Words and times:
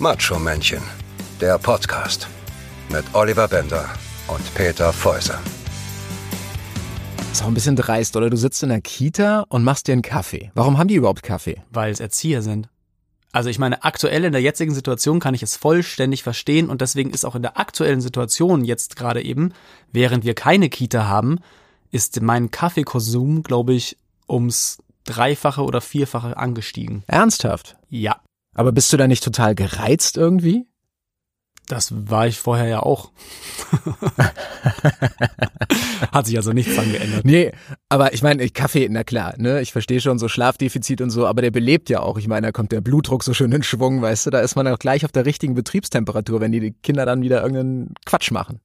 Macho-Männchen, 0.00 0.80
der 1.42 1.58
Podcast 1.58 2.26
mit 2.90 3.04
Oliver 3.12 3.46
Bender 3.46 3.86
und 4.28 4.54
Peter 4.54 4.94
Fäuser. 4.94 5.38
Ist 7.30 7.42
auch 7.42 7.48
ein 7.48 7.52
bisschen 7.52 7.76
dreist, 7.76 8.16
oder? 8.16 8.30
Du 8.30 8.38
sitzt 8.38 8.62
in 8.62 8.70
der 8.70 8.80
Kita 8.80 9.44
und 9.50 9.62
machst 9.62 9.88
dir 9.88 9.92
einen 9.92 10.00
Kaffee. 10.00 10.52
Warum 10.54 10.78
haben 10.78 10.88
die 10.88 10.94
überhaupt 10.94 11.22
Kaffee? 11.22 11.62
Weil 11.70 11.92
es 11.92 12.00
Erzieher 12.00 12.40
sind. 12.40 12.70
Also 13.32 13.50
ich 13.50 13.58
meine, 13.58 13.84
aktuell 13.84 14.24
in 14.24 14.32
der 14.32 14.40
jetzigen 14.40 14.72
Situation 14.72 15.20
kann 15.20 15.34
ich 15.34 15.42
es 15.42 15.56
vollständig 15.56 16.22
verstehen 16.22 16.70
und 16.70 16.80
deswegen 16.80 17.10
ist 17.10 17.26
auch 17.26 17.34
in 17.34 17.42
der 17.42 17.58
aktuellen 17.58 18.00
Situation 18.00 18.64
jetzt 18.64 18.96
gerade 18.96 19.22
eben, 19.22 19.52
während 19.92 20.24
wir 20.24 20.32
keine 20.32 20.70
Kita 20.70 21.08
haben, 21.08 21.40
ist 21.90 22.22
mein 22.22 22.50
Kaffeekonsum, 22.50 23.42
glaube 23.42 23.74
ich, 23.74 23.98
ums 24.26 24.78
Dreifache 25.04 25.62
oder 25.62 25.82
Vierfache 25.82 26.38
angestiegen. 26.38 27.04
Ernsthaft? 27.06 27.76
Ja, 27.90 28.18
Aber 28.54 28.72
bist 28.72 28.92
du 28.92 28.96
da 28.96 29.06
nicht 29.06 29.24
total 29.24 29.54
gereizt 29.54 30.16
irgendwie? 30.16 30.66
das 31.70 31.92
war 32.10 32.26
ich 32.26 32.38
vorher 32.38 32.66
ja 32.66 32.80
auch. 32.80 33.12
Hat 36.12 36.26
sich 36.26 36.36
also 36.36 36.52
nichts 36.52 36.74
dran 36.74 36.90
geändert. 36.90 37.24
Nee, 37.24 37.52
aber 37.88 38.12
ich 38.12 38.22
meine, 38.22 38.48
Kaffee, 38.50 38.88
na 38.90 39.04
klar, 39.04 39.34
ne? 39.38 39.60
Ich 39.60 39.72
verstehe 39.72 40.00
schon 40.00 40.18
so 40.18 40.28
Schlafdefizit 40.28 41.00
und 41.00 41.10
so, 41.10 41.26
aber 41.26 41.42
der 41.42 41.50
belebt 41.50 41.88
ja 41.88 42.00
auch. 42.00 42.18
Ich 42.18 42.26
meine, 42.26 42.48
da 42.48 42.52
kommt 42.52 42.72
der 42.72 42.80
Blutdruck 42.80 43.22
so 43.22 43.34
schön 43.34 43.52
in 43.52 43.62
Schwung, 43.62 44.02
weißt 44.02 44.26
du? 44.26 44.30
Da 44.30 44.40
ist 44.40 44.56
man 44.56 44.66
auch 44.66 44.78
gleich 44.78 45.04
auf 45.04 45.12
der 45.12 45.26
richtigen 45.26 45.54
Betriebstemperatur, 45.54 46.40
wenn 46.40 46.52
die 46.52 46.72
Kinder 46.82 47.06
dann 47.06 47.22
wieder 47.22 47.42
irgendeinen 47.42 47.94
Quatsch 48.04 48.32
machen. 48.32 48.60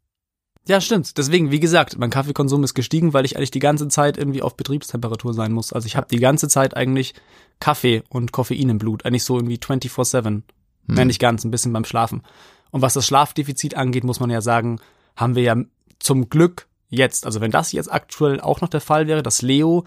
Ja, 0.67 0.81
stimmt. 0.81 1.17
Deswegen, 1.17 1.51
wie 1.51 1.59
gesagt, 1.59 1.97
mein 1.99 2.09
Kaffeekonsum 2.09 2.63
ist 2.63 2.73
gestiegen, 2.73 3.13
weil 3.13 3.25
ich 3.25 3.37
eigentlich 3.37 3.51
die 3.51 3.59
ganze 3.59 3.87
Zeit 3.87 4.17
irgendwie 4.17 4.41
auf 4.41 4.57
Betriebstemperatur 4.57 5.33
sein 5.33 5.51
muss. 5.51 5.71
Also 5.71 5.85
ich 5.85 5.95
habe 5.95 6.07
die 6.09 6.19
ganze 6.19 6.47
Zeit 6.47 6.75
eigentlich 6.75 7.13
Kaffee 7.59 8.03
und 8.09 8.31
Koffein 8.31 8.69
im 8.69 8.79
Blut. 8.79 9.05
Eigentlich 9.05 9.23
so 9.23 9.37
irgendwie 9.37 9.57
24-7. 9.57 10.23
Hm. 10.23 10.43
Nein, 10.87 11.07
nicht 11.07 11.19
ganz, 11.19 11.43
ein 11.43 11.51
bisschen 11.51 11.71
beim 11.71 11.85
Schlafen. 11.85 12.23
Und 12.71 12.81
was 12.81 12.95
das 12.95 13.05
Schlafdefizit 13.05 13.75
angeht, 13.75 14.03
muss 14.03 14.19
man 14.19 14.31
ja 14.31 14.41
sagen, 14.41 14.79
haben 15.15 15.35
wir 15.35 15.43
ja 15.43 15.55
zum 15.99 16.29
Glück 16.29 16.67
jetzt, 16.89 17.25
also 17.25 17.41
wenn 17.41 17.51
das 17.51 17.71
jetzt 17.71 17.91
aktuell 17.91 18.41
auch 18.41 18.61
noch 18.61 18.69
der 18.69 18.81
Fall 18.81 19.07
wäre, 19.07 19.23
dass 19.23 19.41
Leo 19.43 19.85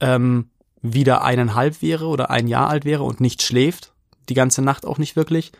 ähm, 0.00 0.48
wieder 0.80 1.22
eineinhalb 1.24 1.82
wäre 1.82 2.06
oder 2.06 2.30
ein 2.30 2.48
Jahr 2.48 2.68
alt 2.68 2.84
wäre 2.84 3.02
und 3.02 3.20
nicht 3.20 3.42
schläft, 3.42 3.92
die 4.28 4.34
ganze 4.34 4.62
Nacht 4.62 4.86
auch 4.86 4.98
nicht 4.98 5.14
wirklich, 5.14 5.52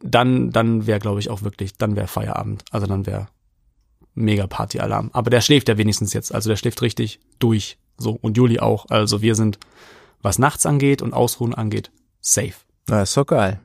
dann, 0.00 0.50
dann 0.50 0.86
wäre, 0.86 1.00
glaube 1.00 1.20
ich, 1.20 1.30
auch 1.30 1.42
wirklich, 1.42 1.76
dann 1.76 1.96
wäre 1.96 2.06
Feierabend. 2.06 2.64
Also 2.70 2.86
dann 2.86 3.06
wäre 3.06 3.28
mega 4.14 4.46
Partyalarm. 4.46 5.10
Aber 5.12 5.30
der 5.30 5.40
schläft 5.40 5.68
ja 5.68 5.78
wenigstens 5.78 6.12
jetzt. 6.12 6.34
Also 6.34 6.50
der 6.50 6.56
schläft 6.56 6.82
richtig 6.82 7.20
durch. 7.38 7.78
So. 7.96 8.18
Und 8.20 8.36
Juli 8.36 8.60
auch. 8.60 8.86
Also 8.90 9.22
wir 9.22 9.34
sind, 9.34 9.58
was 10.22 10.38
nachts 10.38 10.66
angeht 10.66 11.02
und 11.02 11.14
Ausruhen 11.14 11.54
angeht, 11.54 11.90
safe. 12.20 12.54
Na, 12.88 13.02
ist 13.02 13.16
doch 13.16 13.26
geil. 13.26 13.60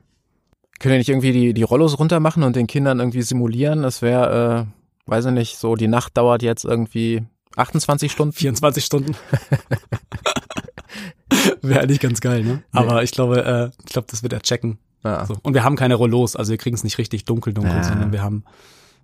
Können 0.78 0.92
wir 0.92 0.98
nicht 0.98 1.08
irgendwie 1.10 1.32
die, 1.32 1.54
die 1.54 1.62
Rollos 1.62 1.98
runter 1.98 2.20
machen 2.20 2.42
und 2.42 2.56
den 2.56 2.66
Kindern 2.66 3.00
irgendwie 3.00 3.22
simulieren? 3.22 3.82
Das 3.82 4.00
wäre, 4.02 4.66
äh, 5.06 5.10
weiß 5.10 5.26
ich 5.26 5.32
nicht, 5.32 5.56
so 5.58 5.76
die 5.76 5.88
Nacht 5.88 6.16
dauert 6.16 6.42
jetzt 6.42 6.64
irgendwie 6.64 7.22
28 7.56 8.10
Stunden. 8.10 8.32
24 8.32 8.84
Stunden. 8.84 9.14
wäre 11.62 11.80
eigentlich 11.80 12.00
ganz 12.00 12.20
geil, 12.20 12.44
ne? 12.44 12.62
Aber 12.72 13.02
ich 13.02 13.10
glaube, 13.10 13.44
äh, 13.44 13.70
ich 13.84 13.92
glaube, 13.92 14.08
das 14.10 14.22
wird 14.22 14.32
er 14.32 14.40
checken. 14.40 14.78
Ja. 15.04 15.24
So. 15.26 15.36
Und 15.42 15.54
wir 15.54 15.64
haben 15.64 15.76
keine 15.76 15.94
Rollos, 15.94 16.36
also 16.36 16.50
wir 16.50 16.58
kriegen 16.58 16.76
es 16.76 16.84
nicht 16.84 16.98
richtig 16.98 17.24
dunkel, 17.24 17.54
dunkel, 17.54 17.74
Ja. 17.74 17.84
sondern 17.84 18.12
wir 18.12 18.22
haben, 18.22 18.44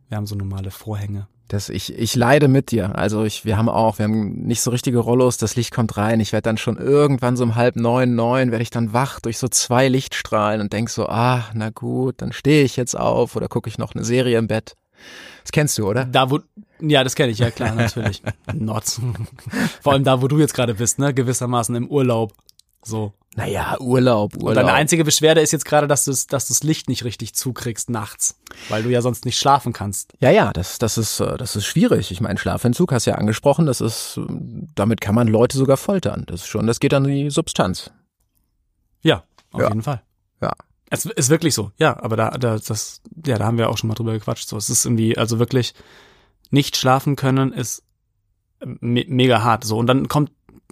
wir 0.08 0.16
haben 0.16 0.26
so 0.26 0.34
normale 0.34 0.70
Vorhänge. 0.70 1.26
Das, 1.48 1.68
ich, 1.68 1.96
ich 1.96 2.16
leide 2.16 2.48
mit 2.48 2.72
dir. 2.72 2.98
Also 2.98 3.24
ich, 3.24 3.44
wir 3.44 3.56
haben 3.56 3.68
auch, 3.68 3.98
wir 3.98 4.04
haben 4.04 4.46
nicht 4.46 4.60
so 4.60 4.70
richtige 4.70 4.98
Rollos, 4.98 5.36
das 5.36 5.54
Licht 5.54 5.72
kommt 5.72 5.96
rein. 5.96 6.18
Ich 6.18 6.32
werde 6.32 6.42
dann 6.42 6.58
schon 6.58 6.76
irgendwann 6.76 7.36
so 7.36 7.44
um 7.44 7.54
halb 7.54 7.76
neun, 7.76 8.16
neun, 8.16 8.50
werde 8.50 8.62
ich 8.62 8.70
dann 8.70 8.92
wach 8.92 9.20
durch 9.20 9.38
so 9.38 9.46
zwei 9.46 9.88
Lichtstrahlen 9.88 10.60
und 10.60 10.72
denk 10.72 10.90
so, 10.90 11.06
ah, 11.06 11.44
na 11.54 11.70
gut, 11.70 12.16
dann 12.18 12.32
stehe 12.32 12.64
ich 12.64 12.76
jetzt 12.76 12.98
auf 12.98 13.36
oder 13.36 13.48
gucke 13.48 13.68
ich 13.68 13.78
noch 13.78 13.94
eine 13.94 14.04
Serie 14.04 14.38
im 14.38 14.48
Bett. 14.48 14.74
Das 15.42 15.52
kennst 15.52 15.78
du, 15.78 15.88
oder? 15.88 16.04
Da 16.04 16.30
wo, 16.30 16.40
ja, 16.80 17.04
das 17.04 17.14
kenne 17.14 17.30
ich, 17.30 17.38
ja 17.38 17.50
klar, 17.50 17.74
natürlich. 17.76 18.22
Not. 18.52 19.00
Vor 19.80 19.92
allem 19.92 20.02
da, 20.02 20.20
wo 20.22 20.28
du 20.28 20.38
jetzt 20.38 20.54
gerade 20.54 20.74
bist, 20.74 20.98
ne? 20.98 21.14
Gewissermaßen 21.14 21.74
im 21.76 21.88
Urlaub. 21.88 22.32
So. 22.86 23.12
Naja, 23.34 23.76
Urlaub, 23.80 24.34
Urlaub. 24.36 24.48
Und 24.48 24.54
deine 24.54 24.72
einzige 24.72 25.04
Beschwerde 25.04 25.42
ist 25.42 25.52
jetzt 25.52 25.66
gerade, 25.66 25.86
dass 25.86 26.04
du 26.06 26.10
dass 26.12 26.46
du 26.46 26.54
das 26.54 26.62
Licht 26.62 26.88
nicht 26.88 27.04
richtig 27.04 27.34
zukriegst 27.34 27.90
nachts, 27.90 28.38
weil 28.70 28.82
du 28.82 28.88
ja 28.88 29.02
sonst 29.02 29.26
nicht 29.26 29.38
schlafen 29.38 29.74
kannst. 29.74 30.14
Ja, 30.20 30.30
ja, 30.30 30.52
das, 30.54 30.78
das 30.78 30.96
ist, 30.96 31.20
äh, 31.20 31.36
das 31.36 31.54
ist 31.54 31.66
schwierig. 31.66 32.10
Ich 32.10 32.22
meine, 32.22 32.38
Schlafentzug 32.38 32.92
hast 32.92 33.06
du 33.06 33.10
ja 33.10 33.16
angesprochen. 33.18 33.66
Das 33.66 33.82
ist, 33.82 34.16
äh, 34.16 34.22
damit 34.74 35.02
kann 35.02 35.14
man 35.14 35.28
Leute 35.28 35.58
sogar 35.58 35.76
foltern. 35.76 36.24
Das 36.28 36.42
ist 36.42 36.46
schon, 36.46 36.66
das 36.66 36.80
geht 36.80 36.94
an 36.94 37.04
die 37.04 37.28
Substanz. 37.28 37.90
Ja, 39.02 39.24
auf 39.52 39.60
Ja. 39.60 39.68
jeden 39.68 39.82
Fall. 39.82 40.00
Ja. 40.40 40.52
Es 40.88 41.04
ist 41.04 41.28
wirklich 41.28 41.54
so, 41.54 41.72
ja, 41.76 42.00
aber 42.02 42.16
da, 42.16 42.30
da, 42.30 42.56
das, 42.58 43.02
ja, 43.26 43.36
da 43.36 43.44
haben 43.44 43.58
wir 43.58 43.68
auch 43.68 43.76
schon 43.76 43.88
mal 43.88 43.94
drüber 43.94 44.12
gequatscht. 44.12 44.48
So, 44.48 44.56
es 44.56 44.70
ist 44.70 44.86
irgendwie, 44.86 45.18
also 45.18 45.38
wirklich 45.38 45.74
nicht 46.50 46.76
schlafen 46.76 47.16
können 47.16 47.52
ist 47.52 47.82
me 48.64 49.04
mega 49.08 49.42
hart. 49.42 49.64
So, 49.64 49.76
und 49.76 49.88
dann 49.88 50.08
kommt 50.08 50.30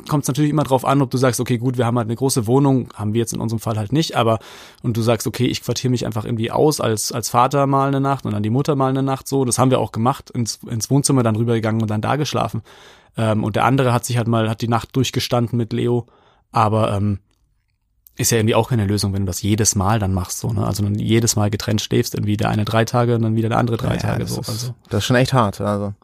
kommt 0.08 0.24
es 0.24 0.28
natürlich 0.28 0.50
immer 0.50 0.64
drauf 0.64 0.84
an, 0.84 1.02
ob 1.02 1.10
du 1.10 1.16
sagst, 1.18 1.40
okay, 1.40 1.56
gut, 1.58 1.78
wir 1.78 1.86
haben 1.86 1.96
halt 1.98 2.08
eine 2.08 2.16
große 2.16 2.46
Wohnung, 2.46 2.88
haben 2.94 3.14
wir 3.14 3.20
jetzt 3.20 3.32
in 3.32 3.40
unserem 3.40 3.60
Fall 3.60 3.76
halt 3.76 3.92
nicht, 3.92 4.16
aber 4.16 4.38
und 4.82 4.96
du 4.96 5.02
sagst, 5.02 5.26
okay, 5.26 5.46
ich 5.46 5.62
quartiere 5.62 5.90
mich 5.90 6.04
einfach 6.04 6.24
irgendwie 6.24 6.50
aus 6.50 6.80
als 6.80 7.12
als 7.12 7.30
Vater 7.30 7.66
mal 7.66 7.88
eine 7.88 8.00
Nacht 8.00 8.26
und 8.26 8.32
dann 8.32 8.42
die 8.42 8.50
Mutter 8.50 8.74
mal 8.76 8.88
eine 8.90 9.02
Nacht 9.02 9.28
so. 9.28 9.44
Das 9.44 9.58
haben 9.58 9.70
wir 9.70 9.78
auch 9.78 9.92
gemacht, 9.92 10.30
ins, 10.30 10.58
ins 10.68 10.90
Wohnzimmer 10.90 11.22
dann 11.22 11.36
rübergegangen 11.36 11.80
und 11.80 11.90
dann 11.90 12.00
da 12.00 12.16
geschlafen. 12.16 12.62
Ähm, 13.16 13.44
und 13.44 13.56
der 13.56 13.64
andere 13.64 13.92
hat 13.92 14.04
sich 14.04 14.16
halt 14.16 14.26
mal, 14.28 14.48
hat 14.50 14.60
die 14.60 14.68
Nacht 14.68 14.94
durchgestanden 14.96 15.56
mit 15.56 15.72
Leo, 15.72 16.06
aber 16.50 16.92
ähm, 16.96 17.20
ist 18.16 18.30
ja 18.30 18.38
irgendwie 18.38 18.54
auch 18.54 18.68
keine 18.68 18.86
Lösung, 18.86 19.12
wenn 19.12 19.22
du 19.22 19.26
das 19.26 19.42
jedes 19.42 19.74
Mal 19.74 19.98
dann 19.98 20.12
machst, 20.12 20.38
so, 20.38 20.52
ne? 20.52 20.64
Also 20.66 20.82
dann 20.84 20.94
jedes 20.96 21.34
Mal 21.36 21.50
getrennt 21.50 21.80
schläfst, 21.80 22.14
irgendwie 22.14 22.36
der 22.36 22.48
eine 22.48 22.64
drei 22.64 22.84
Tage 22.84 23.14
und 23.16 23.22
dann 23.22 23.34
wieder 23.36 23.48
der 23.48 23.58
andere 23.58 23.76
drei 23.76 23.94
Ja, 23.94 24.00
Tage, 24.00 24.20
das 24.24 24.34
so. 24.34 24.40
Ist, 24.40 24.48
Also, 24.48 24.74
Das 24.88 24.98
ist 24.98 25.04
schon 25.06 25.16
echt 25.16 25.32
hart. 25.32 25.60
Also 25.60 25.94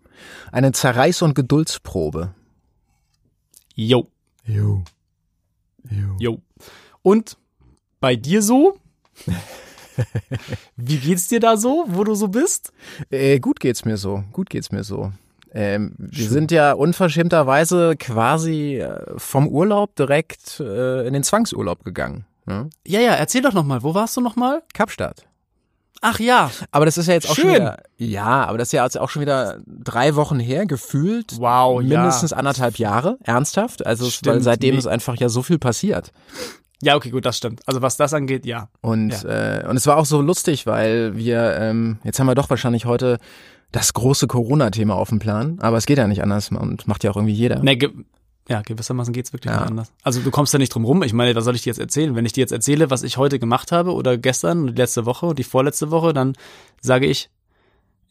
eine 0.53 0.71
Zerreiß- 0.71 1.23
und 1.23 1.35
Geduldsprobe. 1.35 2.35
Jo. 3.83 4.07
Jo. 4.45 4.83
yo. 6.19 6.43
Und 7.01 7.39
bei 7.99 8.15
dir 8.15 8.43
so? 8.43 8.79
Wie 10.77 10.99
geht's 10.99 11.29
dir 11.29 11.41
da 11.41 11.57
so, 11.57 11.87
wo 11.89 12.05
du 12.05 12.15
so 12.15 12.29
bist? 12.29 12.75
Äh, 13.09 13.41
gut 13.41 13.59
geht's 13.59 13.87
mir 13.87 13.97
so. 13.97 14.23
Gut 14.33 14.51
geht's 14.51 14.71
mir 14.71 14.85
so. 14.85 15.13
Ähm, 15.55 15.95
wir 15.97 16.29
sind 16.29 16.51
ja 16.51 16.75
unverschämterweise 16.75 17.97
quasi 17.99 18.81
äh, 18.81 19.19
vom 19.19 19.49
Urlaub 19.49 19.97
direkt 19.97 20.61
äh, 20.61 21.07
in 21.07 21.15
den 21.15 21.23
Zwangsurlaub 21.23 21.83
gegangen. 21.83 22.27
Ne? 22.45 22.69
Ja, 22.87 23.01
ja, 23.01 23.15
erzähl 23.15 23.41
doch 23.41 23.55
noch 23.55 23.65
mal, 23.65 23.83
wo 23.83 23.95
warst 23.95 24.15
du 24.15 24.21
noch 24.21 24.37
mal? 24.37 24.63
Kapstadt. 24.75 25.27
Ach 26.03 26.19
ja, 26.19 26.51
Aber 26.71 26.87
das 26.87 26.97
ist 26.97 27.09
ja 27.09 27.15
jetzt 27.15 27.29
auch 27.29 27.35
schon 27.35 27.45
Schön. 27.45 27.55
wieder. 27.57 27.83
Ja, 27.99 28.45
aber 28.47 28.57
das 28.59 28.69
ist 28.69 28.73
ja 28.73 28.85
jetzt 28.85 28.99
auch 28.99 29.11
schon 29.11 29.21
wieder 29.21 29.59
drei 29.67 30.15
Wochen 30.17 30.39
her, 30.41 30.65
gefühlt. 30.65 31.39
Wow, 31.39 31.83
ja. 31.83 31.99
Mindestens 31.99 32.33
anderthalb 32.33 32.77
Jahre, 32.79 33.19
ernsthaft. 33.23 33.85
Also 33.85 34.07
es- 34.07 34.21
weil 34.25 34.33
Stimmt, 34.35 34.45
seitdem 34.45 34.75
nee. 34.75 34.79
ist 34.79 34.87
einfach 34.87 35.17
ja 35.17 35.29
so 35.29 35.43
viel 35.43 35.59
passiert. 35.59 36.13
ja, 36.83 36.97
okay, 36.97 37.11
gut, 37.11 37.27
das 37.27 37.37
stimmt. 37.37 37.61
Also 37.67 37.83
was 37.83 37.99
das 37.99 38.15
angeht, 38.15 38.47
ja. 38.47 38.69
Und, 38.81 39.25
äh, 39.25 39.65
und 39.69 39.77
es 39.77 39.87
war 39.87 39.99
auch 39.99 40.07
so 40.07 40.23
lustig, 40.23 40.67
weil 40.67 41.17
wir, 41.17 41.57
ähm, 41.59 41.99
jetzt 42.05 42.19
haben 42.19 42.27
wir 42.27 42.35
doch 42.35 42.49
wahrscheinlich 42.49 42.87
heute 42.87 43.19
das 43.71 43.93
große 43.93 44.27
Corona-Thema 44.27 44.95
auf 44.95 45.11
dem 45.11 45.19
Plan, 45.19 45.59
aber 45.61 45.77
es 45.77 45.85
geht 45.87 45.99
ja 45.99 46.07
nicht 46.09 46.23
anders 46.23 46.51
und 46.51 46.89
macht 46.89 47.05
ja 47.05 47.11
auch 47.11 47.17
irgendwie 47.17 47.35
jeder. 47.35 47.59
Ne, 47.63 47.77
ge 47.77 47.91
ja, 48.51 48.61
gewissermaßen 48.63 49.15
geht's 49.15 49.33
wirklich 49.33 49.53
Ja. 49.53 49.61
nicht 49.61 49.71
anders. 49.71 49.93
Also 50.03 50.21
du 50.21 50.31
kommst 50.31 50.53
da 50.53 50.59
nicht 50.59 50.75
drum 50.75 50.85
rum. 50.85 51.03
Ich 51.05 51.13
meine, 51.13 51.35
was 51.35 51.45
soll 51.45 51.55
ich 51.55 51.63
dir 51.63 51.71
jetzt 51.71 51.79
erzählen? 51.79 52.15
Wenn 52.17 52.27
ich 52.27 52.33
dir 52.33 52.41
jetzt 52.41 52.51
erzähle, 52.53 52.91
was 52.91 53.03
ich 53.05 53.17
heute 53.17 53.39
gemacht 53.39 53.71
habe 53.73 53.95
oder 53.95 54.19
gestern 54.19 54.63
und 54.63 54.67
die 54.77 54.83
letzte 54.83 55.07
Woche 55.07 55.27
und 55.27 55.39
die 55.39 55.45
vorletzte 55.45 55.91
Woche, 55.91 56.13
dann 56.13 56.35
sage 56.81 57.07
ich, 57.07 57.31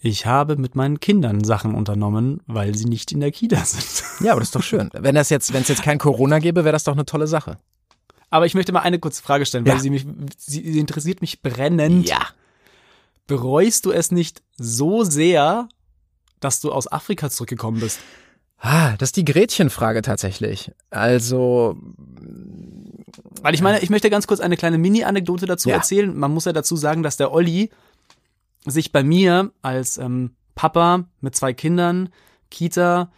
ich 0.01 0.25
habe 0.25 0.55
mit 0.55 0.75
meinen 0.75 1.01
Kindern 1.01 1.43
Sachen 1.43 1.75
unternommen, 1.75 2.39
weil 2.47 2.73
sie 2.73 2.85
nicht 2.85 3.11
in 3.11 3.19
der 3.19 3.31
Kita 3.31 3.57
sind. 3.65 4.03
Ja, 4.25 4.31
aber 4.31 4.39
das 4.39 4.47
ist 4.49 4.55
doch 4.55 4.63
schön. 4.63 4.89
Wenn 4.93 5.13
das 5.15 5.29
jetzt, 5.29 5.51
wenn 5.53 5.61
es 5.63 5.67
jetzt 5.67 5.83
kein 5.83 5.97
Corona 5.99 6.39
gäbe, 6.39 6.63
wäre 6.63 6.71
das 6.73 6.85
doch 6.85 6.93
eine 6.93 7.05
tolle 7.05 7.27
Sache. 7.27 7.57
Aber 8.29 8.45
ich 8.45 8.53
möchte 8.53 8.71
mal 8.71 8.79
eine 8.81 8.99
kurze 8.99 9.21
Frage 9.21 9.45
stellen, 9.45 9.65
weil 9.65 9.73
Ja. 9.73 9.79
sie 9.79 9.89
mich, 9.89 10.05
sie, 10.37 10.71
sie 10.71 10.79
interessiert 10.79 11.19
mich 11.21 11.41
brennend. 11.41 12.09
Bereust 13.27 13.85
du 13.85 13.91
es 13.91 14.11
nicht 14.11 14.41
so 14.57 15.03
sehr, 15.03 15.67
dass 16.39 16.61
du 16.61 16.71
aus 16.71 16.91
Afrika 16.91 17.29
zurückgekommen 17.29 17.79
bist? 17.79 17.99
Ah, 18.61 18.95
das 18.97 19.09
ist 19.09 19.15
die 19.17 19.25
Gretchenfrage 19.25 20.01
tatsächlich. 20.01 20.71
Also, 20.89 21.77
Weil 23.41 23.53
ich 23.53 23.61
meine, 23.61 23.79
ich 23.79 23.89
möchte 23.89 24.09
ganz 24.09 24.27
kurz 24.27 24.39
eine 24.41 24.57
kleine 24.57 24.77
Mini-Anekdote 24.77 25.45
dazu 25.45 25.69
Ja. 25.69 25.75
erzählen. 25.75 26.15
Man 26.17 26.33
muss 26.33 26.45
ja 26.45 26.51
dazu 26.53 26.75
sagen, 26.75 27.01
dass 27.03 27.15
der 27.17 27.31
Olli 27.31 27.69
sich 28.65 28.91
bei 28.91 29.03
mir 29.03 29.51
als 29.61 29.97
ähm, 29.97 30.31
Papa 30.55 31.05
mit 31.21 31.35
zwei 31.35 31.53
Kindern, 31.53 32.09
Kita 32.51 33.09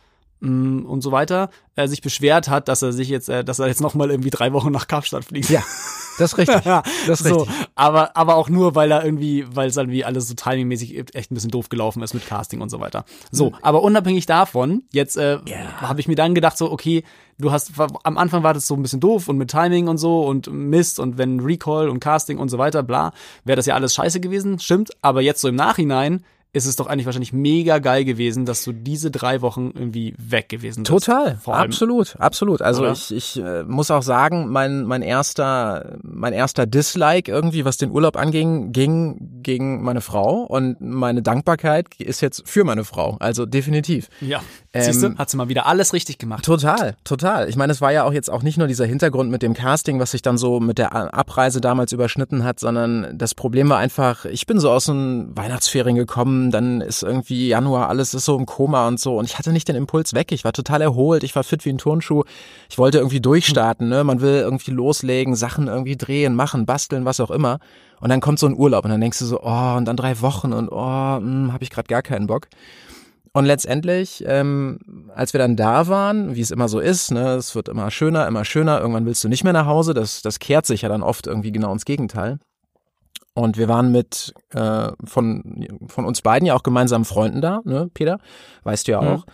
mh, 0.41 0.87
und 0.87 1.01
so 1.01 1.11
weiter, 1.11 1.49
äh, 1.75 1.87
sich 1.87 2.01
beschwert 2.01 2.47
hat, 2.47 2.67
dass 2.67 2.83
er 2.83 2.91
sich 2.93 3.09
jetzt, 3.09 3.27
äh, 3.29 3.43
dass 3.43 3.57
er 3.59 3.67
jetzt 3.67 3.81
noch 3.81 3.95
mal 3.95 4.11
irgendwie 4.11 4.29
drei 4.29 4.53
Wochen 4.53 4.71
nach 4.71 4.87
Kapstadt 4.87 5.25
fliegt. 5.25 5.49
ja, 5.49 5.63
das 6.21 6.33
ist 6.33 6.37
richtig. 6.37 6.63
Ja, 6.65 6.83
Das 7.07 7.21
ist 7.21 7.27
so, 7.27 7.39
richtig. 7.39 7.55
aber, 7.75 8.15
aber 8.15 8.35
auch 8.35 8.47
nur, 8.49 8.75
weil 8.75 8.91
er 8.91 9.03
irgendwie, 9.03 9.45
weil 9.53 9.67
es 9.69 9.77
irgendwie 9.77 10.05
alles 10.05 10.27
so 10.27 10.33
timingmäßig 10.35 10.97
echt 11.15 11.31
ein 11.31 11.35
bisschen 11.35 11.51
doof 11.51 11.69
gelaufen 11.69 12.01
ist 12.03 12.13
mit 12.13 12.25
Casting 12.25 12.61
und 12.61 12.69
so 12.69 12.79
weiter. 12.79 13.03
So, 13.31 13.47
Hm. 13.47 13.55
aber 13.61 13.81
unabhängig 13.83 14.25
davon, 14.25 14.83
jetzt 14.93 15.17
äh, 15.17 15.39
habe 15.77 15.99
ich 15.99 16.07
mir 16.07 16.15
dann 16.15 16.33
gedacht, 16.35 16.57
so, 16.57 16.71
okay, 16.71 17.03
du 17.37 17.51
hast, 17.51 17.71
am 18.03 18.17
Anfang 18.17 18.43
war 18.43 18.53
das 18.53 18.67
so 18.67 18.75
ein 18.75 18.81
bisschen 18.83 18.99
doof 18.99 19.27
und 19.27 19.37
mit 19.37 19.49
Timing 19.51 19.87
und 19.87 19.97
so 19.97 20.21
und 20.25 20.47
Mist 20.51 20.99
und 20.99 21.17
wenn 21.17 21.39
Recall 21.39 21.89
und 21.89 21.99
Casting 21.99 22.37
und 22.37 22.49
so 22.49 22.57
weiter, 22.59 22.83
bla, 22.83 23.11
wäre 23.43 23.55
das 23.55 23.65
ja 23.65 23.73
alles 23.75 23.95
scheiße 23.95 24.19
gewesen, 24.19 24.59
stimmt, 24.59 24.91
aber 25.01 25.21
jetzt 25.21 25.41
so 25.41 25.47
im 25.47 25.55
Nachhinein 25.55 26.23
ist 26.53 26.65
es 26.65 26.75
doch 26.75 26.87
eigentlich 26.87 27.05
wahrscheinlich 27.05 27.31
mega 27.31 27.79
geil 27.79 28.03
gewesen, 28.03 28.45
dass 28.45 28.63
du 28.63 28.73
diese 28.73 29.09
drei 29.09 29.41
Wochen 29.41 29.71
irgendwie 29.73 30.13
weg 30.17 30.49
gewesen 30.49 30.83
bist. 30.83 30.87
Total, 30.87 31.39
absolut, 31.45 32.15
absolut. 32.19 32.61
Also 32.61 32.81
Oder? 32.81 32.91
ich, 32.91 33.13
ich 33.13 33.37
äh, 33.37 33.63
muss 33.63 33.89
auch 33.89 34.01
sagen, 34.03 34.49
mein 34.49 34.83
mein 34.83 35.01
erster 35.01 35.97
mein 36.03 36.33
erster 36.33 36.65
Dislike 36.65 37.31
irgendwie, 37.31 37.63
was 37.63 37.77
den 37.77 37.91
Urlaub 37.91 38.17
anging, 38.17 38.73
ging 38.73 39.41
gegen 39.43 39.81
meine 39.81 40.01
Frau 40.01 40.41
und 40.43 40.81
meine 40.81 41.21
Dankbarkeit 41.21 41.87
ist 41.99 42.19
jetzt 42.21 42.47
für 42.47 42.65
meine 42.65 42.83
Frau. 42.83 43.15
Also 43.19 43.45
definitiv. 43.45 44.09
Ja, 44.19 44.41
Ähm, 44.73 44.83
siehst 44.83 45.03
du, 45.03 45.17
hat 45.17 45.29
sie 45.29 45.35
mal 45.35 45.49
wieder 45.49 45.65
alles 45.65 45.91
richtig 45.91 46.17
gemacht. 46.17 46.45
Total, 46.45 46.95
total. 47.03 47.49
Ich 47.49 47.57
meine, 47.57 47.73
es 47.73 47.81
war 47.81 47.91
ja 47.91 48.05
auch 48.05 48.13
jetzt 48.13 48.29
auch 48.29 48.41
nicht 48.41 48.57
nur 48.57 48.67
dieser 48.67 48.85
Hintergrund 48.85 49.29
mit 49.29 49.41
dem 49.41 49.53
Casting, 49.53 49.99
was 49.99 50.11
sich 50.11 50.21
dann 50.21 50.37
so 50.37 50.61
mit 50.61 50.77
der 50.77 51.13
Abreise 51.13 51.59
damals 51.59 51.91
überschnitten 51.91 52.45
hat, 52.45 52.61
sondern 52.61 53.17
das 53.17 53.35
Problem 53.35 53.67
war 53.67 53.79
einfach, 53.79 54.23
ich 54.23 54.45
bin 54.45 54.61
so 54.61 54.71
aus 54.71 54.85
den 54.85 55.35
Weihnachtsferien 55.35 55.97
gekommen, 55.97 56.51
dann 56.51 56.79
ist 56.79 57.03
irgendwie 57.03 57.49
Januar, 57.49 57.89
alles 57.89 58.13
ist 58.13 58.23
so 58.23 58.37
im 58.37 58.45
Koma 58.45 58.87
und 58.87 58.97
so 58.97 59.17
und 59.17 59.25
ich 59.25 59.37
hatte 59.37 59.51
nicht 59.51 59.67
den 59.67 59.75
Impuls 59.75 60.13
weg. 60.13 60.31
Ich 60.31 60.45
war 60.45 60.53
total 60.53 60.81
erholt, 60.81 61.23
ich 61.23 61.35
war 61.35 61.43
fit 61.43 61.65
wie 61.65 61.69
ein 61.69 61.77
Turnschuh. 61.77 62.23
Ich 62.69 62.77
wollte 62.77 62.99
irgendwie 62.99 63.19
durchstarten, 63.19 63.89
ne? 63.89 64.05
Man 64.05 64.21
will 64.21 64.35
irgendwie 64.35 64.71
loslegen, 64.71 65.35
Sachen 65.35 65.67
irgendwie 65.67 65.97
drehen, 65.97 66.33
machen, 66.33 66.65
basteln, 66.65 67.03
was 67.03 67.19
auch 67.19 67.31
immer. 67.31 67.59
Und 67.99 68.09
dann 68.09 68.21
kommt 68.21 68.39
so 68.39 68.47
ein 68.47 68.55
Urlaub 68.57 68.85
und 68.85 68.91
dann 68.91 69.01
denkst 69.01 69.19
du 69.19 69.25
so, 69.25 69.41
oh, 69.43 69.75
und 69.75 69.83
dann 69.83 69.97
drei 69.97 70.21
Wochen 70.21 70.53
und 70.53 70.69
oh, 70.69 70.77
habe 70.77 71.59
ich 71.59 71.69
gerade 71.69 71.87
gar 71.87 72.01
keinen 72.01 72.27
Bock. 72.27 72.47
Und 73.33 73.45
letztendlich, 73.45 74.23
ähm, 74.27 75.09
als 75.15 75.33
wir 75.33 75.39
dann 75.39 75.55
da 75.55 75.87
waren, 75.87 76.35
wie 76.35 76.41
es 76.41 76.51
immer 76.51 76.67
so 76.67 76.79
ist, 76.79 77.11
ne, 77.11 77.35
es 77.35 77.55
wird 77.55 77.69
immer 77.69 77.89
schöner, 77.89 78.27
immer 78.27 78.43
schöner, 78.43 78.79
irgendwann 78.81 79.05
willst 79.05 79.23
du 79.23 79.29
nicht 79.29 79.45
mehr 79.45 79.53
nach 79.53 79.67
Hause, 79.67 79.93
das, 79.93 80.21
das 80.21 80.39
kehrt 80.39 80.65
sich 80.65 80.81
ja 80.81 80.89
dann 80.89 81.01
oft 81.01 81.27
irgendwie 81.27 81.53
genau 81.53 81.71
ins 81.71 81.85
Gegenteil. 81.85 82.39
Und 83.33 83.57
wir 83.57 83.69
waren 83.69 83.93
mit 83.93 84.33
äh, 84.53 84.89
von, 85.05 85.65
von 85.87 86.03
uns 86.03 86.21
beiden 86.21 86.45
ja 86.45 86.55
auch 86.55 86.63
gemeinsamen 86.63 87.05
Freunden 87.05 87.39
da, 87.39 87.61
ne, 87.63 87.89
Peter, 87.93 88.19
weißt 88.63 88.87
du 88.87 88.91
ja 88.91 89.01
Mhm. 89.01 89.07
auch. 89.07 89.25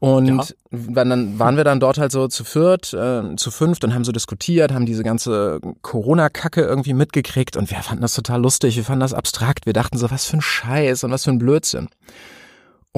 Und 0.00 0.54
Ja. 0.70 1.04
dann 1.04 1.38
waren 1.40 1.56
wir 1.56 1.64
dann 1.64 1.80
dort 1.80 1.98
halt 1.98 2.12
so 2.12 2.28
zu 2.28 2.44
viert, 2.44 2.92
äh, 2.92 3.34
zu 3.36 3.50
fünft 3.52 3.82
und 3.84 3.94
haben 3.94 4.04
so 4.04 4.12
diskutiert, 4.12 4.72
haben 4.72 4.86
diese 4.86 5.02
ganze 5.04 5.60
Corona-Kacke 5.82 6.60
irgendwie 6.62 6.94
mitgekriegt 6.94 7.56
und 7.56 7.70
wir 7.70 7.78
fanden 7.78 8.02
das 8.02 8.14
total 8.14 8.40
lustig, 8.40 8.76
wir 8.76 8.84
fanden 8.84 9.00
das 9.00 9.14
abstrakt, 9.14 9.66
wir 9.66 9.72
dachten 9.72 9.98
so, 9.98 10.08
was 10.10 10.24
für 10.26 10.36
ein 10.38 10.40
Scheiß 10.40 11.02
und 11.04 11.10
was 11.12 11.24
für 11.24 11.30
ein 11.30 11.38
Blödsinn 11.38 11.88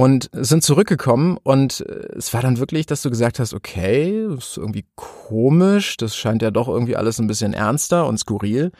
und 0.00 0.30
sind 0.32 0.64
zurückgekommen 0.64 1.36
und 1.42 1.80
äh, 1.82 2.16
es 2.16 2.32
war 2.32 2.40
dann 2.40 2.56
wirklich, 2.56 2.86
dass 2.86 3.02
du 3.02 3.10
gesagt 3.10 3.38
hast, 3.38 3.52
okay, 3.52 4.28
das 4.30 4.52
ist 4.52 4.56
irgendwie 4.56 4.86
komisch, 4.94 5.98
das 5.98 6.16
scheint 6.16 6.40
ja 6.40 6.50
doch 6.50 6.68
irgendwie 6.68 6.96
alles 6.96 7.18
ein 7.18 7.26
bisschen 7.26 7.52
ernster 7.52 8.06
und 8.06 8.16
skurril. 8.16 8.72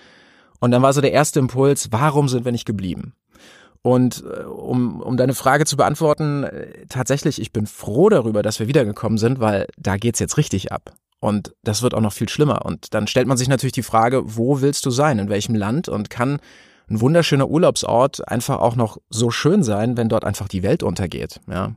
Und 0.61 0.71
dann 0.71 0.81
war 0.81 0.95
so 0.95 1.03
der 1.03 1.13
erste 1.13 1.39
Impuls, 1.39 1.89
warum 1.91 2.27
sind 2.27 2.47
wir 2.47 2.53
nicht 2.53 2.65
geblieben? 2.65 3.13
Und 3.83 4.25
äh, 4.25 4.45
um, 4.45 5.03
um 5.03 5.19
deine 5.19 5.35
Frage 5.35 5.67
zu 5.67 5.77
beantworten, 5.77 6.45
äh, 6.45 6.87
tatsächlich, 6.89 7.39
ich 7.39 7.53
bin 7.53 7.67
froh 7.67 8.09
darüber, 8.09 8.43
dass 8.43 8.59
wir 8.59 8.69
wiedergekommen 8.69 9.19
sind, 9.19 9.41
weil 9.41 9.67
da 9.77 9.99
geht's 9.99 10.21
jetzt 10.21 10.39
richtig 10.39 10.73
ab. 10.73 10.95
Und 11.19 11.55
das 11.63 11.83
wird 11.83 11.93
auch 11.93 12.01
noch 12.01 12.15
viel 12.15 12.31
schlimmer. 12.31 12.65
Und 12.65 12.95
dann 12.95 13.07
stellt 13.07 13.29
man 13.29 13.37
sich 13.37 13.49
natürlich 13.49 13.75
die 13.75 13.83
Frage, 13.83 14.23
wo 14.25 14.63
willst 14.63 14.87
du 14.87 14.91
sein, 14.91 15.19
in 15.19 15.29
welchem 15.29 15.55
Land 15.55 15.87
und 15.87 16.09
kann 16.09 16.41
ein 16.91 17.01
wunderschöner 17.01 17.49
Urlaubsort 17.49 18.27
einfach 18.29 18.59
auch 18.59 18.77
noch 18.77 18.99
so 19.09 19.31
schön 19.31 19.63
sein, 19.63 19.97
wenn 19.97 20.09
dort 20.09 20.25
einfach 20.25 20.49
die 20.49 20.63
Welt 20.63 20.83
untergeht. 20.83 21.41
Ja. 21.49 21.75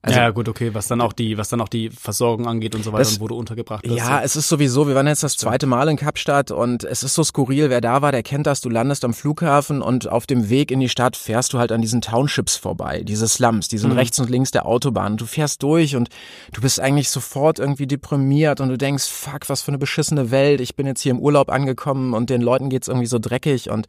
Also- 0.00 0.16
ja, 0.20 0.30
gut, 0.30 0.48
okay, 0.48 0.72
was 0.74 0.86
dann 0.86 1.00
auch 1.00 1.12
die, 1.12 1.36
was 1.38 1.48
dann 1.48 1.60
auch 1.60 1.68
die 1.68 1.90
Versorgung 1.90 2.46
angeht 2.46 2.76
und 2.76 2.84
so 2.84 2.92
weiter 2.92 3.00
Das- 3.02 3.14
und 3.14 3.20
wo 3.20 3.26
du 3.26 3.36
untergebracht 3.36 3.82
bist. 3.82 3.96
Ja, 3.96 4.22
es 4.22 4.36
ist 4.36 4.48
sowieso, 4.48 4.86
wir 4.86 4.94
waren 4.94 5.08
jetzt 5.08 5.24
das 5.24 5.36
zweite 5.36 5.66
Mal 5.66 5.88
in 5.88 5.96
Kapstadt 5.96 6.52
und 6.52 6.84
es 6.84 7.02
ist 7.02 7.14
so 7.14 7.24
skurril, 7.24 7.68
wer 7.68 7.80
da 7.80 8.00
war, 8.00 8.12
der 8.12 8.22
kennt 8.22 8.46
das, 8.46 8.60
du 8.60 8.68
landest 8.68 9.04
am 9.04 9.12
Flughafen 9.12 9.82
und 9.82 10.08
auf 10.08 10.26
dem 10.28 10.48
Weg 10.50 10.70
in 10.70 10.78
die 10.78 10.88
Stadt 10.88 11.16
fährst 11.16 11.52
du 11.52 11.58
halt 11.58 11.72
an 11.72 11.82
diesen 11.82 12.00
Townships 12.00 12.56
vorbei, 12.56 13.02
diese 13.02 13.26
Slums, 13.26 13.66
die 13.66 13.78
sind 13.78 13.90
Mhm. 13.90 13.98
rechts 13.98 14.20
und 14.20 14.30
links 14.30 14.52
der 14.52 14.66
Autobahn. 14.66 15.16
Du 15.16 15.26
fährst 15.26 15.64
durch 15.64 15.96
und 15.96 16.10
du 16.52 16.60
bist 16.60 16.78
eigentlich 16.78 17.10
sofort 17.10 17.58
irgendwie 17.58 17.88
deprimiert 17.88 18.60
und 18.60 18.68
du 18.68 18.78
denkst, 18.78 19.04
fuck, 19.08 19.48
was 19.48 19.62
für 19.62 19.68
eine 19.72 19.78
beschissene 19.78 20.30
Welt, 20.30 20.60
ich 20.60 20.76
bin 20.76 20.86
jetzt 20.86 21.00
hier 21.02 21.10
im 21.10 21.18
Urlaub 21.18 21.50
angekommen 21.50 22.14
und 22.14 22.30
den 22.30 22.40
Leuten 22.40 22.68
geht's 22.68 22.86
irgendwie 22.86 23.06
so 23.08 23.18
dreckig 23.18 23.68
und 23.68 23.88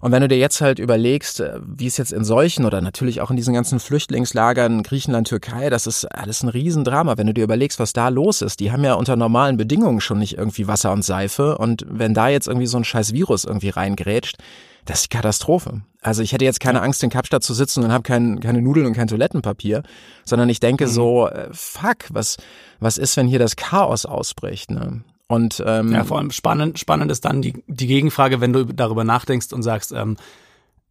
und 0.00 0.12
wenn 0.12 0.20
du 0.20 0.28
dir 0.28 0.38
jetzt 0.38 0.60
halt 0.60 0.78
überlegst, 0.78 1.40
äh, 1.40 1.58
wie 1.64 1.86
es 1.86 1.96
jetzt 1.96 2.12
in 2.12 2.24
solchen 2.24 2.64
oder 2.64 2.80
natürlich 2.80 3.20
auch 3.20 3.30
in 3.30 3.36
diesen 3.36 3.54
ganzen 3.54 3.80
Flüchtlingslagern 3.80 4.82
Griechenland, 4.82 5.28
Türkei, 5.28 5.70
das 5.70 5.86
ist 5.86 6.04
alles 6.04 6.42
ein 6.42 6.48
Riesendrama. 6.48 7.16
Wenn 7.16 7.26
du 7.26 7.34
dir 7.34 7.44
überlegst, 7.44 7.78
was 7.78 7.92
da 7.92 8.08
los 8.08 8.42
ist, 8.42 8.60
die 8.60 8.72
haben 8.72 8.84
ja 8.84 8.94
unter 8.94 9.16
normalen 9.16 9.56
Bedingungen 9.56 10.00
schon 10.00 10.18
nicht 10.18 10.36
irgendwie 10.36 10.68
Wasser 10.68 10.92
und 10.92 11.04
Seife 11.04 11.58
und 11.58 11.86
wenn 11.88 12.14
da 12.14 12.28
jetzt 12.28 12.46
irgendwie 12.46 12.66
so 12.66 12.76
ein 12.76 12.84
scheiß 12.84 13.12
Virus 13.12 13.44
irgendwie 13.44 13.70
reingrätscht, 13.70 14.36
das 14.84 15.00
ist 15.00 15.12
die 15.12 15.16
Katastrophe. 15.16 15.82
Also 16.00 16.22
ich 16.22 16.32
hätte 16.32 16.44
jetzt 16.44 16.60
keine 16.60 16.80
Angst, 16.80 17.02
in 17.02 17.10
Kapstadt 17.10 17.42
zu 17.42 17.54
sitzen 17.54 17.82
und 17.82 17.90
habe 17.90 18.04
kein, 18.04 18.38
keine 18.38 18.62
Nudeln 18.62 18.86
und 18.86 18.92
kein 18.92 19.08
Toilettenpapier, 19.08 19.82
sondern 20.24 20.48
ich 20.48 20.60
denke 20.60 20.86
so, 20.86 21.26
äh, 21.26 21.48
fuck, 21.50 22.06
was, 22.10 22.36
was 22.78 22.96
ist, 22.96 23.16
wenn 23.16 23.26
hier 23.26 23.40
das 23.40 23.56
Chaos 23.56 24.06
ausbricht? 24.06 24.70
Ne? 24.70 25.02
Und 25.28 25.62
ähm, 25.66 25.92
Ja, 25.92 26.04
vor 26.04 26.18
allem 26.18 26.30
spannend, 26.30 26.78
spannend 26.78 27.10
ist 27.10 27.24
dann 27.24 27.42
die, 27.42 27.54
die 27.66 27.86
Gegenfrage, 27.86 28.40
wenn 28.40 28.52
du 28.52 28.64
darüber 28.64 29.04
nachdenkst 29.04 29.52
und 29.52 29.62
sagst, 29.62 29.92
ähm, 29.92 30.16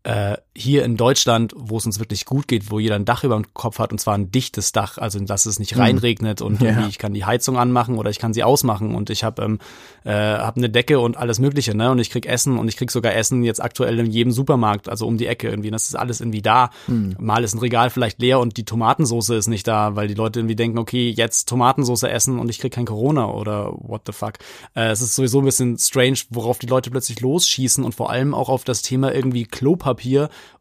äh, 0.06 0.38
hier 0.56 0.86
in 0.86 0.98
Deutschland, 0.98 1.54
wo 1.58 1.78
es 1.78 1.86
uns 1.86 2.00
wirklich 2.00 2.26
gut 2.26 2.48
geht, 2.48 2.70
wo 2.70 2.78
jeder 2.80 2.96
ein 2.96 3.06
Dach 3.06 3.24
über 3.24 3.36
dem 3.36 3.54
Kopf 3.56 3.80
hat 3.80 3.92
und 3.92 3.98
zwar 3.98 4.14
ein 4.14 4.30
dichtes 4.30 4.72
Dach, 4.72 5.00
also 5.00 5.20
dass 5.20 5.48
es 5.48 5.58
nicht 5.58 5.78
reinregnet 5.78 6.42
und 6.42 6.62
Ja. 6.62 6.70
irgendwie 6.70 6.90
ich 6.90 7.00
kann 7.00 7.14
die 7.14 7.26
Heizung 7.26 7.58
anmachen 7.58 7.98
oder 7.98 8.12
ich 8.12 8.20
kann 8.20 8.32
sie 8.32 8.44
ausmachen 8.44 8.94
und 8.94 9.10
ich 9.10 9.24
habe 9.24 9.42
ähm, 9.44 9.60
äh, 10.04 10.12
hab 10.14 10.58
eine 10.58 10.70
Decke 10.70 11.00
und 11.00 11.18
alles 11.18 11.40
Mögliche, 11.40 11.76
ne? 11.76 11.90
Und 11.90 11.98
ich 11.98 12.12
krieg 12.12 12.28
Essen 12.28 12.60
und 12.60 12.68
ich 12.68 12.78
krieg 12.78 12.92
sogar 12.92 13.16
Essen 13.16 13.44
jetzt 13.44 13.62
aktuell 13.64 13.98
in 13.98 14.06
jedem 14.06 14.32
Supermarkt, 14.32 14.88
also 14.90 15.08
um 15.08 15.18
die 15.18 15.26
Ecke 15.26 15.50
irgendwie. 15.50 15.72
Das 15.72 15.88
ist 15.88 15.96
alles 15.96 16.22
irgendwie 16.22 16.44
da. 16.44 16.70
Mal 17.18 17.44
ist 17.44 17.56
ein 17.56 17.60
Regal 17.60 17.90
vielleicht 17.90 18.22
leer 18.22 18.40
und 18.40 18.58
die 18.58 18.64
Tomatensoße 18.66 19.34
ist 19.36 19.48
nicht 19.48 19.68
da, 19.68 19.96
weil 19.96 20.08
die 20.08 20.14
Leute 20.14 20.40
irgendwie 20.40 20.56
denken, 20.56 20.78
okay, 20.78 21.10
jetzt 21.10 21.50
Tomatensoße 21.50 22.08
essen 22.08 22.38
und 22.38 22.50
ich 22.50 22.60
krieg 22.60 22.72
kein 22.72 22.86
Corona 22.86 23.28
oder 23.32 23.72
what 23.74 24.04
the 24.06 24.14
fuck. 24.14 24.34
Äh, 24.76 24.90
es 24.92 25.02
ist 25.02 25.16
sowieso 25.16 25.40
ein 25.40 25.46
bisschen 25.46 25.80
strange, 25.80 26.20
worauf 26.30 26.60
die 26.60 26.68
Leute 26.68 26.92
plötzlich 26.92 27.20
losschießen 27.22 27.84
und 27.84 27.96
vor 27.96 28.12
allem 28.12 28.36
auch 28.36 28.50
auf 28.50 28.64
das 28.64 28.84
Thema 28.84 29.12
irgendwie 29.12 29.46
Klopapier 29.46 29.95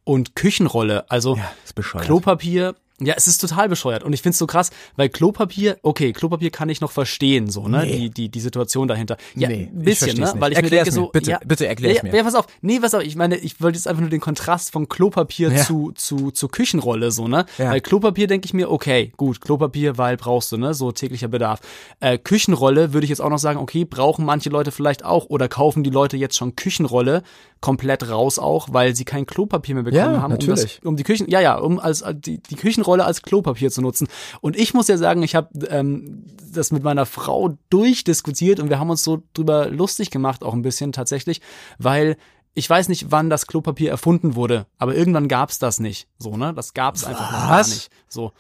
und 0.04 0.34
Küchenrolle. 0.36 1.10
Also 1.10 1.38
ist 1.64 1.75
bescheuert. 1.75 2.04
Klopapier, 2.04 2.75
ja, 3.00 3.14
es 3.17 3.26
ist 3.26 3.38
total 3.41 3.69
bescheuert. 3.69 4.05
Und 4.05 4.12
ich 4.12 4.23
find's 4.23 4.38
so 4.38 4.46
krass, 4.46 4.70
weil 4.96 5.08
Klopapier, 5.08 5.79
okay, 5.82 6.12
Klopapier 6.12 6.50
kann 6.50 6.69
ich 6.69 6.81
noch 6.81 6.93
verstehen, 6.93 7.50
so, 7.50 7.67
ne? 7.67 7.82
Nee. 7.85 7.93
Die, 7.99 8.11
die, 8.11 8.29
die 8.29 8.41
Situation 8.41 8.87
dahinter. 8.87 9.17
Ja, 9.35 9.49
Nee, 9.49 9.69
bisschen, 9.73 10.17
ne? 10.17 10.26
nicht. 10.26 10.41
Weil 10.41 10.52
ich 10.52 10.58
Erklär's 10.58 10.87
mir 10.87 10.93
denke 10.93 11.00
mir, 11.00 11.06
so, 11.06 11.11
bitte, 11.12 11.31
ja, 11.32 11.41
bitte 11.44 11.67
erklär's 11.67 11.96
ja, 11.96 12.02
mir. 12.05 12.17
Ja, 12.17 12.23
pass 12.23 12.35
auf. 12.37 12.46
Nee, 12.61 12.79
pass 12.79 12.94
auf, 12.94 13.02
ich 13.02 13.16
meine, 13.16 13.37
ich 13.37 13.61
wollte 13.61 13.76
jetzt 13.78 13.88
einfach 13.88 14.00
nur 14.00 14.11
den 14.11 14.21
Kontrast 14.21 14.71
von 14.73 14.88
Klopapier 14.88 15.50
Ja. 15.52 15.64
zu, 15.64 15.90
zu, 15.92 16.30
zu 16.30 16.47
Küchenrolle, 16.49 17.11
so, 17.11 17.26
ne? 17.26 17.47
Ja. 17.59 17.71
Weil 17.73 17.80
Klopapier 17.80 18.28
denke 18.28 18.47
ich 18.47 18.54
mir, 18.54 18.71
okay, 18.71 19.12
gut, 19.16 19.40
Klopapier, 19.40 19.99
weil 19.99 20.16
brauchst 20.16 20.52
du, 20.52 20.57
ne? 20.57 20.73
So 20.73 20.92
täglicher 20.92 21.28
Bedarf. 21.28 21.61
Äh, 21.99 22.18
Küchenrolle 22.18 22.92
würde 22.92 23.04
ich 23.04 23.11
jetzt 23.11 23.21
auch 23.21 23.30
noch 23.30 23.38
sagen, 23.38 23.59
okay, 23.59 23.85
brauchen 23.85 24.25
manche 24.25 24.50
Leute 24.50 24.71
vielleicht 24.71 25.04
auch 25.04 25.26
oder 25.26 25.49
kaufen 25.49 25.83
die 25.83 25.90
Leute 25.90 26.16
jetzt 26.16 26.37
schon 26.37 26.54
Küchenrolle 26.54 27.23
komplett 27.61 28.11
raus 28.11 28.38
auch, 28.38 28.68
weil 28.73 28.95
sie 28.95 29.07
kein 29.07 29.25
Klopapier 29.25 29.75
mehr 29.75 29.85
bekommen 29.85 30.14
Ja, 30.14 30.21
haben, 30.21 30.33
um, 30.33 30.38
natürlich. 30.38 30.76
das, 30.76 30.85
um 30.85 30.97
die 30.97 31.02
Küchen, 31.02 31.30
ja, 31.30 31.40
ja, 31.40 31.57
um 31.57 31.78
als 31.80 32.04
die, 32.14 32.38
die 32.38 32.57
Küchenrolle 32.85 33.05
als 33.05 33.23
Klopapier 33.23 33.71
zu 33.71 33.83
nutzen. 33.83 34.09
Und 34.41 34.57
ich 34.57 34.75
muss 34.75 34.88
ja 34.88 34.97
sagen, 34.97 35.23
ich 35.23 35.35
habe 35.35 35.49
ähm, 35.69 36.25
das 36.53 36.71
mit 36.71 36.83
meiner 36.83 37.07
Frau 37.07 37.57
durchdiskutiert 37.71 38.61
und 38.61 38.69
wir 38.69 38.79
haben 38.79 38.91
uns 38.91 39.03
so 39.03 39.23
drüber 39.33 39.69
lustig 39.71 40.11
gemacht, 40.11 40.45
auch 40.45 40.55
ein 40.55 40.62
bisschen 40.62 40.93
tatsächlich, 40.93 41.41
weil 41.79 42.17
ich 42.55 42.71
weiß 42.71 42.88
nicht, 42.88 43.11
wann 43.11 43.31
das 43.31 43.47
Klopapier 43.47 43.91
erfunden 43.91 44.37
wurde, 44.37 44.67
aber 44.79 44.95
irgendwann 44.95 45.26
gab's 45.26 45.59
das 45.59 45.81
nicht. 45.81 46.07
So, 46.19 46.37
ne? 46.37 46.53
Das 46.55 46.73
gab's 46.75 47.05
einfach 47.05 47.33
noch 47.33 47.49
gar 47.49 47.59
Was? 47.59 47.69
nicht. 47.69 47.91
So. 48.09 48.33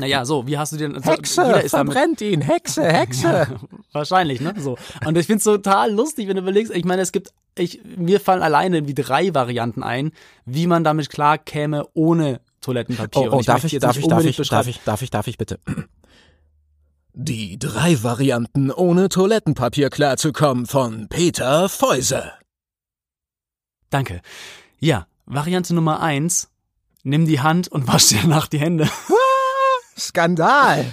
Naja, 0.00 0.24
so, 0.24 0.46
wie 0.46 0.58
hast 0.58 0.72
du. 0.72 0.84
Also, 0.84 1.10
Hexe, 1.10 1.42
ist 1.62 1.74
damit- 1.74 1.92
verbrennt 1.92 2.20
ihn, 2.20 2.40
Hexe, 2.40 2.82
Hexe. 2.84 3.46
Wahrscheinlich, 3.92 4.40
ne? 4.40 4.52
So. 4.58 4.76
Und 5.06 5.16
ich 5.16 5.26
find's 5.26 5.44
total 5.44 5.92
lustig, 5.92 6.26
wenn 6.28 6.34
du 6.36 6.42
überlegst, 6.42 6.74
ich 6.74 6.84
meine, 6.84 7.02
es 7.02 7.12
gibt, 7.12 7.32
ich, 7.56 7.80
mir 7.96 8.18
fallen 8.20 8.42
alleine 8.42 8.78
irgendwie 8.78 8.94
drei 8.94 9.34
Varianten 9.34 9.84
ein, 9.84 10.10
wie 10.44 10.66
man 10.66 10.82
damit 10.82 11.10
klar 11.10 11.38
käme 11.38 11.86
ohne 11.94 12.40
Toilettenpapier. 12.64 13.22
Oh, 13.22 13.24
Und 13.26 13.34
oh 13.34 13.42
darf 13.42 13.64
ich, 13.64 13.72
jetzt 13.72 13.82
darf 13.82 13.96
ich, 13.96 14.06
darf 14.06 14.24
ich, 14.24 14.36
darf 14.36 14.66
ich, 14.66 14.80
darf 14.80 15.02
ich, 15.02 15.10
darf 15.10 15.26
ich 15.26 15.38
bitte? 15.38 15.58
Die 17.12 17.58
drei 17.58 18.02
Varianten, 18.02 18.70
ohne 18.70 19.08
Toilettenpapier 19.08 19.90
klarzukommen 19.90 20.66
von 20.66 21.08
Peter 21.08 21.68
Fäuse. 21.68 22.32
Danke. 23.90 24.20
Ja, 24.80 25.06
Variante 25.26 25.74
Nummer 25.74 26.00
eins, 26.00 26.48
nimm 27.02 27.26
die 27.26 27.40
Hand 27.40 27.68
und 27.68 27.86
wasch 27.86 28.08
dir 28.08 28.20
danach 28.22 28.48
die 28.48 28.58
Hände. 28.58 28.88
Skandal. 29.98 30.90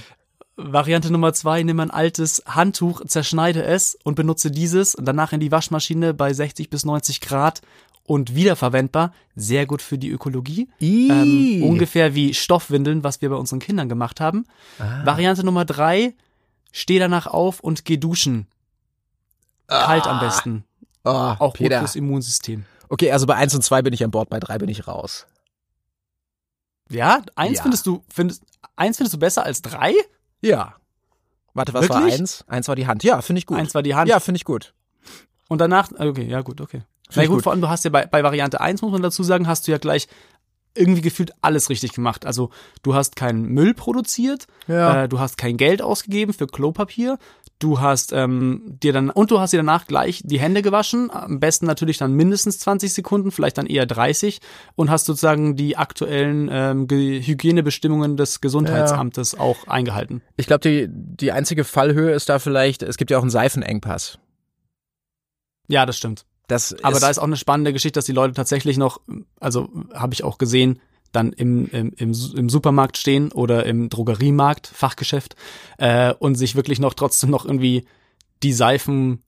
Variante 0.58 1.12
Nummer 1.12 1.34
zwei, 1.34 1.64
nimm 1.64 1.80
ein 1.80 1.90
altes 1.90 2.44
Handtuch, 2.46 3.04
zerschneide 3.06 3.64
es 3.64 3.98
und 4.04 4.16
benutze 4.16 4.52
dieses 4.52 4.94
und 4.94 5.06
danach 5.06 5.34
in 5.34 5.40
die 5.40 5.52
Waschmaschine 5.52 6.14
bei 6.14 6.34
60 6.34 6.70
bis 6.70 6.86
90 6.86 7.22
Grad 7.22 7.62
und 8.04 8.36
wiederverwendbar. 8.36 9.14
Sehr 9.36 9.66
gut 9.66 9.82
für 9.82 9.98
die 9.98 10.10
Ökologie. 10.10 10.70
Ähm, 10.80 11.64
ungefähr 11.64 12.16
wie 12.16 12.34
Stoffwindeln, 12.34 13.04
was 13.04 13.22
wir 13.22 13.30
bei 13.30 13.36
unseren 13.36 13.60
Kindern 13.60 13.90
gemacht 13.90 14.20
haben. 14.20 14.46
Ah. 14.80 15.06
Variante 15.06 15.44
Nummer 15.46 15.66
drei, 15.66 16.14
steh 16.72 17.00
danach 17.00 17.28
auf 17.28 17.60
und 17.60 17.86
geh 17.86 17.98
duschen. 17.98 18.48
Kalt 19.68 20.06
am 20.08 20.20
besten. 20.20 20.66
Oh, 21.04 21.10
Auch 21.10 21.54
Peter. 21.54 21.78
gut 21.78 21.88
fürs 21.88 21.96
Immunsystem. 21.96 22.66
Okay, 22.90 23.12
also 23.12 23.26
bei 23.26 23.36
eins 23.36 23.56
und 23.56 23.62
zwei 23.64 23.82
bin 23.82 23.94
ich 23.94 24.04
an 24.04 24.12
Bord, 24.12 24.30
bei 24.30 24.40
drei 24.40 24.58
bin 24.58 24.68
ich 24.70 24.88
raus. 24.88 25.26
Ja, 26.90 27.22
eins 27.36 27.58
Ja. 27.58 27.64
findest 27.64 27.88
du, 27.88 28.04
findest, 28.10 28.44
eins 28.76 28.98
findest 28.98 29.14
du 29.14 29.18
besser 29.20 29.44
als 29.46 29.62
drei? 29.62 29.94
Ja. 30.42 30.76
Warte, 31.54 31.74
was 31.74 31.88
war 31.90 32.02
Wirklich? 32.02 32.20
eins? 32.20 32.44
Eins 32.48 32.68
war 32.68 32.76
die 32.76 32.88
Hand. 32.88 33.04
Ja, 33.04 33.22
finde 33.22 33.40
ich 33.40 33.46
gut. 33.46 33.58
Eins 33.58 33.74
war 33.74 33.82
die 33.84 33.96
Hand. 33.96 34.10
Ja, 34.10 34.20
finde 34.20 34.38
ich 34.38 34.46
gut. 34.46 34.74
Und 35.48 35.60
danach, 35.60 35.90
okay, 35.98 36.26
ja 36.26 36.42
gut, 36.42 36.60
okay. 36.62 36.84
Na 37.16 37.26
gut, 37.26 37.36
gut. 37.38 37.44
vor 37.44 37.52
allem 37.52 37.62
du 37.62 37.70
hast 37.70 37.84
ja 37.86 37.90
bei, 37.92 38.06
bei 38.06 38.24
Variante 38.24 38.62
1, 38.62 38.82
muss 38.82 38.92
man 38.92 39.02
dazu 39.02 39.24
sagen, 39.24 39.48
hast 39.48 39.68
du 39.68 39.72
ja 39.72 39.78
gleich 39.78 40.08
irgendwie 40.74 41.02
gefühlt 41.02 41.34
alles 41.42 41.70
richtig 41.70 41.92
gemacht. 41.92 42.26
Also 42.26 42.50
du 42.82 42.96
hast 42.96 43.18
keinen 43.18 43.44
Müll 43.48 43.74
produziert, 43.74 44.48
Ja. 44.68 45.04
äh, 45.04 45.10
du 45.10 45.20
hast 45.20 45.38
kein 45.38 45.58
Geld 45.58 45.82
ausgegeben 45.82 46.32
für 46.32 46.48
Klopapier, 46.48 47.18
du 47.60 47.82
hast 47.82 48.14
ähm, 48.14 48.78
dir 48.82 48.94
dann 48.94 49.10
und 49.10 49.32
du 49.32 49.40
hast 49.42 49.52
dir 49.52 49.58
danach 49.58 49.86
gleich 49.86 50.22
die 50.24 50.40
Hände 50.40 50.62
gewaschen, 50.62 51.12
am 51.12 51.42
besten 51.42 51.66
natürlich 51.66 51.98
dann 51.98 52.14
mindestens 52.14 52.58
20 52.60 52.94
Sekunden, 52.94 53.32
vielleicht 53.32 53.58
dann 53.58 53.66
eher 53.68 53.86
30 53.86 54.40
und 54.76 54.90
hast 54.90 55.08
sozusagen 55.08 55.58
die 55.58 55.76
aktuellen 55.76 56.48
ähm, 56.50 56.88
Ge- 56.88 57.22
Hygienebestimmungen 57.22 58.16
des 58.16 58.40
Gesundheitsamtes 58.40 59.38
auch 59.38 59.68
eingehalten. 59.68 60.22
Ich 60.38 60.48
glaube, 60.48 60.62
die, 60.62 60.88
die 60.90 61.34
einzige 61.34 61.66
Fallhöhe 61.66 62.12
ist 62.14 62.30
da 62.30 62.40
vielleicht, 62.40 62.82
es 62.82 62.96
gibt 62.96 63.12
ja 63.12 63.18
auch 63.18 63.24
einen 63.24 63.30
Seifenengpass. 63.30 64.20
Ja, 65.68 65.86
das 65.86 65.98
stimmt. 65.98 66.26
Das 66.52 66.76
Aber 66.84 67.00
da 67.00 67.10
ist 67.10 67.18
auch 67.18 67.24
eine 67.24 67.38
spannende 67.38 67.72
Geschichte, 67.72 67.98
dass 67.98 68.06
die 68.06 68.12
Leute 68.12 68.34
tatsächlich 68.34 68.78
noch, 68.78 69.00
also 69.40 69.70
habe 69.94 70.14
ich 70.14 70.26
auch 70.26 70.38
gesehen, 70.38 70.82
dann 71.14 71.32
im, 71.32 71.68
im, 71.68 71.94
im, 71.96 72.14
im 72.36 72.50
Supermarkt 72.50 72.98
stehen 72.98 73.32
oder 73.32 73.66
im 73.66 73.88
Drogeriemarkt, 73.88 74.68
Fachgeschäft, 74.68 75.38
äh, 75.78 76.14
und 76.14 76.36
sich 76.36 76.56
wirklich 76.56 76.80
noch 76.80 76.94
trotzdem 76.94 77.30
noch 77.30 77.46
irgendwie 77.46 77.86
die 78.44 78.52
Seifen, 78.52 79.24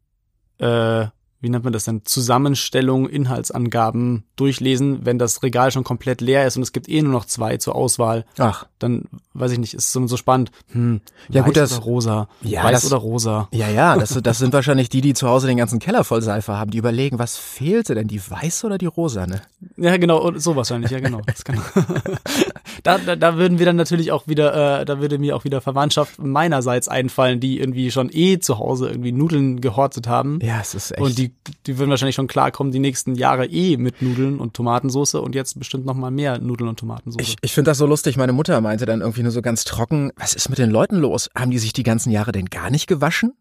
äh, 0.58 1.06
wie 1.44 1.50
nennt 1.50 1.64
man 1.64 1.74
das 1.74 1.84
denn, 1.86 2.02
Zusammenstellung, 2.06 3.08
Inhaltsangaben 3.08 4.24
durchlesen, 4.38 5.06
wenn 5.06 5.20
das 5.20 5.44
Regal 5.44 5.72
schon 5.72 5.84
komplett 5.84 6.22
leer 6.22 6.48
ist 6.48 6.58
und 6.58 6.64
es 6.64 6.72
gibt 6.72 6.90
eh 6.90 7.02
nur 7.02 7.12
noch 7.12 7.26
zwei 7.26 7.58
zur 7.58 7.76
Auswahl, 7.76 8.26
Ach, 8.40 8.66
dann 8.80 9.04
weiß 9.36 9.52
ich 9.52 9.60
nicht, 9.60 9.74
ist 9.74 9.92
so, 9.92 10.08
so 10.08 10.18
spannend. 10.18 10.52
Hm, 10.72 11.02
Ja, 11.30 11.42
weiß 11.42 11.46
gut, 11.48 11.58
das- 11.58 11.74
oder 11.74 11.82
rosa, 11.84 12.28
Ja, 12.42 12.64
weiß 12.64 12.72
das- 12.82 12.86
oder 12.92 12.98
rosa. 13.02 13.48
ja, 13.52 13.70
ja, 13.70 13.98
das, 13.98 14.18
das 14.24 14.38
sind 14.40 14.54
wahrscheinlich 14.54 14.90
die, 14.90 15.02
die 15.02 15.14
zu 15.14 15.28
Hause 15.28 15.48
den 15.48 15.58
ganzen 15.58 15.80
Keller 15.80 16.04
voll 16.04 16.22
Seife 16.22 16.54
haben. 16.58 16.72
Die 16.72 16.78
überlegen, 16.78 17.20
was 17.20 17.38
fehlte 17.38 17.94
denn, 17.96 18.08
die 18.08 18.22
weiße 18.22 18.66
oder 18.66 18.78
die 18.78 18.86
rosane? 18.86 19.42
Ja, 19.78 19.98
genau, 19.98 20.32
so 20.38 20.56
wahrscheinlich, 20.56 20.92
ja, 20.92 21.00
genau. 21.00 21.22
Das 21.26 21.44
kann, 21.44 21.60
da, 22.84 22.98
da, 22.98 23.16
da 23.16 23.38
würden 23.38 23.60
wir 23.60 23.66
dann 23.66 23.78
natürlich 23.78 24.12
auch 24.12 24.28
wieder, 24.28 24.82
äh, 24.82 24.86
da 24.86 25.00
würde 25.00 25.18
mir 25.18 25.36
auch 25.36 25.46
wieder 25.46 25.62
Verwandtschaft 25.62 26.20
meinerseits 26.20 26.90
einfallen, 26.90 27.40
die 27.40 27.60
irgendwie 27.60 27.90
schon 27.92 28.10
eh 28.12 28.40
zu 28.40 28.60
Hause 28.60 28.90
irgendwie 28.90 29.13
Nudeln 29.13 29.62
gehortet 29.62 30.08
haben. 30.08 30.40
Ja, 30.42 30.60
es 30.62 30.75
ist 30.75 30.92
echt. 30.92 31.02
Und 31.02 31.18
die, 31.18 31.34
die 31.66 31.78
würden 31.78 31.90
wahrscheinlich 31.90 32.16
schon 32.16 32.28
klarkommen, 32.28 32.72
die 32.74 32.80
nächsten 32.80 33.16
Jahre 33.16 33.46
eh 33.46 33.78
mit 33.78 34.02
Nudeln 34.02 34.38
und 34.40 34.54
Tomatensauce 34.54 35.16
und 35.16 35.34
jetzt 35.34 35.58
bestimmt 35.58 35.86
noch 35.86 35.96
mal 35.96 36.12
mehr 36.12 36.40
Nudeln 36.40 36.70
und 36.70 36.78
Tomatensauce. 36.78 37.22
Ich, 37.25 37.38
ich 37.42 37.54
finde 37.54 37.72
das 37.72 37.78
so 37.78 37.86
lustig. 37.86 38.18
Meine 38.18 38.34
Mutter 38.34 38.60
meinte 38.62 38.86
dann 38.86 39.02
irgendwie 39.02 39.24
nur 39.24 39.32
so 39.32 39.42
ganz 39.42 39.63
trocken, 39.63 40.12
was 40.18 40.34
ist 40.34 40.50
mit 40.50 40.60
den 40.60 40.70
Leuten 40.70 40.98
los? 40.98 41.30
Haben 41.36 41.52
die 41.52 41.60
sich 41.60 41.74
die 41.74 41.84
ganzen 41.84 42.12
Jahre 42.12 42.34
denn 42.34 42.48
gar 42.48 42.70
nicht 42.70 42.88
gewaschen? 42.88 43.34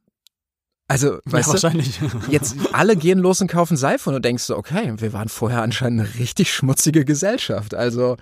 Also, 0.88 1.14
ja, 1.14 1.20
weißt 1.24 1.48
du, 1.48 1.52
wahrscheinlich. 1.54 2.00
jetzt 2.28 2.56
alle 2.72 2.96
gehen 2.96 3.18
los 3.18 3.40
und 3.40 3.48
kaufen 3.48 3.76
Seife 3.76 4.10
und 4.10 4.14
du 4.14 4.20
denkst 4.20 4.42
so, 4.42 4.56
okay, 4.56 4.92
wir 4.96 5.12
waren 5.12 5.28
vorher 5.28 5.62
anscheinend 5.62 6.00
eine 6.00 6.18
richtig 6.18 6.52
schmutzige 6.52 7.04
Gesellschaft. 7.04 7.74
Also, 7.74 8.16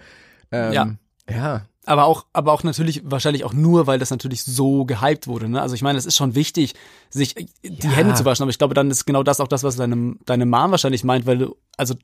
ähm, 0.52 0.72
Ja. 0.72 0.94
Ja. 1.30 1.62
Aber 1.86 2.04
auch, 2.04 2.26
aber 2.34 2.52
auch 2.52 2.62
natürlich, 2.62 3.02
wahrscheinlich 3.04 3.44
auch 3.44 3.54
nur, 3.54 3.86
weil 3.86 3.98
das 3.98 4.10
natürlich 4.10 4.44
so 4.44 4.84
gehypt 4.84 5.26
wurde. 5.26 5.48
Ne? 5.48 5.60
Also 5.62 5.74
ich 5.74 5.82
meine, 5.82 5.98
es 5.98 6.06
ist 6.06 6.14
schon 6.16 6.34
wichtig, 6.34 6.74
sich 7.08 7.34
die 7.34 7.46
Ja. 7.82 7.90
Hände 7.90 8.14
zu 8.14 8.24
waschen. 8.24 8.42
Aber 8.42 8.50
ich 8.50 8.58
glaube, 8.58 8.74
dann 8.74 8.90
ist 8.90 9.06
genau 9.06 9.22
das 9.22 9.40
auch 9.40 9.48
das, 9.48 9.64
was 9.64 9.76
deine, 9.76 10.14
deine 10.26 10.46
Mom 10.46 10.70
wahrscheinlich 10.70 11.04
meint, 11.04 11.26
weil 11.26 11.38
du, 11.38 11.56
also 11.78 11.94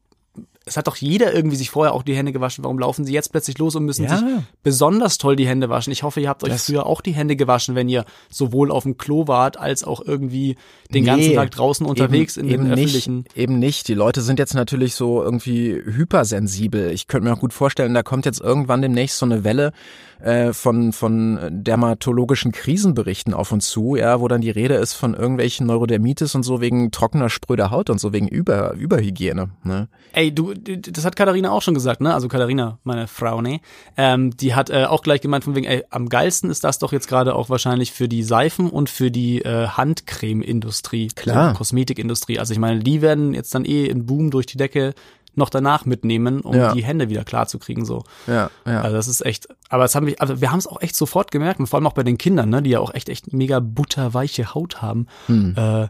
es 0.65 0.77
hat 0.77 0.87
doch 0.89 0.97
jeder 0.97 1.33
irgendwie 1.33 1.57
sich 1.57 1.71
vorher 1.71 1.95
auch 1.95 2.03
die 2.03 2.17
Hände 2.17 2.33
gewaschen. 2.33 2.65
Warum 2.65 2.79
laufen 2.79 3.05
sie 3.05 3.13
jetzt 3.13 3.31
plötzlich 3.31 3.57
los 3.59 3.77
und 3.77 3.85
müssen 3.85 4.05
Ja. 4.05 4.17
sich 4.19 4.27
besonders 4.63 5.19
toll 5.19 5.37
die 5.37 5.47
Hände 5.47 5.69
waschen? 5.69 5.93
Ich 5.93 6.03
hoffe, 6.03 6.21
ihr 6.21 6.29
habt 6.29 6.43
euch 6.43 6.51
Das- 6.51 6.67
früher 6.67 6.87
auch 6.87 7.01
die 7.01 7.13
Hände 7.15 7.37
gewaschen, 7.37 7.75
wenn 7.77 7.89
ihr 7.89 8.05
sowohl 8.31 8.71
auf 8.73 8.83
dem 8.83 8.97
Klo 8.99 9.29
wart, 9.29 9.57
als 9.59 9.85
auch 9.85 10.01
irgendwie 10.01 10.57
den 10.95 11.05
Nee, 11.05 11.11
ganzen 11.11 11.35
Tag 11.35 11.51
draußen 11.51 11.87
unterwegs 11.87 12.37
eben, 12.37 12.49
in 12.49 12.53
den 12.53 12.61
eben 12.61 12.73
öffentlichen. 12.73 13.17
Nicht, 13.17 13.37
eben 13.37 13.59
nicht. 13.59 13.89
Die 13.89 13.95
Leute 13.95 14.23
sind 14.23 14.39
jetzt 14.39 14.55
natürlich 14.55 14.95
so 14.95 15.23
irgendwie 15.23 15.73
hypersensibel. 15.73 16.91
Ich 16.91 17.07
könnte 17.07 17.29
mir 17.29 17.35
auch 17.35 17.41
gut 17.41 17.53
vorstellen, 17.53 17.95
da 17.95 18.03
kommt 18.03 18.27
jetzt 18.27 18.41
irgendwann 18.41 18.83
demnächst 18.83 19.19
so 19.19 19.27
eine 19.27 19.45
Welle 19.45 19.73
äh, 20.21 20.53
von, 20.53 20.93
von 20.93 21.39
dermatologischen 21.51 22.53
Krisenberichten 22.53 23.35
auf 23.35 23.53
uns 23.53 23.69
zu, 23.69 23.97
ja, 23.97 24.21
wo 24.21 24.29
dann 24.29 24.41
die 24.41 24.51
Rede 24.51 24.75
ist 24.75 24.95
von 24.95 25.15
irgendwelchen 25.15 25.67
Neurodermitis 25.67 26.35
und 26.35 26.43
so 26.43 26.61
wegen 26.61 26.91
trockener, 26.91 27.29
spröder 27.29 27.71
Haut 27.71 27.91
und 27.91 28.01
so 28.01 28.13
wegen 28.13 28.29
Über, 28.29 28.73
Überhygiene. 28.73 29.51
Ne? 29.63 29.89
Ey, 30.13 30.35
du, 30.35 30.55
das 30.55 31.05
hat 31.05 31.17
Katharina 31.17 31.51
auch 31.51 31.63
schon 31.63 31.75
gesagt, 31.75 32.01
ne? 32.01 32.15
Also 32.15 32.29
Katharina, 32.29 32.79
meine 32.83 33.07
Frau, 33.07 33.43
ne? 33.43 33.61
Ähm, 33.97 34.35
die 34.37 34.55
hat 34.55 34.71
äh, 34.71 34.85
auch 34.85 35.03
gleich 35.03 35.21
gemeint 35.21 35.45
von 35.45 35.55
wegen, 35.55 35.67
ey, 35.67 35.85
am 35.91 36.09
geilsten 36.09 36.51
ist 36.51 36.65
das 36.65 36.79
doch 36.79 36.93
jetzt 36.93 37.09
gerade 37.09 37.35
auch 37.35 37.51
wahrscheinlich 37.51 37.93
für 37.93 38.09
die 38.09 38.23
Seifen 38.23 38.71
und 38.71 38.89
für 38.89 39.11
die 39.11 39.43
äh, 39.43 39.69
Handcreme-Industrie, 39.69 40.76
Klar. 41.15 41.53
so 41.53 41.59
Kosmetikindustrie. 41.59 42.39
Also 42.39 42.53
ich 42.53 42.59
meine, 42.59 42.81
die 42.81 43.03
werden 43.03 43.35
jetzt 43.35 43.55
dann 43.55 43.65
eh 43.65 43.91
einen 43.91 44.07
Boom 44.07 44.31
durch 44.31 44.47
die 44.47 44.57
Decke 44.57 44.95
noch 45.35 45.51
danach 45.51 45.85
mitnehmen, 45.85 46.41
um 46.41 46.55
Ja. 46.57 46.73
die 46.73 46.83
Hände 46.83 47.11
wieder 47.11 47.23
klar 47.25 47.47
zu 47.47 47.59
kriegen, 47.59 47.85
so. 47.85 48.05
Ja, 48.27 48.51
ja. 48.67 48.81
Also 48.81 48.97
das 48.97 49.07
ist 49.07 49.25
echt, 49.27 49.49
aber 49.69 49.83
das 49.83 49.95
haben 49.95 50.07
wir, 50.07 50.19
also 50.21 50.41
wir 50.41 50.51
haben 50.51 50.59
es 50.59 50.67
auch 50.67 50.81
echt 50.81 50.97
sofort 50.97 51.31
gemerkt, 51.31 51.61
und 51.61 51.67
vor 51.67 51.77
allem 51.79 51.87
auch 51.87 51.93
bei 51.93 52.03
den 52.05 52.17
Kindern, 52.17 52.49
ne, 52.49 52.63
die 52.63 52.71
ja 52.71 52.81
auch 52.81 52.95
echt, 52.95 53.11
echt 53.11 53.33
mega 53.35 53.61
butterweiche 53.61 54.55
Haut 54.55 54.81
haben, 54.81 55.07
Hm. 55.27 55.55
äh, 55.57 55.89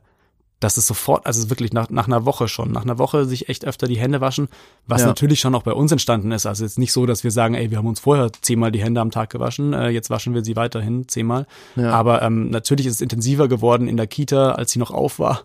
dass 0.58 0.78
es 0.78 0.86
sofort, 0.86 1.26
also 1.26 1.50
wirklich 1.50 1.75
nach, 1.75 1.90
nach 1.90 2.06
einer 2.06 2.25
Woche 2.25 2.48
schon, 2.48 2.72
nach 2.72 2.82
einer 2.82 2.98
Woche 2.98 3.26
sich 3.26 3.50
echt 3.50 3.66
öfter 3.66 3.86
die 3.88 3.98
Hände 3.98 4.22
waschen, 4.22 4.48
was 4.86 5.02
Ja. 5.02 5.08
natürlich 5.08 5.38
schon 5.38 5.54
auch 5.54 5.62
bei 5.62 5.72
uns 5.72 5.92
entstanden 5.92 6.32
ist. 6.32 6.46
Also 6.46 6.64
jetzt 6.64 6.78
nicht 6.78 6.92
so, 6.92 7.04
dass 7.04 7.25
wir 7.25 7.30
sagen, 7.30 7.54
ey, 7.54 7.70
wir 7.70 7.76
haben 7.78 7.86
uns 7.86 8.00
vorher 8.00 8.30
zehnmal 8.40 8.72
die 8.72 8.82
Hände 8.82 9.02
am 9.02 9.10
Tag 9.10 9.28
gewaschen, 9.30 9.75
äh, 9.75 9.90
jetzt 9.90 10.08
waschen 10.08 10.32
wir 10.32 10.42
sie 10.44 10.56
weiterhin 10.56 11.08
zehnmal. 11.08 11.46
Ja. 11.76 11.90
Aber 11.90 12.22
ähm, 12.22 12.48
natürlich 12.48 12.86
ist 12.86 12.94
es 12.94 13.00
intensiver 13.02 13.48
geworden 13.48 13.86
in 13.86 13.98
der 13.98 14.06
Kita, 14.06 14.52
als 14.52 14.72
sie 14.72 14.78
noch 14.78 14.90
auf 14.92 15.18
war. 15.18 15.42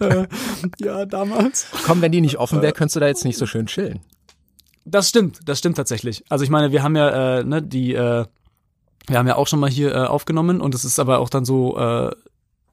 Äh, 0.00 0.26
ja, 0.78 1.06
damals. 1.06 1.66
Komm, 1.84 2.00
wenn 2.02 2.12
die 2.12 2.20
nicht 2.20 2.38
offen 2.38 2.62
wäre, 2.62 2.72
könntest 2.72 2.96
du 2.96 3.00
da 3.00 3.06
jetzt 3.06 3.24
nicht 3.24 3.38
so 3.38 3.46
schön 3.46 3.66
chillen. 3.66 4.00
Das 4.84 5.08
stimmt, 5.08 5.40
das 5.44 5.58
stimmt 5.58 5.76
tatsächlich. 5.76 6.24
Also 6.28 6.44
ich 6.44 6.50
meine, 6.50 6.70
wir 6.72 6.82
haben 6.82 6.96
ja, 6.96 7.38
äh, 7.38 7.44
ne, 7.44 7.62
die, 7.62 7.94
äh, 7.94 8.24
wir 9.08 9.18
haben 9.18 9.26
ja 9.26 9.36
auch 9.36 9.46
schon 9.46 9.60
mal 9.60 9.70
hier 9.70 9.94
äh, 9.94 9.98
aufgenommen 10.06 10.60
und 10.60 10.74
es 10.74 10.84
ist 10.84 10.98
aber 10.98 11.18
auch 11.18 11.28
dann 11.28 11.44
so 11.44 11.76
äh, 11.78 12.10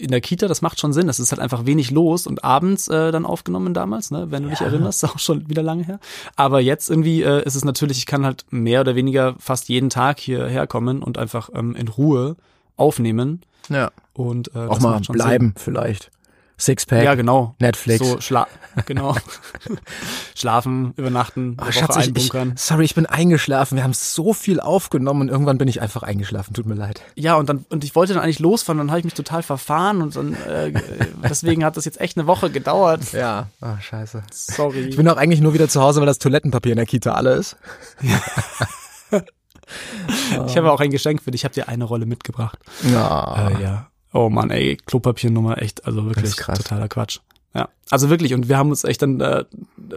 in 0.04 0.12
der 0.12 0.22
Kita, 0.22 0.48
das 0.48 0.62
macht 0.62 0.80
schon 0.80 0.94
Sinn. 0.94 1.10
Es 1.10 1.20
ist 1.20 1.32
halt 1.32 1.40
einfach 1.42 1.66
wenig 1.66 1.90
los 1.92 2.28
und 2.28 2.44
abends 2.44 2.88
äh, 2.90 3.12
dann 3.12 3.26
aufgenommen 3.26 3.74
damals, 3.74 4.12
ne, 4.12 4.30
wenn 4.30 4.44
du 4.44 4.50
dich 4.50 4.60
Ja. 4.60 4.68
erinnerst, 4.68 5.04
auch 5.06 5.18
schon 5.20 5.50
wieder 5.50 5.64
lange 5.64 5.84
her. 5.84 6.00
Aber 6.36 6.60
jetzt 6.62 6.90
irgendwie 6.90 7.24
äh, 7.24 7.44
ist 7.46 7.56
es 7.56 7.66
natürlich, 7.66 7.98
ich 7.98 8.06
kann 8.06 8.26
halt 8.26 8.46
mehr 8.52 8.82
oder 8.82 8.96
weniger 8.96 9.36
fast 9.40 9.70
jeden 9.70 9.90
Tag 9.90 10.20
hierher 10.20 10.68
kommen 10.68 11.02
und 11.02 11.18
einfach 11.18 11.50
ähm, 11.56 11.76
in 11.76 11.88
Ruhe 11.88 12.36
aufnehmen 12.78 13.42
Ja. 13.70 13.92
und 14.14 14.54
äh, 14.56 14.60
Auch 14.60 14.76
das 14.76 14.84
mal 14.84 15.00
bleiben 15.10 15.54
vielleicht. 15.58 16.12
Sixpack, 16.66 17.04
Ja, 17.04 17.16
genau. 17.16 17.56
Netflix. 17.60 18.08
So 18.08 18.22
schla 18.22 18.48
genau. 18.86 19.16
Schlafen, 20.36 20.94
übernachten, 20.96 21.58
Ach, 21.60 21.66
eine 21.66 21.74
Schatz, 21.74 21.98
ich, 21.98 22.16
ich, 22.16 22.32
sorry, 22.56 22.86
ich 22.86 22.96
bin 22.96 23.06
eingeschlafen. 23.06 23.76
Wir 23.76 23.84
haben 23.84 23.94
so 23.94 24.34
viel 24.34 24.60
aufgenommen 24.60 25.22
und 25.22 25.30
irgendwann 25.30 25.58
bin 25.58 25.68
ich 25.68 25.82
einfach 25.82 26.04
eingeschlafen. 26.04 26.54
Tut 26.54 26.66
mir 26.66 26.76
leid. 26.76 27.02
Ja, 27.16 27.36
und 27.36 27.50
dann 27.50 27.66
und 27.70 27.84
ich 27.84 27.96
wollte 27.96 28.14
dann 28.14 28.24
eigentlich 28.24 28.40
losfahren, 28.40 28.80
dann 28.80 28.90
habe 28.90 29.00
ich 29.00 29.06
mich 29.06 29.14
total 29.14 29.44
verfahren 29.44 30.02
und 30.02 30.16
dann 30.16 30.34
äh, 30.34 30.74
deswegen 31.24 31.64
hat 31.64 31.78
das 31.78 31.86
jetzt 31.86 32.02
echt 32.02 32.18
eine 32.18 32.28
Woche 32.28 32.50
gedauert. 32.50 33.14
Ja. 33.14 33.48
Ah, 33.62 33.80
scheiße. 33.80 34.24
Sorry. 34.32 34.88
Ich 34.88 34.98
bin 34.98 35.08
auch 35.08 35.18
eigentlich 35.18 35.42
nur 35.42 35.54
wieder 35.54 35.70
zu 35.70 35.82
Hause, 35.82 36.00
weil 36.00 36.08
das 36.08 36.20
Toilettenpapier 36.20 36.74
in 36.74 36.78
der 36.78 36.86
Kita 36.86 37.14
alle 37.14 37.34
ist. 37.34 37.58
Ich 40.48 40.58
habe 40.58 40.72
auch 40.72 40.82
ein 40.82 40.92
Geschenk 40.92 41.24
für 41.24 41.32
dich. 41.32 41.42
Ich 41.42 41.46
habe 41.46 41.54
dir 41.54 41.68
eine 41.68 41.86
Rolle 41.86 42.06
mitgebracht. 42.06 42.60
Ja. 42.84 43.50
Äh, 43.50 43.64
ja. 43.64 43.88
Oh 44.14 44.30
Mann, 44.30 44.52
ey, 44.52 44.78
Klopapiernummer 44.86 45.62
echt, 45.62 45.86
also 45.86 46.06
wirklich 46.06 46.36
totaler 46.36 46.88
Quatsch. 46.88 47.20
Ja, 47.56 47.70
also 47.90 48.10
wirklich 48.10 48.34
und 48.34 48.48
wir 48.50 48.58
haben 48.58 48.70
uns 48.70 48.84
echt 48.84 49.02
dann 49.02 49.20
äh, 49.22 49.46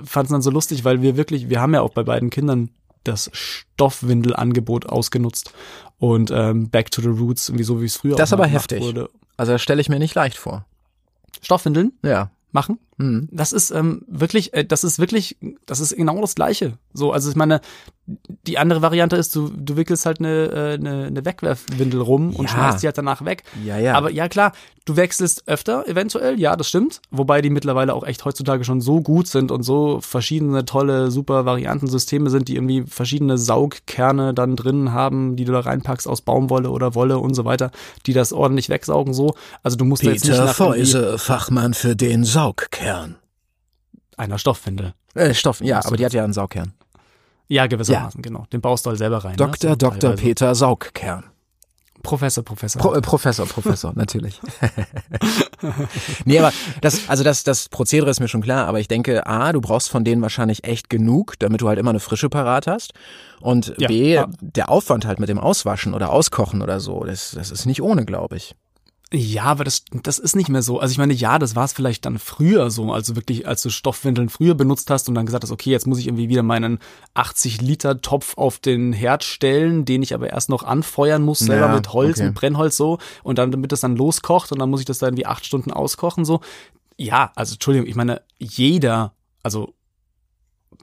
fanden 0.05 0.27
es 0.27 0.31
dann 0.31 0.43
so 0.43 0.51
lustig, 0.51 0.85
weil 0.85 1.01
wir 1.03 1.17
wirklich, 1.17 1.49
wir 1.49 1.61
haben 1.61 1.73
ja 1.75 1.81
auch 1.83 1.91
bei 1.91 2.03
beiden 2.03 2.31
Kindern 2.31 2.71
das 3.05 3.31
Stoffwindelangebot 3.33 4.87
ausgenutzt 4.89 5.53
und 5.99 6.31
ähm, 6.33 6.71
Back 6.71 6.91
to 6.91 7.01
the 7.03 7.09
Roots, 7.09 7.49
irgendwie 7.49 7.65
so 7.65 7.81
wie 7.81 7.87
es 7.87 7.97
früher 7.97 8.17
Das 8.17 8.33
auch 8.33 8.39
aber 8.39 8.47
heftig. 8.47 8.83
wurde. 8.83 9.09
Also 9.37 9.53
das 9.53 9.63
stelle 9.63 9.81
ich 9.81 9.89
mir 9.89 9.99
nicht 9.99 10.15
leicht 10.15 10.37
vor. 10.37 10.65
Stoffwindeln 11.43 11.93
Ja. 12.03 12.31
machen? 12.53 12.79
Mhm. 12.97 13.29
Das 13.31 13.53
ist 13.53 13.71
ähm, 13.71 14.03
wirklich, 14.09 14.55
äh, 14.55 14.65
das 14.65 14.83
ist 14.85 14.99
wirklich, 14.99 15.37
das 15.67 15.81
ist 15.81 15.95
genau 15.97 16.21
das 16.21 16.35
Gleiche. 16.35 16.79
So, 16.93 17.13
also 17.13 17.31
ich 17.31 17.37
meine, 17.37 17.61
die 18.47 18.59
andere 18.59 18.83
Variante 18.83 19.17
ist, 19.17 19.35
du, 19.35 19.49
du 19.49 19.77
wickelst 19.77 20.07
halt 20.07 20.21
eine, 20.21 20.47
äh, 20.47 20.75
eine, 20.75 21.07
eine 21.07 21.25
Wegwerfwindel 21.25 22.01
rum 22.01 22.37
und 22.37 22.45
ja. 22.45 22.49
schmeißt 22.49 22.83
die 22.83 22.87
halt 22.87 22.99
danach 22.99 23.25
weg. 23.25 23.43
Ja, 23.65 23.79
ja. 23.79 23.95
Aber 23.95 24.11
ja 24.11 24.29
klar, 24.29 24.53
du 24.85 24.97
wechselst 24.97 25.49
öfter 25.49 25.89
eventuell, 25.89 26.39
ja, 26.39 26.55
das 26.55 26.69
stimmt. 26.69 27.01
Wobei 27.11 27.43
die 27.43 27.51
mittlerweile 27.51 27.95
auch 27.95 28.05
echt 28.05 28.25
heutzutage 28.25 28.65
schon 28.65 28.81
so 28.81 29.01
gut 29.01 29.27
sind 29.27 29.51
und 29.51 29.65
so 29.65 30.01
verschiedene 30.01 30.65
tolle, 30.65 31.11
super 31.11 31.45
Variantensysteme 31.45 32.31
sind, 32.31 32.47
die 32.47 32.55
irgendwie 32.55 32.85
verschiedene 32.87 33.39
Saugkerne 33.39 34.33
dann 34.35 34.55
drin 34.55 34.93
haben, 34.93 35.35
die 35.35 35.45
du 35.45 35.53
da 35.53 35.61
reinpackst 35.61 36.07
aus 36.07 36.21
Baumwolle 36.21 36.71
oder 36.71 36.95
Wolle 36.95 37.19
und 37.19 37.35
so 37.35 37.45
weiter, 37.45 37.73
die 38.07 38.13
das 38.13 38.33
ordentlich 38.33 38.69
wegsaugen 38.69 39.15
so. 39.15 39.35
Also 39.65 39.77
du 39.77 39.85
musst 39.85 40.03
Peter 40.03 40.15
jetzt 40.15 40.27
nicht 40.27 40.39
nach 40.39 40.55
Feuse, 40.55 41.19
Fachmann 41.19 41.75
für 41.75 41.97
den 41.97 42.23
Saugkern. 42.23 43.17
Einer 44.17 44.39
Stoffwindel. 44.39 44.95
Äh, 45.15 45.35
Stoff, 45.35 45.61
ja, 45.61 45.85
aber 45.85 45.97
die 45.97 46.05
hat 46.05 46.13
ja 46.13 46.23
einen 46.23 46.33
Saugkern. 46.33 46.75
Ja, 47.49 47.67
gewissermaßen, 47.67 48.21
ja. 48.21 48.23
genau. 48.23 48.47
Den 48.53 48.61
baust 48.61 48.87
du 48.87 48.91
halt 48.91 48.99
selber 48.99 49.19
rein. 49.19 49.37
Dr. 49.37 49.71
Ne? 49.71 49.77
Dr. 49.77 50.13
Peter 50.13 50.55
Saugkern. 50.55 51.25
Professor, 52.03 52.45
Professor. 52.45 52.81
Pro, 52.81 52.95
äh, 52.95 53.01
Professor, 53.01 53.47
Professor, 53.47 53.93
natürlich. 53.97 54.41
nee, 56.25 56.39
aber 56.39 56.53
das, 56.81 57.09
also 57.09 57.25
das, 57.25 57.43
das 57.43 57.69
Prozedere 57.69 58.11
ist 58.11 58.21
mir 58.21 58.29
schon 58.29 58.43
klar, 58.43 58.69
aber 58.69 58.79
ich 58.79 58.87
denke, 58.87 59.27
A, 59.27 59.53
du 59.53 59.61
brauchst 59.61 59.91
von 59.91 60.05
denen 60.05 60.23
wahrscheinlich 60.23 60.65
echt 60.65 60.89
genug, 60.89 61.35
damit 61.41 61.63
du 61.63 61.69
halt 61.69 61.79
immer 61.79 61.91
eine 61.91 62.01
frische 62.01 62.29
parat 62.29 62.69
hast. 62.69 62.93
Und 63.41 63.75
ja, 63.79 63.89
B, 63.89 64.15
ja. 64.15 64.29
der 64.41 64.69
Aufwand 64.69 65.05
halt 65.05 65.19
mit 65.19 65.29
dem 65.29 65.41
Auswaschen 65.41 65.95
oder 65.95 66.13
Auskochen 66.13 66.63
oder 66.63 66.79
so, 66.79 67.03
das, 67.05 67.33
das 67.33 67.51
ist 67.51 67.67
nicht 67.67 67.83
ohne, 67.83 68.05
glaube 68.05 68.37
ich. 68.37 68.55
Ja, 69.17 69.45
aber 69.45 69.65
das, 69.65 69.85
das 70.03 70.19
ist 70.19 70.37
nicht 70.37 70.51
mehr 70.51 70.61
so. 70.61 70.79
Also 70.79 70.93
ich 70.93 70.99
meine, 70.99 71.15
ja, 71.15 71.39
das 71.39 71.57
war 71.57 71.65
es 71.65 71.73
vielleicht 71.73 72.05
dann 72.05 72.19
früher 72.19 72.71
so, 72.71 72.93
also 72.93 73.17
wirklich, 73.17 73.49
als 73.49 73.63
du 73.63 73.71
Stoffwindeln 73.71 74.29
früher 74.29 74.55
benutzt 74.55 74.91
hast 74.91 75.09
und 75.09 75.15
dann 75.15 75.25
gesagt 75.25 75.43
hast, 75.43 75.51
okay, 75.51 75.71
jetzt 75.71 75.87
muss 75.87 75.99
ich 75.99 76.07
irgendwie 76.07 76.29
wieder 76.29 76.43
meinen 76.43 76.79
80 77.15 77.63
Liter 77.63 78.03
Topf 78.03 78.37
auf 78.37 78.59
den 78.59 78.93
Herd 78.93 79.25
stellen, 79.25 79.87
den 79.87 80.03
ich 80.03 80.13
aber 80.13 80.31
erst 80.31 80.51
noch 80.51 80.65
anfeuern 80.65 81.23
muss, 81.23 81.39
selber 81.39 81.69
ja, 81.69 81.75
mit 81.75 81.93
Holz, 81.95 82.19
okay. 82.19 82.27
mit 82.27 82.35
Brennholz 82.35 82.77
so, 82.77 82.99
und 83.23 83.39
dann, 83.39 83.51
damit 83.51 83.73
das 83.73 83.81
dann 83.81 83.97
loskocht 83.97 84.53
und 84.53 84.59
dann 84.59 84.69
muss 84.69 84.81
ich 84.81 84.87
das 84.87 84.99
dann 84.99 85.09
irgendwie 85.09 85.27
acht 85.27 85.47
Stunden 85.47 85.73
auskochen 85.73 86.25
so. 86.25 86.41
Ja, 86.99 87.33
also 87.35 87.55
Entschuldigung, 87.55 87.89
ich 87.89 87.95
meine, 87.95 88.23
jeder, 88.39 89.13
also 89.43 89.75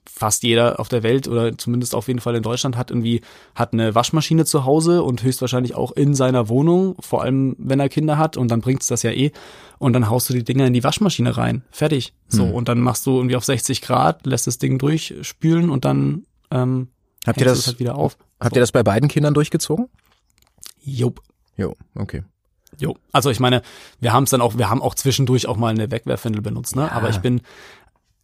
fast 0.05 0.43
jeder 0.43 0.79
auf 0.79 0.89
der 0.89 1.03
Welt 1.03 1.27
oder 1.27 1.57
zumindest 1.57 1.95
auf 1.95 2.07
jeden 2.07 2.19
Fall 2.19 2.35
in 2.35 2.43
Deutschland 2.43 2.77
hat 2.77 2.91
irgendwie 2.91 3.21
hat 3.55 3.73
eine 3.73 3.95
Waschmaschine 3.95 4.45
zu 4.45 4.65
Hause 4.65 5.03
und 5.03 5.23
höchstwahrscheinlich 5.23 5.75
auch 5.75 5.91
in 5.91 6.13
seiner 6.13 6.49
Wohnung, 6.49 6.95
vor 6.99 7.23
allem 7.23 7.55
wenn 7.57 7.79
er 7.79 7.89
Kinder 7.89 8.17
hat 8.17 8.37
und 8.37 8.49
dann 8.49 8.61
bringt's 8.61 8.87
das 8.87 9.03
ja 9.03 9.11
eh 9.11 9.31
und 9.79 9.93
dann 9.93 10.09
haust 10.09 10.29
du 10.29 10.33
die 10.33 10.43
Dinger 10.43 10.65
in 10.65 10.73
die 10.73 10.83
Waschmaschine 10.83 11.37
rein, 11.37 11.63
fertig. 11.71 12.13
So 12.27 12.43
hm. 12.43 12.51
und 12.51 12.69
dann 12.69 12.79
machst 12.79 13.05
du 13.05 13.15
irgendwie 13.17 13.35
auf 13.35 13.45
60 13.45 13.81
Grad, 13.81 14.25
lässt 14.25 14.47
das 14.47 14.57
Ding 14.57 14.77
durchspülen 14.77 15.69
und 15.69 15.85
dann 15.85 16.25
ähm, 16.51 16.89
habt 17.25 17.39
ihr 17.39 17.45
das 17.45 17.67
halt 17.67 17.79
wieder 17.79 17.95
auf. 17.95 18.17
Habt 18.39 18.53
so. 18.53 18.59
ihr 18.59 18.61
das 18.61 18.71
bei 18.71 18.83
beiden 18.83 19.09
Kindern 19.09 19.33
durchgezogen? 19.33 19.87
Jupp. 20.83 21.21
Jo, 21.55 21.75
okay. 21.95 22.23
Jo, 22.79 22.97
also 23.11 23.29
ich 23.29 23.39
meine, 23.39 23.61
wir 23.99 24.13
haben 24.13 24.23
es 24.23 24.31
dann 24.31 24.41
auch, 24.41 24.57
wir 24.57 24.69
haben 24.69 24.81
auch 24.81 24.95
zwischendurch 24.95 25.47
auch 25.47 25.57
mal 25.57 25.69
eine 25.69 25.91
Wegwerfwindel 25.91 26.41
benutzt, 26.41 26.75
ne? 26.75 26.83
Ja. 26.83 26.91
Aber 26.91 27.09
ich 27.09 27.19
bin 27.19 27.41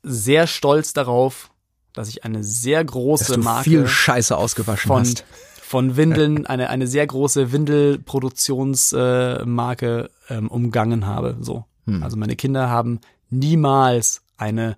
sehr 0.03 0.47
stolz 0.47 0.93
darauf, 0.93 1.51
dass 1.99 2.07
ich 2.07 2.23
eine 2.23 2.45
sehr 2.45 2.81
große 2.81 3.37
Marke 3.39 3.65
viel 3.65 3.85
Scheiße 3.85 4.37
ausgewaschen 4.37 4.87
von, 4.87 5.01
hast. 5.01 5.25
von 5.61 5.97
Windeln, 5.97 6.45
eine, 6.45 6.69
eine 6.69 6.87
sehr 6.87 7.05
große 7.05 7.51
Windelproduktionsmarke 7.51 10.09
äh, 10.29 10.33
ähm, 10.33 10.47
umgangen 10.47 11.05
habe. 11.05 11.35
So. 11.41 11.65
Hm. 11.87 12.01
Also 12.01 12.15
meine 12.15 12.37
Kinder 12.37 12.69
haben 12.69 13.01
niemals 13.29 14.21
eine 14.37 14.77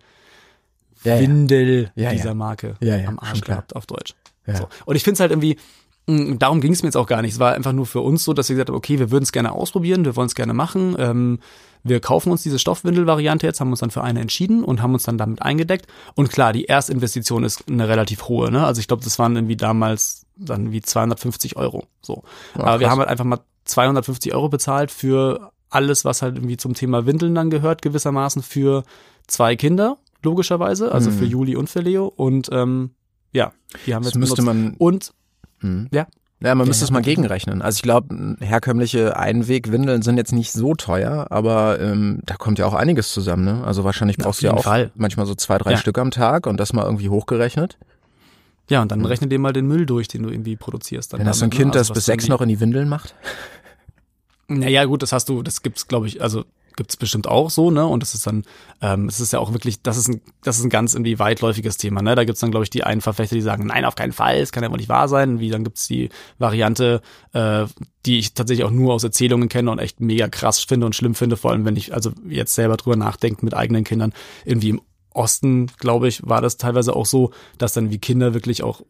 ja, 1.03 1.19
Windel 1.19 1.91
ja. 1.93 2.05
Ja, 2.05 2.11
dieser 2.13 2.33
Marke 2.33 2.73
am 3.07 3.19
Arsch 3.19 3.41
gehabt, 3.41 3.75
auf 3.75 3.85
Deutsch. 3.85 4.15
So. 4.47 4.67
Und 4.85 4.95
ich 4.95 5.03
finde 5.03 5.13
es 5.13 5.19
halt 5.19 5.29
irgendwie, 5.29 5.57
Darum 6.07 6.61
ging 6.61 6.73
es 6.73 6.81
mir 6.81 6.87
jetzt 6.87 6.97
auch 6.97 7.07
gar 7.07 7.21
nicht. 7.21 7.33
Es 7.33 7.39
war 7.39 7.53
einfach 7.53 7.73
nur 7.73 7.85
für 7.85 8.01
uns 8.01 8.23
so, 8.23 8.33
dass 8.33 8.49
wir 8.49 8.55
gesagt 8.55 8.69
haben, 8.69 8.75
okay, 8.75 8.99
wir 8.99 9.11
würden 9.11 9.23
es 9.23 9.31
gerne 9.31 9.51
ausprobieren, 9.51 10.03
wir 10.03 10.15
wollen 10.15 10.27
es 10.27 10.35
gerne 10.35 10.53
machen. 10.53 10.95
Ähm, 10.97 11.39
wir 11.83 11.99
kaufen 11.99 12.31
uns 12.31 12.43
diese 12.43 12.59
Stoffwindel-Variante 12.59 13.47
jetzt, 13.47 13.59
haben 13.59 13.69
uns 13.69 13.79
dann 13.79 13.91
für 13.91 14.03
eine 14.03 14.19
entschieden 14.19 14.63
und 14.63 14.81
haben 14.81 14.93
uns 14.93 15.03
dann 15.03 15.17
damit 15.17 15.41
eingedeckt. 15.41 15.87
Und 16.15 16.29
klar, 16.29 16.53
die 16.53 16.65
Erstinvestition 16.65 17.43
ist 17.43 17.67
eine 17.69 17.87
relativ 17.87 18.27
hohe. 18.27 18.51
Ne? 18.51 18.65
Also 18.65 18.79
ich 18.79 18.87
glaube, 18.87 19.03
das 19.03 19.19
waren 19.19 19.35
irgendwie 19.35 19.55
damals 19.55 20.25
dann 20.35 20.71
wie 20.71 20.81
250 20.81 21.55
Euro. 21.55 21.85
So. 22.01 22.23
Ja, 22.55 22.63
Aber 22.65 22.79
wir 22.79 22.89
haben 22.89 22.99
halt 22.99 23.09
einfach 23.09 23.25
mal 23.25 23.39
250 23.65 24.33
Euro 24.33 24.49
bezahlt 24.49 24.91
für 24.91 25.51
alles, 25.69 26.03
was 26.03 26.21
halt 26.21 26.35
irgendwie 26.35 26.57
zum 26.57 26.73
Thema 26.73 27.05
Windeln 27.05 27.33
dann 27.33 27.49
gehört, 27.49 27.81
gewissermaßen 27.81 28.43
für 28.43 28.83
zwei 29.27 29.55
Kinder, 29.55 29.97
logischerweise, 30.23 30.91
also 30.91 31.09
mhm. 31.09 31.15
für 31.15 31.25
Juli 31.25 31.55
und 31.55 31.69
für 31.69 31.79
Leo. 31.79 32.07
Und 32.07 32.49
ähm, 32.51 32.91
ja, 33.31 33.53
die 33.85 33.95
haben 33.95 34.03
wir 34.03 34.09
jetzt 34.09 34.17
müsste 34.17 34.41
benutzt. 34.41 34.63
man 34.63 34.75
und 34.77 35.13
mhm. 35.61 35.87
ja. 35.91 36.07
Ja, 36.43 36.55
man 36.55 36.67
müsste 36.67 36.83
es 36.83 36.89
mal 36.89 37.03
gegenrechnen. 37.03 37.61
Also 37.61 37.77
ich 37.77 37.81
glaube, 37.83 38.35
herkömmliche 38.39 39.15
Einwegwindeln 39.15 40.01
sind 40.01 40.17
jetzt 40.17 40.31
nicht 40.31 40.51
so 40.51 40.73
teuer, 40.73 41.27
aber 41.29 41.79
ähm, 41.79 42.21
da 42.25 42.35
kommt 42.35 42.57
ja 42.57 42.65
auch 42.65 42.73
einiges 42.73 43.13
zusammen. 43.13 43.45
Ne? 43.45 43.63
Also 43.63 43.83
wahrscheinlich 43.83 44.17
brauchst 44.17 44.41
du 44.41 44.47
ja 44.47 44.53
auch 44.53 44.63
Fall. 44.63 44.89
manchmal 44.95 45.27
so 45.27 45.35
zwei, 45.35 45.59
drei 45.59 45.73
ja. 45.73 45.77
Stück 45.77 45.99
am 45.99 46.09
Tag 46.09 46.47
und 46.47 46.59
das 46.59 46.73
mal 46.73 46.83
irgendwie 46.83 47.09
hochgerechnet. 47.09 47.77
Ja, 48.71 48.81
und 48.81 48.91
dann 48.91 49.05
rechne 49.05 49.27
dir 49.27 49.37
mal 49.37 49.53
den 49.53 49.67
Müll 49.67 49.85
durch, 49.85 50.07
den 50.07 50.23
du 50.23 50.29
irgendwie 50.29 50.55
produzierst. 50.55 51.13
Dann 51.13 51.19
Wenn 51.19 51.27
hast 51.27 51.41
du 51.41 51.45
ein 51.45 51.51
Kind, 51.51 51.73
ne? 51.73 51.79
also, 51.79 51.89
das 51.89 51.95
bis 51.95 52.05
sechs 52.05 52.27
noch 52.27 52.41
in 52.41 52.49
die 52.49 52.59
Windeln 52.59 52.89
macht? 52.89 53.13
Naja, 54.47 54.85
gut, 54.85 55.01
das 55.01 55.11
hast 55.11 55.29
du, 55.29 55.43
das 55.43 55.61
gibt's, 55.61 55.87
glaube 55.87 56.07
ich, 56.07 56.21
also 56.21 56.43
gibt's 56.75 56.97
bestimmt 56.97 57.27
auch 57.27 57.49
so, 57.49 57.71
ne? 57.71 57.85
Und 57.85 58.01
das 58.01 58.13
ist 58.13 58.27
dann, 58.27 58.43
ähm, 58.81 59.07
es 59.07 59.19
ist 59.19 59.33
ja 59.33 59.39
auch 59.39 59.53
wirklich, 59.53 59.81
das 59.81 59.97
ist 59.97 60.07
ein, 60.07 60.21
das 60.43 60.57
ist 60.57 60.63
ein 60.63 60.69
ganz 60.69 60.93
irgendwie 60.93 61.19
weitläufiges 61.19 61.77
Thema, 61.77 62.01
ne? 62.01 62.15
Da 62.15 62.23
gibt's 62.23 62.41
dann, 62.41 62.51
glaube 62.51 62.63
ich, 62.63 62.69
die 62.69 62.83
einen 62.83 63.01
Verfechter, 63.01 63.35
die 63.35 63.41
sagen, 63.41 63.67
nein, 63.67 63.85
auf 63.85 63.95
keinen 63.95 64.13
Fall, 64.13 64.37
es 64.37 64.51
kann 64.51 64.63
ja 64.63 64.71
wohl 64.71 64.77
nicht 64.77 64.89
wahr 64.89 65.07
sein. 65.07 65.39
Wie 65.39 65.49
dann 65.49 65.63
gibt's 65.63 65.87
die 65.87 66.09
Variante, 66.39 67.01
äh, 67.33 67.65
die 68.05 68.19
ich 68.19 68.33
tatsächlich 68.33 68.65
auch 68.65 68.71
nur 68.71 68.93
aus 68.93 69.03
Erzählungen 69.03 69.49
kenne 69.49 69.71
und 69.71 69.79
echt 69.79 69.99
mega 69.99 70.27
krass 70.27 70.59
finde 70.59 70.85
und 70.85 70.95
schlimm 70.95 71.15
finde, 71.15 71.37
vor 71.37 71.51
allem 71.51 71.65
wenn 71.65 71.75
ich 71.75 71.93
also 71.93 72.11
jetzt 72.27 72.55
selber 72.55 72.77
drüber 72.77 72.95
nachdenke 72.95 73.45
mit 73.45 73.53
eigenen 73.53 73.83
Kindern, 73.83 74.13
irgendwie 74.45 74.69
im 74.69 74.81
Osten, 75.13 75.67
glaube 75.77 76.07
ich, 76.07 76.27
war 76.27 76.41
das 76.41 76.57
teilweise 76.57 76.95
auch 76.95 77.05
so, 77.05 77.31
dass 77.57 77.73
dann 77.73 77.89
wie 77.89 77.97
Kinder 77.97 78.33
wirklich 78.33 78.63
auch 78.63 78.81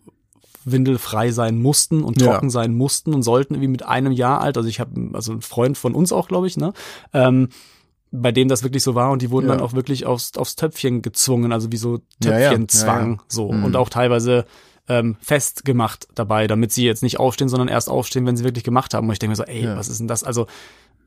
windelfrei 0.63 1.32
sein 1.32 1.60
mussten 1.60 2.04
und 2.04 2.20
trocken 2.20 2.48
ja. 2.48 2.52
sein 2.52 2.76
mussten 2.76 3.13
und 3.13 3.24
sollten 3.24 3.56
irgendwie 3.56 3.70
mit 3.70 3.84
einem 3.84 4.12
Jahr 4.12 4.41
alt. 4.41 4.58
Also 4.58 4.70
ich 4.70 4.80
habe 4.80 5.10
also 5.13 5.34
ein 5.34 5.41
Freund 5.41 5.78
von 5.78 5.96
uns 5.96 6.12
auch, 6.12 6.28
glaube 6.28 6.48
ich, 6.48 6.58
ne, 6.58 6.74
ähm, 7.13 7.50
bei 8.12 8.32
dem 8.32 8.50
das 8.50 8.63
wirklich 8.63 8.84
so 8.84 8.93
war 8.93 9.12
und 9.12 9.21
die 9.21 9.32
wurden 9.32 9.47
ja. 9.47 9.56
dann 9.56 9.63
auch 9.63 9.74
wirklich 9.74 10.06
aufs, 10.06 10.38
aufs 10.38 10.56
Töpfchen 10.56 11.02
gezwungen, 11.02 11.52
also 11.52 11.71
wie 11.71 11.78
so 11.78 12.00
Töpfchenzwang, 12.19 13.13
ja, 13.13 13.24
so 13.28 13.52
mhm. 13.52 13.63
und 13.63 13.76
auch 13.76 13.89
teilweise 13.89 14.45
ähm, 14.89 15.15
festgemacht 15.21 16.08
dabei, 16.15 16.47
damit 16.47 16.74
sie 16.74 16.86
jetzt 16.86 17.04
nicht 17.04 17.19
aufstehen, 17.19 17.47
sondern 17.47 17.69
erst 17.69 17.89
aufstehen, 17.89 18.26
wenn 18.26 18.36
sie 18.36 18.43
wirklich 18.43 18.65
gemacht 18.65 18.93
haben. 18.93 19.08
Und 19.08 19.13
ich 19.13 19.19
denke 19.19 19.32
mir 19.32 19.36
so, 19.38 19.43
ey, 19.43 19.65
was 19.65 19.88
ist 19.88 20.00
denn 20.00 20.08
das? 20.08 20.24
Also 20.24 20.47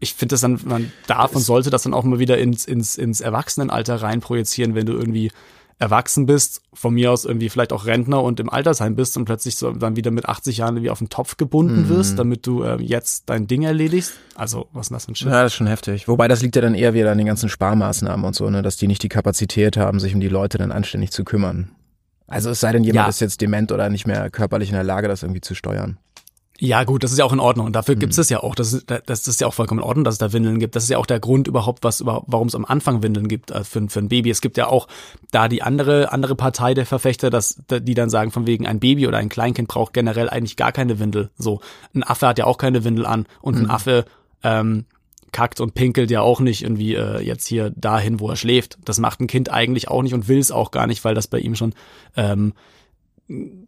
ich 0.01 0.15
finde 0.15 0.35
das 0.35 0.41
dann, 0.41 0.59
man 0.65 0.93
darf 1.07 1.35
und 1.35 1.43
sollte 1.43 1.71
das 1.71 1.83
dann 1.83 1.95
auch 1.95 2.05
mal 2.05 2.19
wieder 2.19 2.39
ins, 2.39 2.65
ins, 2.65 2.97
ins 2.97 3.21
Erwachsenenalter 3.21 3.97
rein 3.97 4.21
projizieren, 4.21 4.75
wenn 4.75 4.87
du 4.87 4.95
irgendwie 4.95 5.31
erwachsen 5.79 6.27
bist, 6.27 6.63
von 6.73 6.95
mir 6.95 7.11
aus 7.11 7.25
irgendwie 7.25 7.49
vielleicht 7.49 7.73
auch 7.73 7.87
Rentner 7.87 8.23
und 8.23 8.41
im 8.41 8.49
Altersheim 8.49 8.95
bist 8.95 9.17
und 9.17 9.25
plötzlich 9.25 9.57
so 9.57 9.73
dann 9.73 9.97
wieder 9.97 10.11
mit 10.11 10.27
80 10.27 10.59
Jahren 10.59 10.77
irgendwie 10.77 10.91
auf 10.91 10.99
den 10.99 11.09
Topf 11.09 11.37
gebunden 11.37 11.83
mhm. 11.83 11.89
wirst, 11.89 12.19
damit 12.19 12.47
du 12.47 12.63
äh, 12.63 12.81
jetzt 12.81 13.25
dein 13.27 13.47
Ding 13.47 13.63
erledigst. 13.63 14.15
Also, 14.37 14.69
was 14.73 14.87
ist 14.87 14.93
das 14.93 15.05
für 15.07 15.13
ein 15.13 15.15
Shit? 15.17 15.29
Ja, 15.29 15.43
das 15.43 15.53
ist 15.53 15.57
schon 15.57 15.67
heftig. 15.67 16.09
Wobei 16.09 16.29
das 16.29 16.43
liegt 16.43 16.57
ja 16.57 16.63
dann 16.63 16.75
eher 16.75 16.95
wieder 16.95 17.11
an 17.11 17.19
den 17.19 17.27
ganzen 17.27 17.49
Sparmaßnahmen 17.49 18.25
und 18.25 18.35
so, 18.35 18.49
ne, 18.51 18.63
dass 18.63 18.77
die 18.77 18.87
nicht 18.87 19.03
die 19.03 19.09
Kapazität 19.09 19.77
haben, 19.77 20.01
sich 20.01 20.15
um 20.15 20.21
die 20.21 20.29
Leute 20.29 20.59
dann 20.59 20.73
anständig 20.73 21.11
zu 21.11 21.25
kümmern. 21.25 21.71
Also 22.27 22.51
es 22.51 22.61
sei 22.61 22.73
denn, 22.73 22.85
jemand 22.85 23.07
ja. 23.07 23.11
ist 23.11 23.21
jetzt 23.21 23.41
dement 23.41 23.71
oder 23.71 23.91
nicht 23.91 24.07
mehr 24.07 24.31
körperlich 24.31 24.71
in 24.71 24.75
der 24.75 24.85
Lage, 24.85 25.09
das 25.09 25.23
irgendwie 25.23 25.43
zu 25.43 25.55
steuern. 25.55 25.99
Ja, 26.61 26.85
gut, 26.85 27.03
das 27.03 27.11
ist 27.11 27.19
ja 27.19 27.25
auch 27.25 27.33
in 27.33 27.41
Ordnung. 27.41 27.67
Und 27.67 27.73
dafür 27.75 27.97
mhm. 27.97 28.01
gibt 28.01 28.17
es 28.17 28.29
ja 28.29 28.41
auch. 28.41 28.55
Das 28.55 28.73
ist, 28.73 28.87
das 29.07 29.27
ist 29.27 29.41
ja 29.41 29.47
auch 29.47 29.55
vollkommen 29.55 29.81
in 29.81 29.87
Ordnung, 29.87 30.05
dass 30.05 30.15
es 30.15 30.19
da 30.19 30.33
Windeln 30.33 30.61
gibt. 30.61 30.77
Das 30.77 30.85
ist 30.85 30.91
ja 30.91 30.99
auch 30.99 31.07
der 31.07 31.19
Grund 31.19 31.49
überhaupt, 31.49 31.83
was 31.83 32.05
warum 32.05 32.47
es 32.47 32.55
am 32.55 32.65
Anfang 32.65 33.03
Windeln 33.03 33.27
gibt 33.27 33.51
äh, 33.51 33.65
für, 33.65 33.89
für 33.89 33.99
ein 33.99 34.09
Baby. 34.09 34.31
Es 34.31 34.41
gibt 34.41 34.57
ja 34.57 34.69
auch 34.69 34.87
da 35.33 35.49
die 35.49 35.63
andere, 35.63 36.13
andere 36.13 36.37
Partei 36.37 36.75
der 36.75 36.87
Verfechter, 36.87 37.31
dass, 37.31 37.61
die 37.69 37.95
dann 37.95 38.09
sagen, 38.09 38.31
von 38.31 38.47
wegen 38.47 38.67
ein 38.67 38.79
Baby 38.79 39.09
oder 39.09 39.19
ein 39.19 39.29
Kleinkind 39.29 39.69
braucht 39.69 39.93
generell 39.93 40.31
eigentlich 40.31 40.57
gar 40.57 40.71
keine 40.71 41.01
Windel. 41.01 41.31
So. 41.37 41.61
Ein 41.93 42.05
Affe 42.05 42.29
hat 42.29 42.39
ja 42.39 42.45
auch 42.45 42.59
keine 42.59 42.85
Windel 42.85 43.07
an. 43.07 43.27
Und 43.41 43.57
mhm. 43.57 43.65
ein 43.65 43.71
Affe, 43.71 44.05
ähm, 44.43 44.85
kackt 45.33 45.61
und 45.61 45.75
pinkelt 45.75 46.13
ja 46.13 46.21
auch 46.21 46.39
nicht 46.39 46.63
irgendwie 46.63 46.95
äh, 46.95 47.21
jetzt 47.21 47.47
hier 47.49 47.71
dahin, 47.71 48.21
wo 48.21 48.31
er 48.31 48.37
schläft. 48.37 48.79
Das 48.85 49.01
macht 49.01 49.21
ein 49.21 49.27
Kind 49.27 49.51
eigentlich 49.51 49.89
auch 49.89 50.03
nicht 50.03 50.15
und 50.15 50.29
will 50.29 50.39
es 50.39 50.53
auch 50.53 50.71
gar 50.71 50.87
nicht, 50.87 51.05
weil 51.05 51.17
das 51.17 51.27
bei 51.27 51.41
ihm 51.41 51.57
schon 51.57 51.75
ähm, 52.17 52.55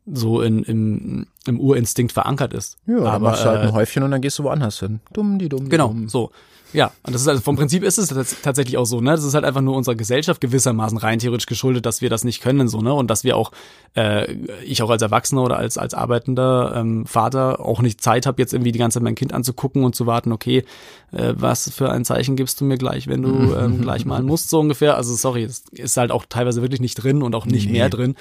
so 0.07 0.43
in, 0.43 0.63
im, 0.65 1.27
im 1.47 1.61
Urinstinkt 1.61 2.13
verankert 2.13 2.53
ist. 2.53 2.77
Ja, 2.87 2.99
aber 2.99 3.31
machst 3.31 3.45
du 3.45 3.49
halt 3.49 3.61
ein 3.63 3.69
äh, 3.71 3.73
Häufchen 3.73 4.03
und 4.03 4.11
dann 4.11 4.21
gehst 4.21 4.39
du 4.39 4.45
woanders 4.45 4.81
hin. 4.81 5.01
Dumm, 5.13 5.39
die 5.39 5.49
dumm, 5.49 5.69
Genau, 5.69 5.89
dumm. 5.89 6.09
so. 6.09 6.31
Ja, 6.73 6.91
und 7.05 7.15
das 7.15 7.23
ist 7.23 7.29
also 7.29 7.41
vom 7.41 7.57
Prinzip 7.57 7.83
ist 7.85 7.97
es 7.97 8.43
tatsächlich 8.43 8.77
auch 8.77 8.85
so, 8.85 9.01
ne? 9.01 9.13
Das 9.13 9.25
ist 9.25 9.35
halt 9.35 9.45
einfach 9.45 9.61
nur 9.61 9.77
unserer 9.77 9.95
Gesellschaft 9.95 10.41
gewissermaßen 10.41 10.99
rein 10.99 11.21
theoretisch 11.21 11.47
geschuldet, 11.47 11.87
dass 11.87 12.03
wir 12.03 12.11
das 12.11 12.25
nicht 12.25 12.43
können, 12.43 12.69
so, 12.69 12.81
ne? 12.83 12.93
Und 12.93 13.09
dass 13.09 13.25
wir 13.25 13.37
auch, 13.37 13.53
äh, 13.95 14.33
ich 14.65 14.83
auch 14.83 14.91
als 14.91 15.01
Erwachsener 15.01 15.43
oder 15.43 15.57
als, 15.57 15.79
als 15.79 15.95
arbeitender 15.95 16.75
ähm, 16.77 17.07
Vater 17.07 17.61
auch 17.61 17.81
nicht 17.83 18.03
Zeit 18.03 18.27
habe, 18.27 18.43
jetzt 18.43 18.53
irgendwie 18.53 18.73
die 18.73 18.79
ganze 18.79 18.97
Zeit 18.99 19.05
mein 19.05 19.15
Kind 19.15 19.33
anzugucken 19.33 19.85
und 19.85 19.95
zu 19.95 20.07
warten, 20.07 20.33
okay, 20.33 20.65
äh, 21.13 21.35
was 21.37 21.71
für 21.71 21.91
ein 21.91 22.05
Zeichen 22.05 22.35
gibst 22.35 22.61
du 22.61 22.65
mir 22.65 22.79
gleich, 22.79 23.07
wenn 23.07 23.23
du 23.23 23.55
ähm, 23.55 23.81
gleich 23.81 24.05
malen 24.05 24.27
musst, 24.27 24.51
so 24.51 24.59
ungefähr. 24.59 24.97
Also 24.97 25.15
sorry, 25.15 25.45
es 25.45 25.65
ist 25.71 25.97
halt 25.97 26.11
auch 26.11 26.27
teilweise 26.29 26.63
wirklich 26.63 26.81
nicht 26.81 26.97
drin 26.97 27.23
und 27.23 27.35
auch 27.35 27.47
nicht 27.47 27.67
nee. 27.67 27.73
mehr 27.73 27.89
drin. 27.89 28.17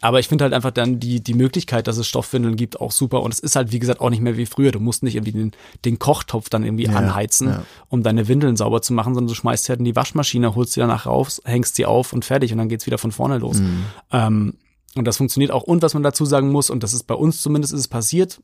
Aber 0.00 0.18
ich 0.18 0.28
finde 0.28 0.44
halt 0.44 0.54
einfach 0.54 0.70
dann 0.70 0.98
die, 0.98 1.22
die 1.22 1.34
Möglichkeit, 1.34 1.86
dass 1.86 1.98
es 1.98 2.06
Stoffwindeln 2.06 2.56
gibt, 2.56 2.80
auch 2.80 2.90
super. 2.90 3.22
Und 3.22 3.34
es 3.34 3.40
ist 3.40 3.56
halt, 3.56 3.70
wie 3.70 3.78
gesagt, 3.78 4.00
auch 4.00 4.08
nicht 4.08 4.22
mehr 4.22 4.36
wie 4.36 4.46
früher. 4.46 4.72
Du 4.72 4.80
musst 4.80 5.02
nicht 5.02 5.14
irgendwie 5.14 5.32
den, 5.32 5.52
den 5.84 5.98
Kochtopf 5.98 6.48
dann 6.48 6.64
irgendwie 6.64 6.86
ja, 6.86 6.92
anheizen, 6.92 7.48
ja. 7.48 7.64
um 7.88 8.02
deine 8.02 8.26
Windeln 8.26 8.56
sauber 8.56 8.80
zu 8.80 8.94
machen, 8.94 9.14
sondern 9.14 9.28
du 9.28 9.34
schmeißt 9.34 9.64
sie 9.64 9.70
halt 9.70 9.80
in 9.80 9.84
die 9.84 9.96
Waschmaschine, 9.96 10.54
holst 10.54 10.72
sie 10.72 10.80
danach 10.80 11.06
raus, 11.06 11.42
hängst 11.44 11.76
sie 11.76 11.84
auf 11.84 12.12
und 12.12 12.24
fertig 12.24 12.52
und 12.52 12.58
dann 12.58 12.68
geht's 12.68 12.86
wieder 12.86 12.98
von 12.98 13.12
vorne 13.12 13.38
los. 13.38 13.58
Mhm. 13.58 13.84
Ähm, 14.10 14.54
und 14.96 15.04
das 15.04 15.18
funktioniert 15.18 15.52
auch. 15.52 15.62
Und 15.62 15.82
was 15.82 15.94
man 15.94 16.02
dazu 16.02 16.24
sagen 16.24 16.50
muss, 16.50 16.70
und 16.70 16.82
das 16.82 16.94
ist 16.94 17.04
bei 17.04 17.14
uns 17.14 17.42
zumindest 17.42 17.74
ist 17.74 17.80
es 17.80 17.88
passiert, 17.88 18.40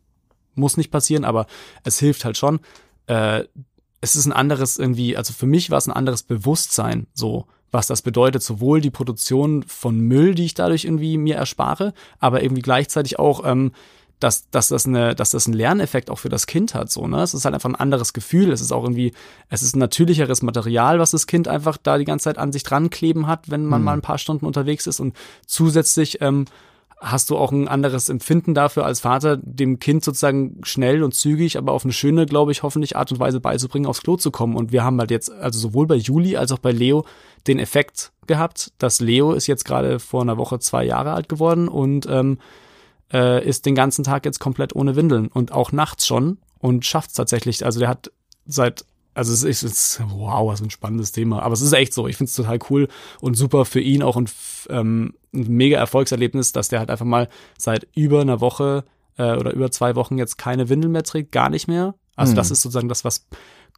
muss 0.55 0.77
nicht 0.77 0.91
passieren, 0.91 1.25
aber 1.25 1.47
es 1.85 1.99
hilft 1.99 2.25
halt 2.25 2.37
schon. 2.37 2.61
Äh, 3.07 3.45
es 4.03 4.15
ist 4.15 4.27
ein 4.27 4.33
anderes 4.33 4.79
irgendwie, 4.79 5.17
also 5.17 5.33
für 5.33 5.47
mich 5.47 5.71
war 5.71 5.79
es 5.79 5.89
ein 5.89 5.93
anderes 5.93 6.23
Bewusstsein, 6.23 7.07
so 7.15 7.47
was 7.73 7.87
das 7.87 8.03
bedeutet, 8.03 8.43
sowohl 8.43 8.81
die 8.81 8.91
Produktion 8.91 9.63
von 9.65 9.99
Müll, 10.01 10.35
die 10.35 10.47
ich 10.47 10.55
dadurch 10.55 10.85
irgendwie 10.85 11.19
mir 11.19 11.37
erspare, 11.37 11.93
aber 12.19 12.43
irgendwie 12.43 12.63
gleichzeitig 12.63 13.19
auch, 13.19 13.45
ähm, 13.45 13.73
dass, 14.21 14.49
dass, 14.51 14.69
das 14.69 14.87
eine, 14.87 15.15
dass 15.15 15.31
das 15.31 15.47
einen 15.47 15.55
Lerneffekt 15.55 16.11
auch 16.11 16.19
für 16.19 16.31
das 16.31 16.47
Kind 16.47 16.75
hat. 16.75 16.91
So, 16.91 17.07
ne? 17.07 17.21
Es 17.21 17.35
ist 17.35 17.45
halt 17.45 17.55
einfach 17.55 17.69
ein 17.69 17.75
anderes 17.75 18.15
Gefühl. 18.15 18.51
Es 18.51 18.63
ist 18.63 18.73
auch 18.73 18.83
irgendwie, 18.83 19.13
es 19.51 19.63
ist 19.63 19.77
ein 19.77 19.81
natürlicheres 19.81 20.41
Material, 20.43 20.99
was 20.99 21.11
das 21.11 21.27
Kind 21.27 21.49
einfach 21.49 21.77
da 21.77 21.99
die 21.99 22.07
ganze 22.07 22.25
Zeit 22.25 22.39
an 22.39 22.51
sich 22.51 22.63
dran 22.63 22.89
kleben 22.89 23.27
hat, 23.27 23.51
wenn 23.51 23.67
man 23.67 23.81
mhm. 23.81 23.85
mal 23.85 23.93
ein 23.93 24.03
paar 24.03 24.19
Stunden 24.19 24.47
unterwegs 24.47 24.87
ist. 24.87 25.01
Und 25.01 25.15
zusätzlich 25.47 26.23
ähm, 26.23 26.47
hast 26.99 27.29
du 27.31 27.37
auch 27.37 27.53
ein 27.53 27.69
anderes 27.69 28.09
Empfinden 28.09 28.55
dafür 28.55 28.87
als 28.87 29.01
Vater, 29.01 29.37
dem 29.37 29.79
Kind 29.79 30.03
sozusagen 30.03 30.61
schnell 30.63 31.03
und 31.03 31.15
zügig, 31.15 31.59
aber 31.59 31.73
auf 31.73 31.85
eine 31.85 31.93
schöne, 31.93 32.25
glaube 32.27 32.53
ich, 32.53 32.63
hoffentlich 32.63 32.97
Art 32.97 33.13
und 33.13 33.19
Weise 33.19 33.41
beizubringen, 33.41 33.87
aufs 33.87 34.03
Klo 34.03 34.17
zu 34.17 34.31
kommen. 34.31 34.57
Und 34.57 34.73
wir 34.73 34.83
haben 34.83 34.99
halt 34.99 35.11
jetzt, 35.11 35.31
also 35.31 35.59
sowohl 35.59 35.87
bei 35.87 35.97
Juli 35.97 36.37
als 36.37 36.53
auch 36.53 36.59
bei 36.59 36.73
Leo, 36.73 37.05
den 37.47 37.59
Effekt 37.59 38.13
gehabt, 38.27 38.73
dass 38.79 39.01
Leo 39.01 39.33
ist 39.33 39.47
jetzt 39.47 39.65
gerade 39.65 39.99
vor 39.99 40.23
einer 40.23 40.39
Woche 40.39 40.59
zwei 40.59 40.85
Jahre 40.85 41.13
alt 41.13 41.29
geworden 41.29 41.69
und 41.69 42.07
ähm, 42.09 42.39
äh, 43.13 43.47
ist 43.47 43.67
den 43.67 43.75
ganzen 43.75 44.03
Tag 44.03 44.25
jetzt 44.25 44.41
komplett 44.41 44.75
ohne 44.75 44.97
Windeln 44.97 45.29
und 45.29 45.53
auch 45.53 45.73
nachts 45.73 46.07
schon 46.07 46.39
und 46.59 46.85
schafft 46.85 47.11
es 47.11 47.15
tatsächlich. 47.15 47.65
Also 47.65 47.79
der 47.79 47.89
hat 47.89 48.11
seit 48.47 48.85
also 49.17 49.33
es 49.33 49.43
ist, 49.43 49.63
ist 49.63 50.01
wow, 50.11 50.47
was 50.47 50.61
ein 50.61 50.71
spannendes 50.71 51.11
Thema. 51.11 51.43
Aber 51.43 51.55
es 51.55 51.63
ist 51.63 51.73
echt 51.73 51.95
so. 51.95 52.07
Ich 52.07 52.19
finde 52.19 52.29
es 52.29 52.37
total 52.37 52.59
cool 52.69 52.89
und 53.21 53.35
super 53.35 53.65
für 53.65 53.81
ihn 53.81 54.03
auch 54.03 54.17
ein, 54.17 54.29
ähm, 54.69 55.15
ein 55.33 55.49
mega 55.49 55.79
Erfolgserlebnis, 55.79 56.53
dass 56.53 56.69
der 56.69 56.81
halt 56.81 56.91
einfach 56.91 57.07
mal 57.07 57.29
seit 57.57 57.89
über 57.95 58.21
einer 58.21 58.43
Woche 58.43 58.85
äh, 59.17 59.35
oder 59.37 59.55
über 59.55 59.71
zwei 59.71 59.97
Wochen 59.97 60.19
jetzt 60.19 60.37
keine 60.37 60.69
Windel 60.69 60.91
mehr 60.91 61.03
trägt, 61.03 61.33
gar 61.33 61.49
nicht 61.49 61.67
mehr. 61.67 61.95
Also 62.15 62.33
mhm. 62.33 62.37
das 62.37 62.51
ist 62.51 62.61
sozusagen 62.61 62.91
das, 62.91 63.05
was 63.05 63.27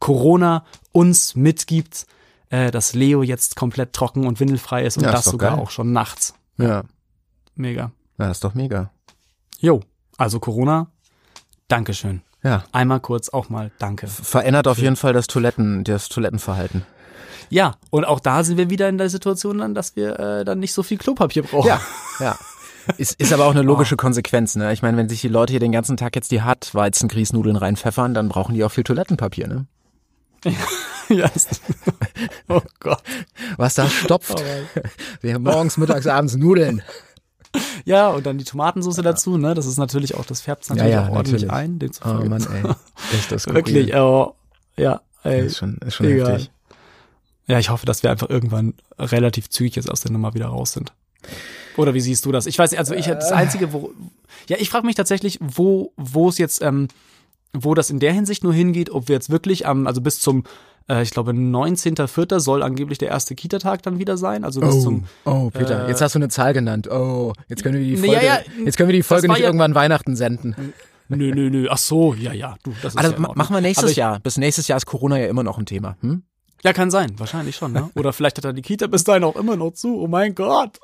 Corona 0.01 0.65
uns 0.91 1.35
mitgibt, 1.35 2.05
äh, 2.49 2.69
dass 2.69 2.93
Leo 2.93 3.23
jetzt 3.23 3.55
komplett 3.55 3.93
trocken 3.93 4.27
und 4.27 4.41
windelfrei 4.41 4.83
ist 4.83 4.97
und 4.97 5.05
ja, 5.05 5.11
das 5.11 5.25
sogar 5.25 5.51
geil. 5.51 5.59
auch 5.59 5.69
schon 5.69 5.93
nachts. 5.93 6.33
Ja. 6.57 6.83
Mega. 7.55 7.91
Ja, 8.17 8.27
das 8.27 8.37
ist 8.37 8.43
doch 8.43 8.55
mega. 8.55 8.91
Jo, 9.59 9.79
also 10.17 10.41
Corona, 10.41 10.91
Dankeschön. 11.69 12.23
Ja. 12.43 12.63
Einmal 12.71 12.99
kurz 12.99 13.29
auch 13.29 13.49
mal 13.49 13.71
Danke. 13.79 14.07
Verändert 14.07 14.67
auf 14.67 14.77
jeden 14.77 14.95
Fall 14.95 15.13
das 15.13 15.27
Toiletten, 15.27 15.83
das 15.83 16.09
Toilettenverhalten. 16.09 16.85
Ja, 17.49 17.75
und 17.89 18.05
auch 18.05 18.19
da 18.19 18.43
sind 18.43 18.57
wir 18.57 18.69
wieder 18.69 18.87
in 18.89 18.97
der 18.97 19.09
Situation 19.09 19.57
dann, 19.57 19.73
dass 19.73 19.95
wir 19.95 20.19
äh, 20.19 20.45
dann 20.45 20.59
nicht 20.59 20.73
so 20.73 20.83
viel 20.83 20.97
Klopapier 20.97 21.43
brauchen. 21.43 21.67
Ja, 21.67 21.81
ja. 22.19 22.37
Ist, 22.97 23.19
ist 23.19 23.33
aber 23.33 23.45
auch 23.45 23.51
eine 23.51 23.61
logische 23.63 23.95
oh. 23.95 23.97
Konsequenz, 23.97 24.55
ne? 24.55 24.71
Ich 24.73 24.81
meine, 24.81 24.97
wenn 24.97 25.09
sich 25.09 25.21
die 25.21 25.27
Leute 25.27 25.51
hier 25.51 25.59
den 25.59 25.71
ganzen 25.71 25.97
Tag 25.97 26.15
jetzt 26.15 26.31
die 26.31 26.41
Hartweizengrießnudeln 26.41 27.55
reinpfeffern, 27.55 28.13
dann 28.13 28.29
brauchen 28.29 28.55
die 28.55 28.63
auch 28.63 28.71
viel 28.71 28.83
Toilettenpapier, 28.83 29.47
ne? 29.47 29.65
ja. 31.09 31.29
Oh 32.47 32.61
Gott. 32.79 33.03
Was 33.57 33.73
da 33.73 33.87
stopft. 33.89 34.39
Oh 34.39 34.81
wir 35.21 35.33
haben 35.33 35.43
morgens, 35.43 35.77
mittags, 35.77 36.07
abends 36.07 36.35
Nudeln. 36.35 36.81
Ja, 37.85 38.09
und 38.09 38.25
dann 38.25 38.37
die 38.37 38.43
Tomatensauce 38.43 38.97
ja. 38.97 39.03
dazu, 39.03 39.37
ne? 39.37 39.53
Das 39.53 39.65
ist 39.65 39.77
natürlich 39.77 40.15
auch, 40.15 40.25
das 40.25 40.41
färbt 40.41 40.69
natürlich 40.69 40.91
ja, 40.91 41.01
ja, 41.01 41.07
auch 41.07 41.15
ordentlich 41.15 41.43
natürlich. 41.43 41.51
ein. 41.51 41.79
Demzufolge. 41.79 42.25
Oh 42.25 42.29
Mann, 42.29 42.47
ey. 42.53 43.17
Echt 43.17 43.31
das 43.31 43.47
Wirklich, 43.47 43.95
oh, 43.95 44.35
ja, 44.77 45.01
ey. 45.23 45.45
ist 45.45 45.57
schon, 45.57 45.77
ist 45.77 45.95
schon 45.95 46.05
egal. 46.07 46.33
heftig. 46.33 46.51
Ja, 47.47 47.57
ich 47.57 47.69
hoffe, 47.69 47.87
dass 47.87 48.03
wir 48.03 48.11
einfach 48.11 48.29
irgendwann 48.29 48.75
relativ 48.99 49.49
zügig 49.49 49.75
jetzt 49.75 49.89
aus 49.89 50.01
der 50.01 50.11
Nummer 50.11 50.35
wieder 50.35 50.47
raus 50.47 50.73
sind. 50.73 50.93
Oder 51.77 51.93
wie 51.93 52.01
siehst 52.01 52.25
du 52.25 52.31
das? 52.31 52.45
Ich 52.45 52.59
weiß, 52.59 52.75
also 52.75 52.93
ich 52.93 53.07
das 53.07 53.31
einzige, 53.31 53.73
wo 53.73 53.91
ja, 54.47 54.57
ich 54.59 54.69
frage 54.69 54.85
mich 54.85 54.95
tatsächlich, 54.95 55.39
wo 55.41 55.93
wo 55.97 56.29
es 56.29 56.37
jetzt 56.37 56.61
ähm, 56.61 56.87
wo 57.53 57.73
das 57.73 57.89
in 57.89 57.99
der 57.99 58.13
Hinsicht 58.13 58.43
nur 58.43 58.53
hingeht, 58.53 58.89
ob 58.89 59.07
wir 59.07 59.15
jetzt 59.15 59.29
wirklich 59.29 59.65
am 59.65 59.87
also 59.87 60.01
bis 60.01 60.19
zum 60.19 60.43
äh, 60.89 61.03
ich 61.03 61.11
glaube 61.11 61.31
19.04. 61.31 62.39
soll 62.39 62.63
angeblich 62.63 62.97
der 62.97 63.09
erste 63.09 63.35
Kita-Tag 63.35 63.83
dann 63.83 63.99
wieder 63.99 64.17
sein, 64.17 64.43
also 64.43 64.61
bis 64.61 64.75
oh, 64.75 64.81
zum 64.81 65.03
Oh, 65.25 65.49
Peter, 65.51 65.85
äh, 65.85 65.89
jetzt 65.89 66.01
hast 66.01 66.15
du 66.15 66.19
eine 66.19 66.29
Zahl 66.29 66.53
genannt. 66.53 66.89
Oh, 66.89 67.33
jetzt 67.47 67.63
können 67.63 67.79
wir 67.79 67.85
die 67.85 67.97
Folge 67.97 68.13
ja, 68.13 68.21
ja, 68.21 68.39
jetzt 68.65 68.77
können 68.77 68.89
wir 68.89 68.95
die 68.95 69.03
Folge 69.03 69.27
nicht 69.27 69.39
ja, 69.39 69.45
irgendwann 69.45 69.75
Weihnachten 69.75 70.15
senden. 70.15 70.73
Nö, 71.09 71.33
nö, 71.33 71.49
nö. 71.49 71.67
Ach 71.69 71.77
so, 71.77 72.13
ja, 72.13 72.33
ja. 72.33 72.55
Du, 72.63 72.71
das 72.83 72.93
ist 72.93 72.99
also, 72.99 73.13
ja 73.13 73.31
machen 73.33 73.55
wir 73.55 73.61
nächstes 73.61 73.91
ich, 73.91 73.97
Jahr. 73.97 74.19
Bis 74.19 74.37
nächstes 74.37 74.67
Jahr 74.67 74.77
ist 74.77 74.85
Corona 74.85 75.17
ja 75.17 75.27
immer 75.27 75.43
noch 75.43 75.57
ein 75.57 75.65
Thema. 75.65 75.97
Hm? 76.01 76.23
Ja, 76.63 76.73
kann 76.73 76.91
sein. 76.91 77.17
Wahrscheinlich 77.17 77.55
schon, 77.55 77.71
ne? 77.71 77.89
Oder 77.95 78.13
vielleicht 78.13 78.37
hat 78.37 78.45
er 78.45 78.53
die 78.53 78.61
Kita 78.61 78.87
bis 78.87 79.03
dahin 79.05 79.23
auch 79.23 79.35
immer 79.35 79.55
noch 79.55 79.71
zu. 79.71 79.99
Oh 79.99 80.07
mein 80.07 80.35
Gott. 80.35 80.77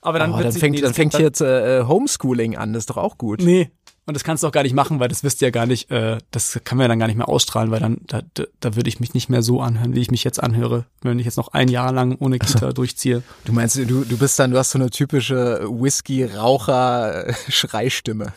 Aber 0.00 0.18
dann, 0.18 0.32
oh, 0.32 0.38
dann 0.38 0.52
fängt, 0.52 0.76
nee, 0.76 0.82
dann 0.82 0.94
fängt 0.94 1.14
jetzt 1.18 1.40
äh, 1.40 1.82
Homeschooling 1.84 2.56
an. 2.56 2.72
Das 2.72 2.82
ist 2.82 2.90
doch 2.90 2.98
auch 2.98 3.16
gut. 3.16 3.40
Nee. 3.40 3.70
Und 4.06 4.14
das 4.14 4.22
kannst 4.22 4.42
du 4.42 4.48
auch 4.48 4.52
gar 4.52 4.64
nicht 4.64 4.74
machen, 4.74 5.00
weil 5.00 5.08
das 5.08 5.24
wisst 5.24 5.40
ihr 5.40 5.48
ja 5.48 5.50
gar 5.50 5.64
nicht, 5.64 5.90
äh, 5.90 6.18
das 6.30 6.60
kann 6.64 6.76
man 6.76 6.84
ja 6.84 6.88
dann 6.88 6.98
gar 6.98 7.06
nicht 7.06 7.16
mehr 7.16 7.26
ausstrahlen, 7.28 7.70
weil 7.70 7.80
dann, 7.80 8.02
da, 8.06 8.20
da, 8.34 8.44
da 8.60 8.76
würde 8.76 8.90
ich 8.90 9.00
mich 9.00 9.14
nicht 9.14 9.30
mehr 9.30 9.40
so 9.40 9.62
anhören, 9.62 9.94
wie 9.94 10.00
ich 10.00 10.10
mich 10.10 10.24
jetzt 10.24 10.42
anhöre, 10.42 10.84
wenn 11.00 11.18
ich 11.18 11.24
jetzt 11.24 11.38
noch 11.38 11.54
ein 11.54 11.68
Jahr 11.68 11.90
lang 11.90 12.14
ohne 12.18 12.38
Kita 12.38 12.74
durchziehe. 12.74 13.22
Du 13.46 13.54
meinst, 13.54 13.76
du, 13.76 14.04
du 14.04 14.18
bist 14.18 14.38
dann, 14.38 14.50
du 14.50 14.58
hast 14.58 14.72
so 14.72 14.78
eine 14.78 14.90
typische 14.90 15.64
Whisky-Raucher-Schreistimme. 15.68 18.34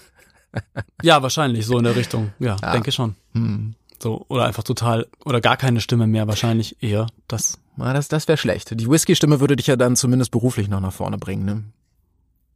ja, 1.03 1.21
wahrscheinlich, 1.21 1.65
so 1.65 1.77
in 1.77 1.83
der 1.83 1.97
Richtung. 1.97 2.31
Ja, 2.39 2.55
ja. 2.61 2.71
denke 2.71 2.93
schon. 2.93 3.15
Hm. 3.33 3.75
So, 4.01 4.25
oder 4.29 4.45
einfach 4.45 4.63
total, 4.63 5.07
oder 5.25 5.41
gar 5.41 5.57
keine 5.57 5.81
Stimme 5.81 6.07
mehr, 6.07 6.29
wahrscheinlich 6.29 6.81
eher 6.81 7.07
das. 7.27 7.59
Ja, 7.77 7.91
das, 7.93 8.07
das 8.07 8.29
wäre 8.29 8.37
schlecht. 8.37 8.79
Die 8.79 8.89
Whisky-Stimme 8.89 9.41
würde 9.41 9.57
dich 9.57 9.67
ja 9.67 9.75
dann 9.75 9.97
zumindest 9.97 10.31
beruflich 10.31 10.69
noch 10.69 10.79
nach 10.79 10.93
vorne 10.93 11.17
bringen, 11.17 11.43
ne? 11.45 11.65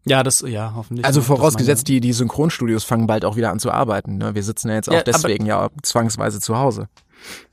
Ja, 0.05 0.23
das, 0.23 0.41
ja, 0.41 0.73
hoffentlich. 0.75 1.05
Also 1.05 1.21
vorausgesetzt, 1.21 1.87
die, 1.87 2.01
die 2.01 2.13
Synchronstudios 2.13 2.83
fangen 2.83 3.05
bald 3.07 3.23
auch 3.23 3.35
wieder 3.35 3.51
an 3.51 3.59
zu 3.59 3.71
arbeiten. 3.71 4.17
Ne? 4.17 4.33
Wir 4.33 4.43
sitzen 4.43 4.69
ja 4.69 4.75
jetzt 4.75 4.89
auch 4.89 4.93
ja, 4.93 5.03
deswegen 5.03 5.45
ja 5.45 5.69
zwangsweise 5.83 6.39
zu 6.39 6.57
Hause. 6.57 6.87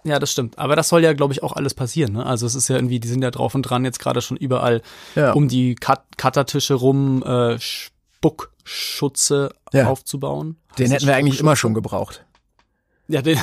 Ja, 0.03 0.19
das 0.19 0.33
stimmt. 0.33 0.59
Aber 0.59 0.77
das 0.77 0.89
soll 0.89 1.05
ja, 1.05 1.13
glaube 1.13 1.35
ich, 1.35 1.43
auch 1.43 1.53
alles 1.53 1.75
passieren. 1.75 2.15
Ne? 2.15 2.25
Also 2.25 2.47
es 2.47 2.55
ist 2.55 2.69
ja 2.69 2.77
irgendwie, 2.77 3.01
die 3.01 3.09
sind 3.09 3.23
ja 3.23 3.31
drauf 3.31 3.55
und 3.55 3.63
dran, 3.63 3.85
jetzt 3.85 3.99
gerade 3.99 4.23
schon 4.23 4.39
überall 4.39 4.81
ja. 5.15 5.33
um 5.33 5.49
die 5.49 5.75
Cut 5.75 6.01
Cuttertische 6.17 6.73
rum 6.75 7.23
äh, 7.23 7.59
Spuckschutze 7.59 9.51
ja. 9.73 9.89
aufzubauen. 9.89 10.57
Den 10.79 10.91
hätten 10.91 11.07
wir 11.07 11.17
eigentlich 11.17 11.41
immer 11.41 11.57
schon 11.57 11.75
gebraucht. 11.75 12.25
Ja, 13.09 13.21
den, 13.21 13.39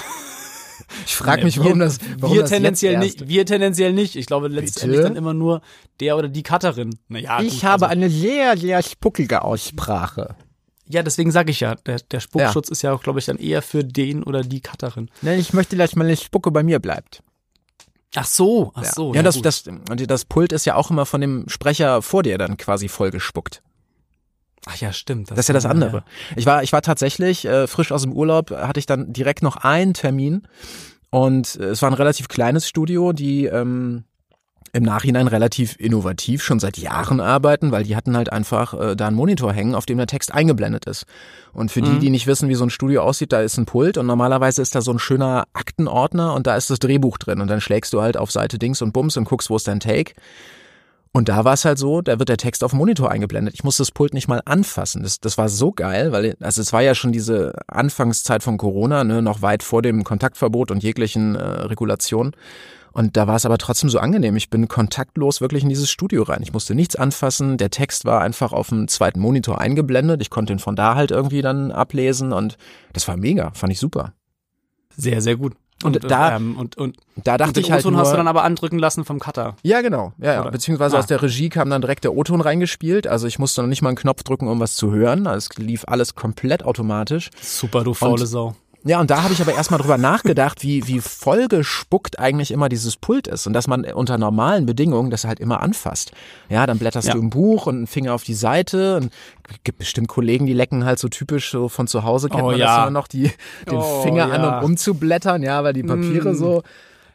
ich 1.06 1.16
frage 1.16 1.44
mich, 1.44 1.60
warum 1.60 1.80
wir, 1.80 1.86
das 1.86 2.00
warum 2.20 2.36
wir 2.36 2.42
das 2.42 2.52
tendenziell 2.52 2.98
nicht. 2.98 3.28
Wir 3.28 3.46
tendenziell 3.46 3.94
nicht. 3.94 4.16
Ich 4.16 4.26
glaube 4.26 4.48
letztendlich 4.48 5.00
Bitte? 5.00 5.10
dann 5.10 5.16
immer 5.16 5.34
nur 5.34 5.62
der 6.00 6.18
oder 6.18 6.28
die 6.28 6.44
Cutterin. 6.44 6.98
Naja, 7.08 7.42
ich 7.42 7.56
gut, 7.56 7.64
habe 7.64 7.86
also, 7.88 7.92
eine 7.94 8.10
sehr, 8.10 8.58
sehr 8.58 8.82
spuckige 8.82 9.44
Aussprache. 9.44 10.36
Ja, 10.88 11.02
deswegen 11.02 11.32
sage 11.32 11.52
ich 11.52 11.62
ja, 11.62 11.76
der, 11.76 12.00
der 12.00 12.20
Spuckschutz 12.20 12.70
ja. 12.70 12.72
ist 12.72 12.82
ja 12.84 12.94
auch, 12.94 13.02
glaube 13.02 13.20
ich, 13.20 13.26
dann 13.26 13.38
eher 13.38 13.62
für 13.62 13.84
den 13.84 14.24
oder 14.24 14.42
die 14.42 14.62
Cutterin. 14.62 15.10
Nein, 15.22 15.40
ich 15.40 15.54
möchte, 15.54 15.76
dass 15.76 15.96
meine 15.96 16.16
Spucke 16.16 16.52
bei 16.52 16.62
mir 16.62 16.80
bleibt. 16.80 17.24
Ach 18.16 18.26
so, 18.26 18.72
ach 18.76 18.86
so. 18.86 19.10
Ja, 19.10 19.18
ja 19.18 19.24
das, 19.24 19.42
das, 19.42 19.64
das 19.64 20.26
Pult 20.26 20.52
ist 20.52 20.66
ja 20.66 20.76
auch 20.76 20.90
immer 20.90 21.06
von 21.06 21.22
dem 21.22 21.50
Sprecher 21.50 22.02
vor 22.02 22.24
dir 22.24 22.38
dann 22.38 22.58
quasi 22.58 22.88
vollgespuckt. 22.88 23.62
Ach 24.66 24.76
ja, 24.78 24.92
stimmt. 24.92 25.30
Das, 25.30 25.36
das 25.36 25.44
ist 25.46 25.48
ja 25.50 25.54
das 25.54 25.66
andere. 25.66 25.98
Ja. 25.98 26.04
Ich 26.36 26.46
war, 26.46 26.64
ich 26.64 26.74
war 26.74 26.82
tatsächlich 26.82 27.46
äh, 27.46 27.68
frisch 27.68 27.92
aus 27.92 28.02
dem 28.02 28.14
Urlaub, 28.14 28.52
hatte 28.52 28.80
ich 28.80 28.86
dann 28.86 29.14
direkt 29.14 29.44
noch 29.44 29.58
einen 29.58 29.94
Termin 29.94 30.48
und 31.10 31.56
äh, 31.60 31.66
es 31.66 31.82
war 31.82 31.90
ein 31.90 31.94
relativ 31.94 32.28
kleines 32.28 32.68
Studio, 32.68 33.14
die 33.14 33.46
ähm, 33.46 34.06
im 34.76 34.84
Nachhinein 34.84 35.28
relativ 35.28 35.78
innovativ 35.80 36.44
schon 36.44 36.60
seit 36.60 36.78
Jahren 36.78 37.22
arbeiten, 37.22 37.72
weil 37.72 37.86
die 37.86 37.96
hatten 37.96 38.18
halt 38.18 38.30
einfach 38.34 38.74
äh, 38.74 38.96
da 38.98 39.08
einen 39.08 39.16
Monitor 39.16 39.54
hängen, 39.54 39.74
auf 39.74 39.86
dem 39.86 39.98
der 39.98 40.08
Text 40.08 40.34
eingeblendet 40.34 40.86
ist. 40.86 41.06
Und 41.54 41.72
für 41.72 41.82
mhm. 41.82 41.86
die, 41.86 42.00
die 42.00 42.10
nicht 42.10 42.28
wissen, 42.28 42.50
wie 42.50 42.56
so 42.56 42.66
ein 42.66 42.70
Studio 42.70 43.02
aussieht, 43.02 43.32
da 43.32 43.40
ist 43.40 43.58
ein 43.58 43.66
Pult 43.66 43.98
und 43.98 44.06
normalerweise 44.06 44.62
ist 44.62 44.76
da 44.76 44.82
so 44.82 44.92
ein 44.92 45.00
schöner 45.00 45.46
Aktenordner 45.54 46.34
und 46.34 46.46
da 46.46 46.58
ist 46.58 46.70
das 46.70 46.80
Drehbuch 46.80 47.18
drin 47.18 47.40
und 47.40 47.48
dann 47.48 47.62
schlägst 47.62 47.94
du 47.94 48.02
halt 48.02 48.18
auf 48.18 48.32
Seite 48.32 48.60
Dings 48.60 48.82
und 48.82 48.92
Bums 48.92 49.16
und 49.16 49.24
guckst, 49.24 49.50
wo 49.50 49.56
ist 49.56 49.70
dein 49.70 49.80
Take. 49.80 50.14
Und 51.16 51.30
da 51.30 51.46
war 51.46 51.54
es 51.54 51.64
halt 51.64 51.78
so, 51.78 52.02
da 52.02 52.20
wird 52.20 52.28
der 52.28 52.36
Text 52.36 52.62
auf 52.62 52.72
dem 52.72 52.78
Monitor 52.80 53.10
eingeblendet. 53.10 53.54
Ich 53.54 53.64
musste 53.64 53.84
das 53.84 53.92
Pult 53.92 54.14
nicht 54.14 54.28
mal 54.28 54.42
anfassen. 54.44 55.02
Das, 55.02 55.22
das 55.22 55.38
war 55.38 55.48
so 55.48 55.72
geil, 55.72 56.12
weil 56.12 56.36
also 56.42 56.60
es 56.60 56.74
war 56.74 56.82
ja 56.82 56.94
schon 56.94 57.14
diese 57.14 57.54
Anfangszeit 57.68 58.44
von 58.44 58.58
Corona, 58.58 59.06
ne, 59.06 59.22
noch 59.22 59.42
weit 59.42 59.64
vor 59.64 59.82
dem 59.82 60.04
Kontaktverbot 60.04 60.72
und 60.72 60.84
jeglichen 60.84 61.36
äh, 61.36 61.42
Regulationen. 61.42 62.36
Und 62.92 63.16
da 63.16 63.28
war 63.28 63.38
es 63.38 63.46
aber 63.46 63.58
trotzdem 63.58 63.90
so 63.90 63.98
angenehm. 63.98 64.36
Ich 64.36 64.50
bin 64.50 64.68
kontaktlos 64.68 65.40
wirklich 65.40 65.64
in 65.64 65.70
dieses 65.70 65.90
Studio 65.90 66.24
rein. 66.24 66.42
Ich 66.44 66.52
musste 66.52 66.76
nichts 66.76 66.98
anfassen. 66.98 67.56
Der 67.56 67.70
Text 67.70 68.04
war 68.04 68.20
einfach 68.20 68.52
auf 68.52 68.68
dem 68.68 68.90
zweiten 68.90 69.22
Monitor 69.22 69.62
eingeblendet. 69.62 70.22
Ich 70.22 70.30
konnte 70.30 70.52
ihn 70.52 70.60
von 70.60 70.76
da 70.76 70.96
halt 70.96 71.12
irgendwie 71.12 71.42
dann 71.42 71.72
ablesen 71.72 72.34
und 72.34 72.58
das 72.92 73.08
war 73.08 73.16
mega. 73.16 73.52
Fand 73.52 73.72
ich 73.72 73.80
super. 73.80 74.12
Sehr, 74.98 75.22
sehr 75.22 75.38
gut. 75.38 75.54
Und, 75.86 76.04
und 76.04 76.12
da, 76.12 76.36
ähm, 76.36 76.58
und, 76.58 76.78
und, 76.78 76.98
da 77.24 77.38
dachte 77.38 77.52
und 77.52 77.58
ich 77.66 77.72
halt 77.72 77.82
O-Ton 77.84 77.94
nur, 77.94 78.02
hast 78.02 78.12
du 78.12 78.18
dann 78.18 78.28
aber 78.28 78.44
andrücken 78.44 78.80
lassen 78.80 79.06
vom 79.06 79.20
Cutter. 79.20 79.56
Ja, 79.64 79.82
genau. 79.82 80.14
Ja, 80.18 80.34
ja. 80.34 80.42
Oder? 80.42 80.52
Beziehungsweise 80.52 80.96
Ah. 80.96 81.00
aus 81.00 81.06
der 81.06 81.22
Regie 81.22 81.50
kam 81.50 81.70
dann 81.70 81.82
direkt 81.82 82.04
der 82.04 82.14
O-Ton 82.14 82.42
reingespielt. 82.42 83.08
Also 83.08 83.28
ich 83.28 83.40
musste 83.40 83.62
noch 83.62 83.70
nicht 83.70 83.82
mal 83.82 83.90
einen 83.90 83.98
Knopf 83.98 84.24
drücken, 84.24 84.48
um 84.48 84.60
was 84.60 84.76
zu 84.76 84.92
hören. 84.92 85.28
Also 85.28 85.50
es 85.52 85.58
lief 85.58 85.84
alles 85.88 86.16
komplett 86.16 86.64
automatisch. 86.64 87.30
Super, 87.42 87.84
du 87.84 87.94
faule 87.94 88.26
Sau. 88.26 88.56
Ja, 88.88 89.00
und 89.02 89.10
da 89.10 89.24
habe 89.24 89.34
ich 89.34 89.42
aber 89.42 89.54
erstmal 89.56 89.80
drüber 89.80 89.98
nachgedacht, 89.98 90.62
wie, 90.62 90.88
wie 90.88 91.00
vollgespuckt 91.02 92.20
eigentlich 92.20 92.52
immer 92.52 92.70
dieses 92.70 92.98
Pult 92.98 93.28
ist 93.28 93.48
und 93.48 93.54
dass 93.54 93.68
man 93.68 93.84
unter 93.86 94.18
normalen 94.20 94.66
Bedingungen 94.68 95.10
das 95.10 95.26
halt 95.26 95.40
immer 95.40 95.62
anfasst. 95.62 96.12
Ja, 96.50 96.68
dann 96.68 96.78
blätterst 96.78 97.08
Ja. 97.08 97.16
du 97.16 97.20
im 97.20 97.30
Buch 97.32 97.66
und 97.66 97.76
einen 97.78 97.88
Finger 97.88 98.14
auf 98.14 98.24
die 98.24 98.36
Seite 98.36 98.98
und 98.98 99.12
gibt 99.64 99.80
bestimmt 99.80 100.08
Kollegen, 100.08 100.46
die 100.46 100.54
lecken 100.54 100.86
halt 100.86 101.00
so 101.00 101.08
typisch 101.08 101.50
so 101.52 101.68
von 101.68 101.88
zu 101.88 102.04
Hause, 102.04 102.30
kennt 102.30 102.44
Oh, 102.44 102.48
man 102.52 102.58
ja. 102.60 102.66
das 102.68 102.78
immer 102.84 102.92
noch, 102.92 103.08
die, 103.08 103.32
den 103.70 103.78
Oh, 103.78 104.02
Finger 104.04 104.32
an 104.32 104.42
ja. 104.44 104.60
und 104.60 104.66
umzublättern, 104.66 105.42
ja, 105.42 105.64
weil 105.64 105.74
die 105.74 105.84
Papiere 105.84 106.34
Mm. 106.34 106.36
so, 106.36 106.64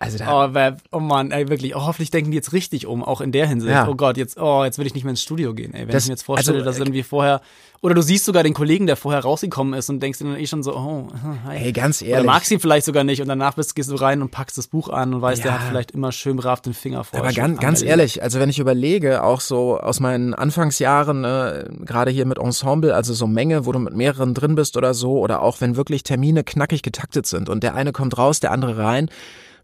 also 0.03 0.17
da, 0.19 0.47
Oh, 0.47 0.49
wer, 0.55 0.79
oh 0.93 0.99
Mann, 0.99 1.31
ey, 1.31 1.49
wirklich. 1.49 1.77
Oh, 1.77 1.83
hoffentlich 1.83 2.11
denken 2.11 2.31
die 2.31 2.37
jetzt 2.37 2.53
richtig 2.55 2.87
um, 2.87 3.05
auch 3.05 3.21
in 3.21 3.33
der 3.33 3.47
Hinsicht. 3.47 3.71
Ja. 3.71 3.87
Oh 3.87 3.95
Gott, 3.95 4.17
jetzt, 4.17 4.39
oh, 4.41 4.65
jetzt 4.65 4.79
will 4.79 4.87
ich 4.87 4.95
nicht 4.95 5.05
mehr 5.05 5.11
ins 5.11 5.23
Studio 5.23 5.53
gehen, 5.55 5.75
ey. 5.75 5.83
Wenn 5.83 5.89
Das- 5.89 6.05
ich 6.05 6.09
mir 6.09 6.15
jetzt 6.15 6.23
vorstelle, 6.23 6.59
also, 6.59 6.65
dass 6.71 6.79
irgendwie 6.79 7.03
vorher, 7.03 7.43
oder 7.83 7.95
du 7.95 8.03
siehst 8.03 8.25
sogar 8.25 8.43
den 8.43 8.55
Kollegen, 8.55 8.87
der 8.87 8.97
vorher 8.97 9.21
rausgekommen 9.23 9.75
ist 9.75 9.89
und 9.91 10.01
denkst 10.03 10.19
dir 10.19 10.25
dann 10.25 10.37
eh 10.37 10.47
schon 10.47 10.63
so, 10.63 10.75
oh, 10.75 11.09
hi. 11.45 11.57
Hey, 11.59 11.73
ganz 11.73 12.01
Oder 12.01 12.11
ehrlich. 12.13 12.27
magst 12.27 12.51
ihn 12.51 12.61
vielleicht 12.61 12.87
sogar 12.87 13.05
nicht 13.05 13.21
und 13.21 13.29
danach 13.29 13.55
bist, 13.55 13.75
gehst 13.75 13.91
du 13.91 13.95
rein 13.95 14.23
und 14.23 14.31
packst 14.31 14.57
das 14.57 14.69
Buch 14.69 14.89
an 14.89 15.13
und 15.13 15.21
weißt, 15.21 15.45
der 15.45 15.53
Ja. 15.53 15.59
hat 15.59 15.69
vielleicht 15.69 15.91
immer 15.91 16.13
schön 16.13 16.37
brav 16.37 16.63
den 16.63 16.73
Finger 16.75 17.05
vor. 17.05 17.19
Aber 17.21 17.33
ganz, 17.33 17.61
ganz 17.61 17.83
ehrlich, 17.83 18.23
also 18.23 18.41
wenn 18.41 18.49
ich 18.49 18.59
überlege, 18.59 19.23
auch 19.23 19.41
so 19.43 19.79
aus 19.79 20.01
meinen 20.01 20.33
Anfangsjahren, 20.35 21.25
äh, 21.25 21.65
gerade 21.85 22.11
hier 22.11 22.25
mit 22.25 22.39
Ensemble, 22.39 22.95
also 22.95 23.13
so 23.13 23.27
Menge, 23.27 23.67
wo 23.67 23.73
du 23.73 23.79
mit 23.79 23.95
mehreren 23.95 24.33
drin 24.33 24.55
bist 24.55 24.77
oder 24.79 24.95
so, 24.95 25.19
oder 25.19 25.43
auch 25.43 25.61
wenn 25.61 25.77
wirklich 25.77 26.03
Termine 26.05 26.43
knackig 26.43 26.83
getaktet 26.83 27.27
sind 27.27 27.49
und 27.51 27.63
der 27.63 27.75
eine 27.75 27.93
kommt 27.93 28.17
raus, 28.17 28.41
der 28.41 28.51
andere 28.53 28.79
rein. 28.79 29.11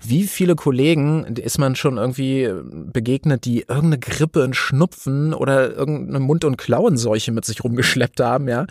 Wie 0.03 0.27
viele 0.27 0.55
Kollegen 0.55 1.25
ist 1.37 1.59
man 1.59 1.77
schon 1.77 1.97
irgendwie 1.97 2.51
begegnet, 2.93 3.45
die 3.45 3.61
irgendeine 3.61 3.99
Grippe, 3.99 4.45
einen 4.45 4.55
Schnupfen 4.55 5.35
oder 5.35 5.75
irgendeine 5.75 6.21
Mund- 6.21 6.45
und 6.45 6.57
Klauenseuche 6.57 7.33
mit 7.33 7.45
sich 7.45 7.65
rumgeschleppt 7.65 8.21
haben, 8.21 8.49
ja? 8.49 8.67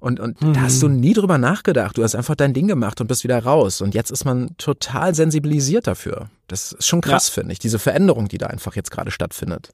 Und, 0.00 0.20
und 0.20 0.36
da 0.40 0.62
hast 0.62 0.82
du 0.82 0.88
nie 0.88 1.12
drüber 1.12 1.38
nachgedacht. 1.38 1.98
Du 1.98 2.02
hast 2.02 2.14
einfach 2.14 2.34
dein 2.34 2.54
Ding 2.54 2.68
gemacht 2.68 3.00
und 3.00 3.06
bist 3.06 3.24
wieder 3.24 3.42
raus. 3.42 3.80
Und 3.80 3.94
jetzt 3.94 4.10
ist 4.10 4.24
man 4.24 4.56
total 4.58 5.14
sensibilisiert 5.14 5.86
dafür. 5.86 6.30
Das 6.48 6.72
ist 6.72 6.86
schon 6.86 7.00
krass, 7.00 7.28
finde 7.28 7.52
ich, 7.52 7.58
diese 7.58 7.78
Veränderung, 7.78 8.28
die 8.28 8.38
da 8.38 8.46
einfach 8.46 8.74
jetzt 8.74 8.90
gerade 8.90 9.10
stattfindet. 9.10 9.70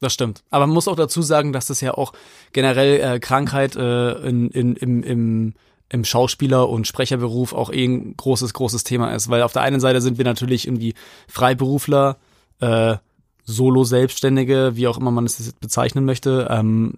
Das 0.00 0.12
stimmt. 0.12 0.44
Aber 0.50 0.66
man 0.66 0.74
muss 0.74 0.88
auch 0.88 0.96
dazu 0.96 1.22
sagen, 1.22 1.52
dass 1.52 1.66
das 1.66 1.80
ja 1.80 1.92
auch 1.92 2.12
generell 2.52 3.00
äh, 3.00 3.18
Krankheit 3.18 3.74
äh, 3.76 4.12
in, 4.20 4.48
in, 4.50 4.76
im, 4.76 5.02
im, 5.02 5.54
im 5.90 6.04
Schauspieler- 6.04 6.68
und 6.68 6.86
Sprecherberuf 6.86 7.52
auch 7.52 7.70
eh 7.70 7.84
ein 7.84 8.16
großes, 8.16 8.52
großes 8.54 8.84
Thema 8.84 9.14
ist. 9.14 9.30
Weil 9.30 9.42
auf 9.42 9.52
der 9.52 9.62
einen 9.62 9.80
Seite 9.80 10.00
sind 10.00 10.18
wir 10.18 10.24
natürlich 10.24 10.66
irgendwie 10.66 10.94
Freiberufler, 11.28 12.18
äh, 12.60 12.96
Solo-Selbstständige, 13.44 14.72
wie 14.74 14.88
auch 14.88 14.98
immer 14.98 15.10
man 15.10 15.24
es 15.24 15.52
bezeichnen 15.54 16.04
möchte, 16.04 16.48
ähm, 16.50 16.94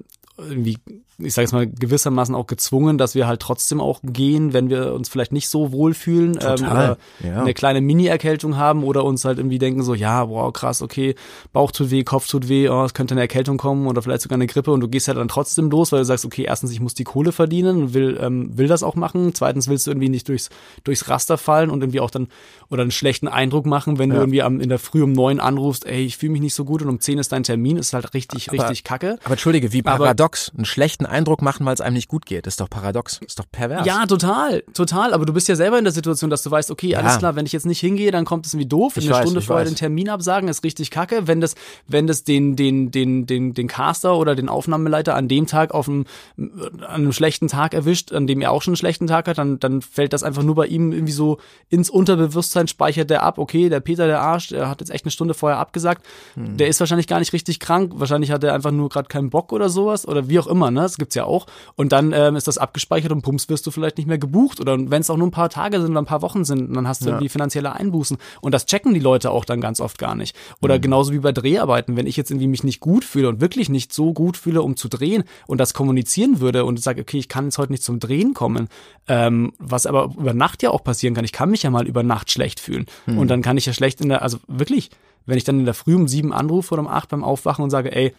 irgendwie, 0.49 0.79
ich 1.19 1.35
sage 1.35 1.45
jetzt 1.45 1.53
mal, 1.53 1.67
gewissermaßen 1.67 2.35
auch 2.35 2.47
gezwungen, 2.47 2.97
dass 2.99 3.15
wir 3.15 3.27
halt 3.27 3.41
trotzdem 3.41 3.81
auch 3.81 4.01
gehen, 4.03 4.53
wenn 4.53 4.71
wir 4.71 4.95
uns 4.95 5.09
vielleicht 5.09 5.33
nicht 5.33 5.49
so 5.49 5.73
wohlfühlen 5.73 6.39
ähm, 6.41 6.55
oder 6.67 6.97
ja. 7.23 7.41
eine 7.43 7.53
kleine 7.55 7.81
Mini-Erkältung 7.81 8.57
haben 8.57 8.85
oder 8.85 9.05
uns 9.05 9.25
halt 9.25 9.39
irgendwie 9.39 9.59
denken 9.59 9.83
so, 9.83 9.95
ja, 9.95 10.29
wow, 10.29 10.53
krass, 10.53 10.81
okay, 10.83 11.15
Bauch 11.53 11.73
tut 11.73 11.91
weh, 11.91 12.05
Kopf 12.05 12.27
tut 12.29 12.49
weh, 12.49 12.69
oh, 12.69 12.85
es 12.85 12.95
könnte 12.95 13.13
eine 13.15 13.21
Erkältung 13.21 13.59
kommen 13.59 13.87
oder 13.87 14.01
vielleicht 14.03 14.23
sogar 14.23 14.37
eine 14.37 14.47
Grippe 14.47 14.71
und 14.73 14.81
du 14.81 14.89
gehst 14.89 15.09
ja 15.09 15.15
dann 15.15 15.29
trotzdem 15.29 15.71
los, 15.71 15.93
weil 15.93 15.99
du 16.01 16.05
sagst, 16.07 16.25
okay, 16.25 16.45
erstens, 16.45 16.73
ich 16.73 16.81
muss 16.81 16.95
die 16.95 17.05
Kohle 17.05 17.33
verdienen 17.33 17.83
und 17.83 17.95
will, 17.95 18.19
ähm, 18.21 18.57
will 18.57 18.69
das 18.69 18.83
auch 18.83 18.95
machen, 18.95 19.35
zweitens 19.35 19.69
willst 19.69 19.87
du 19.87 19.91
irgendwie 19.91 20.09
nicht 20.09 20.29
durchs, 20.29 20.49
durchs 20.85 21.09
Raster 21.09 21.37
fallen 21.39 21.71
und 21.71 21.83
irgendwie 21.83 22.01
auch 22.01 22.11
dann 22.11 22.29
oder 22.71 22.83
einen 22.83 22.91
schlechten 22.93 23.29
Eindruck 23.29 23.67
machen, 23.67 23.99
wenn 23.99 24.11
du 24.11 24.17
Ja. 24.17 24.23
irgendwie 24.23 24.43
am, 24.43 24.61
in 24.61 24.69
der 24.69 24.79
Früh 24.79 25.03
um 25.03 25.13
neun 25.13 25.41
anrufst, 25.41 25.87
ey, 25.87 26.05
ich 26.05 26.17
fühle 26.17 26.33
mich 26.33 26.41
nicht 26.41 26.55
so 26.55 26.65
gut 26.65 26.81
und 26.83 26.89
um 26.89 27.01
zehn 27.01 27.19
ist 27.19 27.33
dein 27.33 27.43
Termin, 27.43 27.77
ist 27.77 27.93
halt 27.93 28.15
richtig, 28.15 28.49
Aber- 28.49 28.59
richtig 28.59 28.85
kacke. 28.85 29.19
Aber 29.25 29.33
entschuldige, 29.33 29.73
wie 29.73 29.85
Aber- 29.85 30.15
paradox. 30.31 30.53
einen 30.57 30.65
schlechten 30.65 31.07
Eindruck 31.07 31.43
machen, 31.43 31.67
weil 31.67 31.75
es 31.75 31.81
einem 31.81 31.95
nicht 31.95 32.09
gut 32.09 32.27
geht. 32.27 32.47
Ist 32.47 32.61
doch 32.61 32.69
paradox. 32.71 33.21
Ist 33.27 33.39
doch 33.39 33.47
pervers. 33.51 33.87
Ja, 33.87 34.07
total, 34.07 34.63
total. 34.75 35.13
Aber 35.13 35.27
du 35.27 35.33
bist 35.33 35.49
ja 35.49 35.57
selber 35.57 35.79
in 35.79 35.85
der 35.85 35.93
Situation, 35.93 36.31
dass 36.31 36.43
du 36.43 36.51
weißt, 36.51 36.71
okay, 36.71 36.95
alles 36.97 37.13
Ja. 37.13 37.19
klar, 37.19 37.37
wenn 37.37 37.47
ich 37.47 37.53
jetzt 37.53 37.67
nicht 37.67 37.81
hingehe, 37.81 38.11
dann 38.11 38.25
kommt 38.25 38.47
es 38.47 38.55
irgendwie 38.55 38.69
doof. 38.69 38.97
Ich 38.97 39.05
eine 39.07 39.15
weiß, 39.15 39.23
Stunde 39.23 39.41
vorher 39.41 39.65
weiß. 39.67 39.73
den 39.73 39.77
Termin 39.77 40.09
absagen, 40.09 40.49
ist 40.49 40.65
richtig 40.65 40.91
kacke. 40.91 41.27
Wenn 41.27 41.41
das, 41.41 41.55
wenn 41.87 42.07
das 42.07 42.25
den, 42.25 42.57
den, 42.57 42.91
den, 42.91 43.27
den, 43.27 43.55
den 43.55 43.69
Caster 43.69 44.17
oder 44.17 44.35
den 44.35 44.49
Aufnahmeleiter 44.49 45.15
an 45.15 45.29
dem 45.29 45.47
Tag 45.47 45.73
auf 45.75 45.89
einem, 45.89 46.05
an 46.39 46.81
einem 46.89 47.13
schlechten 47.13 47.49
Tag 47.49 47.75
erwischt, 47.75 48.13
an 48.13 48.27
dem 48.27 48.41
er 48.41 48.53
auch 48.53 48.63
schon 48.63 48.73
einen 48.73 48.77
schlechten 48.77 49.07
Tag 49.07 49.29
hat, 49.29 49.39
dann, 49.39 49.59
dann 49.59 49.83
fällt 49.83 50.13
das 50.13 50.23
einfach 50.23 50.43
nur 50.43 50.55
bei 50.55 50.67
ihm 50.67 50.93
irgendwie 50.93 51.13
so 51.13 51.39
ins 51.69 51.91
Unterbewusstsein, 51.91 52.69
speichert 52.69 53.11
der 53.11 53.23
ab, 53.23 53.39
okay, 53.39 53.69
der 53.69 53.81
Peter, 53.81 54.07
der 54.07 54.21
Arsch, 54.21 54.49
der 54.49 54.69
hat 54.69 54.81
jetzt 54.81 54.91
echt 54.91 55.05
eine 55.05 55.11
Stunde 55.11 55.35
vorher 55.35 55.59
abgesagt. 55.59 56.05
Hm. 56.35 56.57
Der 56.57 56.69
ist 56.69 56.81
wahrscheinlich 56.81 57.07
gar 57.07 57.19
nicht 57.19 57.33
richtig 57.33 57.61
krank. 57.61 57.93
Wahrscheinlich 57.95 58.31
hat 58.31 58.45
er 58.45 58.55
einfach 58.55 58.71
nur 58.71 58.89
gerade 58.89 59.09
keinen 59.09 59.31
Bock 59.31 59.53
oder 59.53 59.69
sowas 59.69 60.07
oder 60.07 60.20
wie 60.29 60.39
auch 60.39 60.47
immer, 60.47 60.71
ne? 60.71 60.83
Das 60.83 60.97
gibt's 60.99 61.15
ja 61.15 61.25
auch. 61.25 61.47
Und 61.77 61.93
dann 61.93 62.13
ähm, 62.13 62.37
ist 62.37 62.47
das 62.49 62.59
abgespeichert 62.59 63.13
und 63.13 63.23
pumps 63.23 63.49
wirst 63.49 63.67
du 63.67 63.71
vielleicht 63.71 63.97
nicht 63.99 64.07
mehr 64.07 64.19
gebucht. 64.19 64.61
Oder 64.61 64.77
wenn 64.91 65.01
es 65.01 65.11
auch 65.11 65.17
nur 65.17 65.27
ein 65.29 65.31
paar 65.33 65.49
Tage 65.51 65.81
sind 65.81 65.91
oder 65.93 66.03
ein 66.03 66.07
paar 66.07 66.23
Wochen 66.23 66.45
sind, 66.45 66.75
dann 66.75 66.87
hast 66.89 67.03
du 67.03 67.07
Ja. 67.07 67.13
irgendwie 67.13 67.29
finanzielle 67.29 67.73
Einbußen. 67.73 68.19
Und 68.41 68.53
das 68.53 68.67
checken 68.67 68.93
die 68.95 69.01
Leute 69.01 69.31
auch 69.31 69.45
dann 69.45 69.61
ganz 69.61 69.81
oft 69.81 69.99
gar 69.99 70.15
nicht. 70.15 70.37
Oder 70.61 70.77
Mhm. 70.77 70.83
genauso 70.83 71.13
wie 71.13 71.19
bei 71.21 71.33
Dreharbeiten, 71.33 71.97
wenn 71.97 72.07
ich 72.07 72.17
jetzt 72.17 72.31
irgendwie 72.31 72.49
mich 72.49 72.65
nicht 72.65 72.81
gut 72.81 73.05
fühle 73.05 73.29
und 73.29 73.41
wirklich 73.41 73.69
nicht 73.69 73.93
so 73.93 74.13
gut 74.13 74.37
fühle, 74.37 74.63
um 74.63 74.77
zu 74.77 74.89
drehen 74.89 75.25
und 75.47 75.59
das 75.59 75.75
kommunizieren 75.75 76.41
würde 76.41 76.65
und 76.65 76.81
sage, 76.81 77.01
okay, 77.03 77.19
ich 77.19 77.29
kann 77.29 77.45
jetzt 77.47 77.59
heute 77.59 77.73
nicht 77.73 77.83
zum 77.85 78.01
Drehen 78.01 78.35
kommen, 78.35 78.69
ähm, 79.09 79.53
was 79.59 79.87
aber 79.87 80.11
über 80.19 80.35
Nacht 80.35 80.63
ja 80.63 80.71
auch 80.71 80.85
passieren 80.85 81.15
kann. 81.15 81.25
Ich 81.25 81.33
kann 81.33 81.51
mich 81.51 81.63
ja 81.63 81.71
mal 81.71 81.87
über 81.87 82.03
Nacht 82.03 82.31
schlecht 82.31 82.61
fühlen. 82.61 82.87
Mhm. 83.07 83.19
Und 83.19 83.29
dann 83.29 83.43
kann 83.43 83.57
ich 83.57 83.67
ja 83.67 83.73
schlecht 83.73 84.01
in 84.01 84.09
der, 84.09 84.23
also 84.23 84.39
wirklich, 84.49 84.91
wenn 85.27 85.37
ich 85.37 85.45
dann 85.45 85.59
in 85.61 85.65
der 85.65 85.75
Früh 85.75 85.95
um 85.95 86.09
sieben 86.09 86.33
anrufe 86.33 86.73
oder 86.75 86.83
um 86.83 86.89
acht 86.89 87.09
beim 87.11 87.23
Aufwachen 87.25 87.63
und 87.63 87.71
sage, 87.71 87.95
ey, 87.95 88.15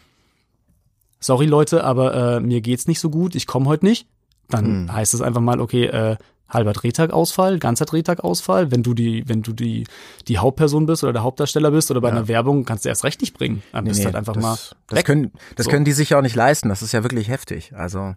sorry 1.22 1.46
Leute, 1.46 1.84
aber 1.86 2.14
äh, 2.38 2.40
mir 2.42 2.60
geht's 2.62 2.88
nicht 2.88 3.00
so 3.00 3.10
gut, 3.10 3.36
ich 3.36 3.48
komme 3.48 3.68
heute 3.68 3.86
nicht, 3.86 4.08
dann 4.50 4.66
Hm. 4.66 4.94
heißt 4.94 5.14
es 5.14 5.22
einfach 5.22 5.40
mal, 5.42 5.62
okay, 5.62 5.86
äh, 5.86 6.18
halber 6.50 6.74
Drehtagausfall, 6.74 7.60
ganzer 7.60 7.86
Drehtagausfall. 7.86 8.72
Wenn 8.72 8.84
du 8.84 8.94
die, 8.94 9.24
wenn 9.26 9.42
du 9.42 9.54
die, 9.54 9.86
die 10.28 10.38
Hauptperson 10.38 10.86
bist 10.86 11.02
oder 11.02 11.14
der 11.14 11.24
Hauptdarsteller 11.24 11.72
bist 11.72 11.90
oder 11.92 12.02
bei 12.02 12.10
Ja. 12.10 12.16
einer 12.16 12.28
Werbung, 12.28 12.66
kannst 12.66 12.84
du 12.84 12.90
erst 12.90 13.06
recht 13.06 13.22
nicht 13.22 13.34
bringen. 13.38 13.64
Dann 13.72 13.86
bist 13.86 14.02
du 14.02 14.06
halt 14.06 14.18
einfach 14.18 14.34
das, 14.34 14.44
mal 14.44 14.58
Das, 14.90 14.98
weg. 14.98 15.06
können, 15.06 15.32
das 15.56 15.64
So. 15.64 15.72
können 15.72 15.86
die 15.86 15.94
sich 15.94 16.14
auch 16.14 16.22
nicht 16.22 16.36
leisten. 16.36 16.68
Das 16.68 16.82
ist 16.82 16.92
ja 16.92 17.04
wirklich 17.04 17.30
heftig. 17.30 17.72
Also. 17.74 18.16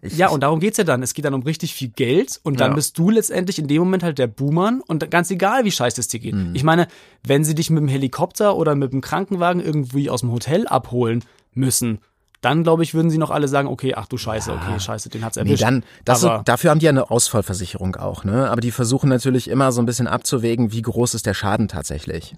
Ich, 0.00 0.16
Ja, 0.16 0.28
und 0.30 0.42
darum 0.42 0.60
geht's 0.60 0.78
ja 0.78 0.84
dann. 0.84 1.02
Es 1.02 1.12
geht 1.12 1.26
dann 1.26 1.34
um 1.34 1.42
richtig 1.42 1.74
viel 1.74 1.88
Geld 1.88 2.40
und 2.42 2.58
dann 2.58 2.70
Ja. 2.70 2.74
bist 2.74 2.96
du 2.96 3.10
letztendlich 3.10 3.58
in 3.58 3.68
dem 3.68 3.80
Moment 3.80 4.02
halt 4.02 4.16
der 4.18 4.28
Buhmann 4.28 4.80
und 4.80 5.10
ganz 5.10 5.30
egal, 5.30 5.66
wie 5.66 5.70
scheiße 5.70 6.00
es 6.00 6.08
dir 6.08 6.20
geht. 6.20 6.34
Mhm. 6.34 6.54
Ich 6.54 6.64
meine, 6.64 6.88
wenn 7.22 7.44
sie 7.44 7.54
dich 7.54 7.68
mit 7.68 7.82
dem 7.82 7.88
Helikopter 7.88 8.56
oder 8.56 8.74
mit 8.76 8.94
dem 8.94 9.02
Krankenwagen 9.02 9.60
irgendwie 9.60 10.08
aus 10.08 10.20
dem 10.22 10.32
Hotel 10.32 10.66
abholen 10.66 11.22
müssen, 11.52 11.98
dann 12.44 12.62
glaube 12.62 12.82
ich, 12.82 12.94
würden 12.94 13.10
sie 13.10 13.18
noch 13.18 13.30
alle 13.30 13.48
sagen, 13.48 13.68
okay, 13.68 13.94
ach 13.94 14.06
du 14.06 14.16
Scheiße, 14.16 14.52
okay, 14.52 14.78
scheiße, 14.78 15.08
den 15.08 15.24
hat's 15.24 15.36
Nee, 15.36 15.42
erwischt. 15.42 15.62
dann, 15.62 15.84
das 16.04 16.24
Aber- 16.24 16.38
ist, 16.40 16.48
dafür 16.48 16.70
haben 16.70 16.78
die 16.78 16.86
ja 16.86 16.90
eine 16.90 17.10
Ausfallversicherung 17.10 17.96
auch, 17.96 18.24
ne? 18.24 18.50
Aber 18.50 18.60
die 18.60 18.70
versuchen 18.70 19.08
natürlich 19.08 19.48
immer 19.48 19.72
so 19.72 19.80
ein 19.82 19.86
bisschen 19.86 20.06
abzuwägen, 20.06 20.72
wie 20.72 20.82
groß 20.82 21.14
ist 21.14 21.26
der 21.26 21.34
Schaden 21.34 21.68
tatsächlich. 21.68 22.36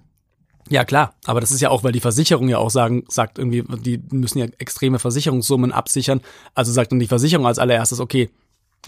Ja, 0.68 0.84
klar, 0.84 1.14
aber 1.26 1.40
das 1.40 1.52
ist 1.52 1.60
ja 1.60 1.70
auch, 1.70 1.84
weil 1.84 1.92
die 1.92 2.00
Versicherung 2.00 2.48
ja 2.48 2.58
auch 2.58 2.70
sagen, 2.70 3.04
sagt 3.08 3.38
irgendwie, 3.38 3.62
die 3.82 4.02
müssen 4.10 4.38
ja 4.38 4.46
extreme 4.58 4.98
Versicherungssummen 4.98 5.70
absichern. 5.70 6.20
Also 6.54 6.72
sagt 6.72 6.90
dann 6.90 6.98
die 6.98 7.06
Versicherung 7.06 7.46
als 7.46 7.58
allererstes, 7.60 8.00
okay, 8.00 8.30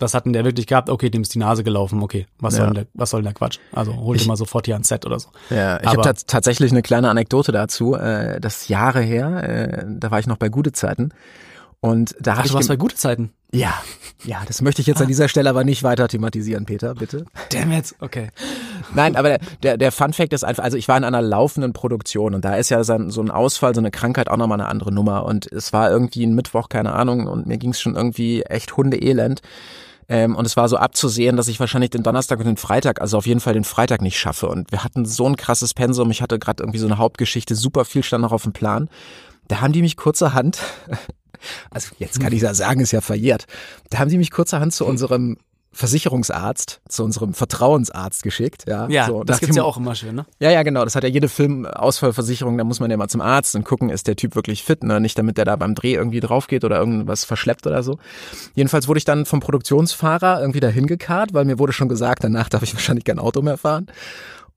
was 0.01 0.15
hat 0.15 0.27
denn 0.27 0.33
der 0.33 0.45
wirklich 0.45 0.67
gehabt? 0.67 0.91
Okay, 0.91 1.11
dem 1.11 1.23
ist 1.23 1.35
die 1.35 1.39
Nase 1.39 1.65
gelaufen, 1.65 2.03
okay, 2.03 2.27
was 2.39 2.55
Ja. 2.55 2.59
soll 2.59 2.67
denn 2.69 2.75
der, 2.75 2.87
was 2.95 3.11
soll 3.11 3.21
denn 3.21 3.25
der 3.27 3.35
Quatsch? 3.35 3.59
Also 3.73 3.95
hol 3.97 4.15
dir 4.17 4.23
Ich- 4.23 4.29
mal 4.29 4.37
sofort 4.37 4.67
hier 4.67 4.75
ans 4.75 4.89
Set 4.89 5.05
oder 5.07 5.19
so. 5.19 5.29
Ja, 5.51 5.81
ich 5.81 5.87
habe 5.89 6.03
tats 6.03 6.25
tatsächlich 6.27 6.71
eine 6.71 6.83
kleine 6.83 7.11
Anekdote 7.11 7.51
dazu. 7.53 7.95
Äh, 7.95 8.41
das 8.41 8.69
Jahre 8.69 9.01
her, 9.01 9.43
äh, 9.43 9.85
da 9.89 10.11
war 10.11 10.19
ich 10.21 10.27
noch 10.27 10.37
bei 10.37 10.49
Gute 10.49 10.73
Zeiten. 10.73 11.11
Und 11.81 12.17
da 12.21 12.37
habe 12.37 12.47
ich 12.47 12.51
du 12.53 12.55
warst 12.57 12.69
gem- 12.69 12.77
bei 12.77 12.81
gute 12.81 12.97
Zeiten. 12.97 13.33
ja, 13.53 13.73
ja, 14.25 14.43
das 14.49 14.63
möchte 14.63 14.81
ich 14.81 14.89
jetzt 14.89 15.01
an 15.01 15.07
dieser 15.09 15.29
Stelle 15.29 15.49
aber 15.49 15.63
nicht 15.63 15.85
weiter 15.85 16.09
thematisieren, 16.09 16.67
Peter, 16.67 16.95
bitte. 16.95 17.25
Damn 17.53 17.71
it, 17.71 17.95
okay. 18.01 18.31
Nein, 18.95 19.15
aber 19.15 19.39
der, 19.63 19.77
der, 19.77 19.93
Fun 19.93 20.13
Fact 20.13 20.33
ist 20.33 20.43
einfach, 20.45 20.65
also 20.65 20.77
ich 20.77 20.89
war 20.89 20.97
in 20.97 21.05
einer 21.05 21.23
laufenden 21.23 21.73
Produktion 21.73 22.35
und 22.35 22.45
da 22.45 22.57
ist 22.57 22.71
ja 22.71 22.83
so 22.83 22.95
ein, 22.95 23.11
so 23.11 23.21
ein 23.21 23.31
Ausfall, 23.31 23.75
so 23.77 23.81
eine 23.81 23.93
Krankheit 23.93 24.29
auch 24.29 24.37
nochmal 24.37 24.61
eine 24.61 24.69
andere 24.69 24.91
Nummer 24.93 25.25
und 25.25 25.47
es 25.53 25.73
war 25.73 25.89
irgendwie 25.91 26.25
ein 26.27 26.35
Mittwoch, 26.35 26.69
keine 26.69 26.95
Ahnung, 26.95 27.29
und 27.29 27.47
mir 27.47 27.59
ging 27.59 27.71
es 27.71 27.81
schon 27.81 27.95
irgendwie 27.95 28.43
echt 28.43 28.77
hundeelend. 28.77 29.41
Ähm, 30.09 30.35
und 30.37 30.47
es 30.47 30.57
war 30.57 30.69
so 30.71 30.79
abzusehen, 30.79 31.37
dass 31.37 31.49
ich 31.49 31.61
wahrscheinlich 31.61 31.91
den 31.91 32.03
Donnerstag 32.03 32.39
und 32.39 32.47
den 32.47 32.57
Freitag, 32.57 33.01
also 33.01 33.19
auf 33.19 33.27
jeden 33.27 33.41
Fall 33.41 33.53
den 33.53 33.65
Freitag 33.65 34.01
nicht 34.01 34.19
schaffe. 34.19 34.49
Und 34.49 34.73
wir 34.73 34.83
hatten 34.83 35.05
so 35.05 35.27
ein 35.29 35.37
krasses 35.37 35.75
Pensum. 35.75 36.11
Ich 36.11 36.23
hatte 36.23 36.39
gerade 36.39 36.63
irgendwie 36.63 36.79
so 36.79 36.87
eine 36.87 36.97
Hauptgeschichte, 36.97 37.55
super 37.55 37.85
viel 37.85 38.03
stand 38.03 38.23
noch 38.23 38.33
auf 38.33 38.43
dem 38.45 38.55
Plan. 38.55 38.89
da 39.49 39.61
haben 39.61 39.75
die 39.75 39.83
mich 39.83 39.99
kurzerhand, 39.99 40.59
also 41.71 41.89
jetzt 41.99 42.21
kann 42.21 42.33
ich 42.33 42.43
ja 42.43 42.55
sagen, 42.55 42.81
ist 42.81 42.93
ja 42.93 43.01
verjährt, 43.01 43.47
da 43.91 43.99
haben 43.99 44.11
die 44.11 44.19
mich 44.19 44.31
kurzerhand 44.31 44.73
zu 44.73 44.85
unserem 44.87 45.37
Versicherungsarzt, 45.71 46.81
zu 46.89 47.05
unserem 47.05 47.35
Vertrauensarzt 47.35 48.23
geschickt. 48.23 48.65
Ja, 48.67 48.89
Ja, 48.89 49.07
so, 49.07 49.23
das 49.23 49.39
gibt's 49.39 49.55
dem- 49.55 49.61
ja 49.61 49.65
auch 49.65 49.77
immer 49.77 49.95
schön, 49.95 50.15
ne? 50.15 50.27
Ja, 50.41 50.51
ja, 50.51 50.63
genau. 50.63 50.83
Das 50.85 50.97
hat 50.97 51.03
ja 51.05 51.09
jede 51.09 51.29
Filmausfallversicherung. 51.29 52.57
Da 52.59 52.65
muss 52.65 52.81
man 52.81 52.91
ja 52.91 52.97
mal 52.97 53.09
zum 53.09 53.21
Arzt 53.21 53.55
und 53.55 53.65
gucken, 53.65 53.91
ist 53.91 54.07
der 54.07 54.17
Typ 54.17 54.35
wirklich 54.35 54.63
fit, 54.65 54.83
ne? 54.83 55.01
Nicht 55.01 55.19
damit 55.19 55.37
der 55.39 55.45
da 55.45 55.57
beim 55.57 55.75
Dreh 55.75 55.95
irgendwie 55.95 56.21
drauf 56.21 56.47
geht 56.47 56.65
oder 56.65 56.79
irgendwas 56.79 57.25
verschleppt 57.25 57.67
oder 57.67 57.83
so. 57.83 57.99
Jedenfalls 58.55 58.89
wurde 58.89 58.99
ich 58.99 59.05
dann 59.05 59.27
vom 59.27 59.41
Produktionsfahrer 59.41 60.41
irgendwie 60.41 60.61
dahin 60.61 60.87
gekarrt, 60.87 61.35
weil 61.35 61.45
mir 61.45 61.59
wurde 61.59 61.73
schon 61.73 61.89
gesagt, 61.89 62.25
danach 62.25 62.49
darf 62.49 62.63
ich 62.63 62.75
wahrscheinlich 62.75 63.05
kein 63.05 63.19
Auto 63.19 63.43
mehr 63.43 63.59
fahren. 63.59 63.87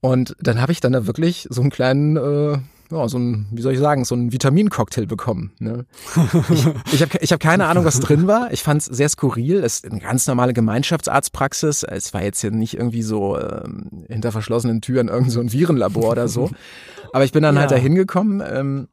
Und 0.00 0.34
dann 0.40 0.60
habe 0.60 0.72
ich 0.72 0.80
dann 0.80 0.92
da 0.92 1.06
wirklich 1.06 1.46
so 1.50 1.60
einen 1.60 1.70
kleinen, 1.70 2.16
äh, 2.16 2.58
ja, 2.92 3.08
so 3.08 3.18
ein, 3.18 3.46
wie 3.50 3.62
soll 3.62 3.72
ich 3.72 3.78
sagen, 3.78 4.04
so 4.04 4.14
einen 4.14 4.32
Vitamincocktail 4.32 5.06
bekommen. 5.06 5.52
Ne? 5.58 5.84
Ich, 6.50 6.66
ich 6.92 7.02
habe 7.02 7.18
ich 7.20 7.32
hab 7.32 7.40
keine 7.40 7.66
Ahnung, 7.66 7.84
was 7.84 8.00
drin 8.00 8.26
war. 8.26 8.52
Ich 8.52 8.62
fand 8.62 8.82
es 8.82 8.86
sehr 8.86 9.08
skurril. 9.08 9.62
Es 9.64 9.76
ist 9.80 9.90
eine 9.90 10.00
ganz 10.00 10.26
normale 10.26 10.52
Gemeinschaftsarztpraxis. 10.52 11.82
Es 11.82 12.14
war 12.14 12.22
jetzt 12.22 12.40
hier 12.40 12.50
nicht 12.50 12.74
irgendwie 12.76 13.02
so 13.02 13.38
ähm, 13.38 14.04
hinter 14.08 14.32
verschlossenen 14.32 14.80
Türen 14.80 15.08
irgend 15.08 15.30
so 15.30 15.40
ein 15.40 15.52
Virenlabor 15.52 16.10
oder 16.10 16.28
so. 16.28 16.50
Aber 17.12 17.24
ich 17.24 17.32
bin 17.32 17.42
dann 17.42 17.58
halt 17.58 17.70
Ja. 17.70 17.76
da 17.76 17.82
hingekommen 17.82 18.42
ähm, 18.46 18.88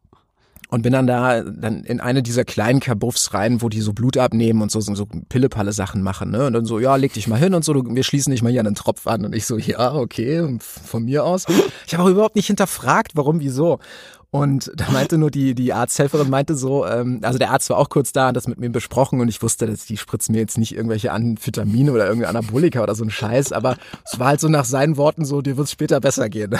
und 0.69 0.83
bin 0.83 0.93
dann 0.93 1.07
da 1.07 1.41
dann 1.41 1.83
in 1.83 1.99
eine 1.99 2.21
dieser 2.21 2.45
kleinen 2.45 2.79
Kabuffs 2.79 3.33
rein, 3.33 3.61
wo 3.61 3.69
die 3.69 3.81
so 3.81 3.91
Blut 3.91 4.17
abnehmen 4.17 4.61
und 4.61 4.71
so, 4.71 4.79
so, 4.79 4.93
so 4.93 5.07
Pillepalle 5.27 5.73
Sachen 5.73 6.03
machen. 6.03 6.29
Ne? 6.29 6.45
Und 6.45 6.53
dann 6.53 6.65
so, 6.65 6.79
ja, 6.79 6.95
leg 6.95 7.11
dich 7.11 7.27
mal 7.27 7.39
hin 7.39 7.55
und 7.55 7.65
so, 7.65 7.73
du, 7.73 7.83
wir 7.95 8.03
schließen 8.03 8.31
dich 8.31 8.43
mal 8.43 8.51
hier 8.51 8.61
an 8.61 8.65
den 8.65 8.75
Tropf 8.75 9.07
an. 9.07 9.25
Und 9.25 9.35
ich 9.35 9.45
so, 9.45 9.57
ja, 9.57 9.95
okay, 9.95 10.57
von 10.59 11.05
mir 11.05 11.25
aus. 11.25 11.45
Ich 11.87 11.93
habe 11.95 12.03
auch 12.03 12.11
überhaupt 12.11 12.35
nicht 12.35 12.47
hinterfragt, 12.47 13.13
warum, 13.15 13.39
wieso. 13.39 13.79
Und 14.31 14.71
da 14.75 14.91
meinte 14.91 15.17
nur 15.17 15.31
die, 15.31 15.55
die 15.55 15.73
Arzthelferin 15.73 16.29
meinte 16.29 16.55
so, 16.55 16.85
ähm, 16.85 17.19
also 17.23 17.39
der 17.39 17.49
Arzt 17.49 17.67
war 17.71 17.77
auch 17.77 17.89
kurz 17.89 18.11
da, 18.11 18.27
hat 18.27 18.35
das 18.35 18.47
mit 18.47 18.59
mir 18.59 18.69
besprochen 18.69 19.21
und 19.21 19.27
ich 19.27 19.41
wusste, 19.41 19.65
dass 19.65 19.87
die 19.87 19.97
spritzen 19.97 20.33
mir 20.33 20.39
jetzt 20.39 20.59
nicht 20.59 20.75
irgendwelche 20.75 21.11
Amphetamine 21.11 21.91
oder 21.91 22.05
irgendeine 22.05 22.37
Anabolika 22.37 22.83
oder 22.83 22.93
so 22.93 23.03
ein 23.03 23.09
Scheiß, 23.09 23.53
aber 23.53 23.77
es 24.05 24.19
war 24.19 24.27
halt 24.27 24.39
so 24.39 24.47
nach 24.47 24.65
seinen 24.65 24.97
Worten 24.97 25.25
so, 25.25 25.41
dir 25.41 25.57
wird 25.57 25.65
es 25.65 25.71
später 25.71 25.99
besser 25.99 26.29
gehen. 26.29 26.55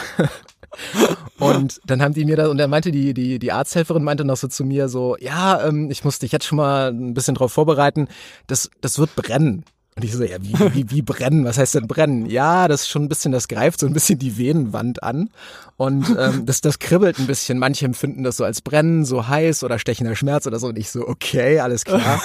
Und 1.40 1.80
dann 1.86 2.02
haben 2.02 2.14
die 2.14 2.26
mir 2.26 2.36
da, 2.36 2.50
und 2.50 2.60
er 2.60 2.68
meinte, 2.68 2.92
die, 2.92 3.14
die, 3.14 3.40
die 3.40 3.52
Arzthelferin 3.52 4.04
meinte 4.04 4.26
noch 4.26 4.38
so 4.38 4.48
zu 4.48 4.66
mir 4.66 4.90
so, 4.90 5.18
ja, 5.20 5.66
ähm, 5.66 5.90
ich 5.90 6.04
muss 6.04 6.20
dich 6.20 6.32
jetzt 6.32 6.46
schon 6.46 6.58
mal 6.58 6.90
ein 6.90 7.14
bisschen 7.14 7.36
drauf 7.36 7.54
vorbereiten, 7.54 8.08
das, 8.48 8.70
das 8.82 9.00
wird 9.00 9.16
brennen. 9.16 9.64
Und 10.00 10.06
ich 10.06 10.14
so, 10.14 10.24
ja, 10.24 10.38
wie, 10.42 10.54
wie, 10.74 10.92
wie 10.92 11.02
brennen? 11.02 11.44
Was 11.44 11.58
heißt 11.58 11.76
denn 11.76 11.88
brennen? 11.88 12.26
Ja, 12.26 12.70
das 12.70 12.84
ist 12.84 12.90
schon 12.90 13.04
ein 13.04 13.10
bisschen, 13.10 13.34
das 13.34 13.50
greift 13.50 13.82
so 13.82 13.86
ein 13.86 13.92
bisschen 13.92 14.18
die 14.18 14.38
Venenwand 14.38 15.04
an. 15.04 15.30
Und 15.76 16.16
ähm, 16.18 16.46
das, 16.46 16.62
das 16.62 16.80
kribbelt 16.80 17.20
ein 17.20 17.28
bisschen. 17.28 17.60
Manche 17.60 17.86
empfinden 17.86 18.24
das 18.24 18.38
so 18.38 18.46
als 18.46 18.62
brennen, 18.62 19.04
so 19.04 19.28
heiß 19.28 19.62
oder 19.66 19.78
stechender 19.78 20.16
Schmerz 20.16 20.48
oder 20.48 20.58
so. 20.58 20.68
Und 20.68 20.78
ich 20.78 20.90
so, 20.90 21.06
okay, 21.06 21.60
alles 21.60 21.84
klar. 21.84 22.22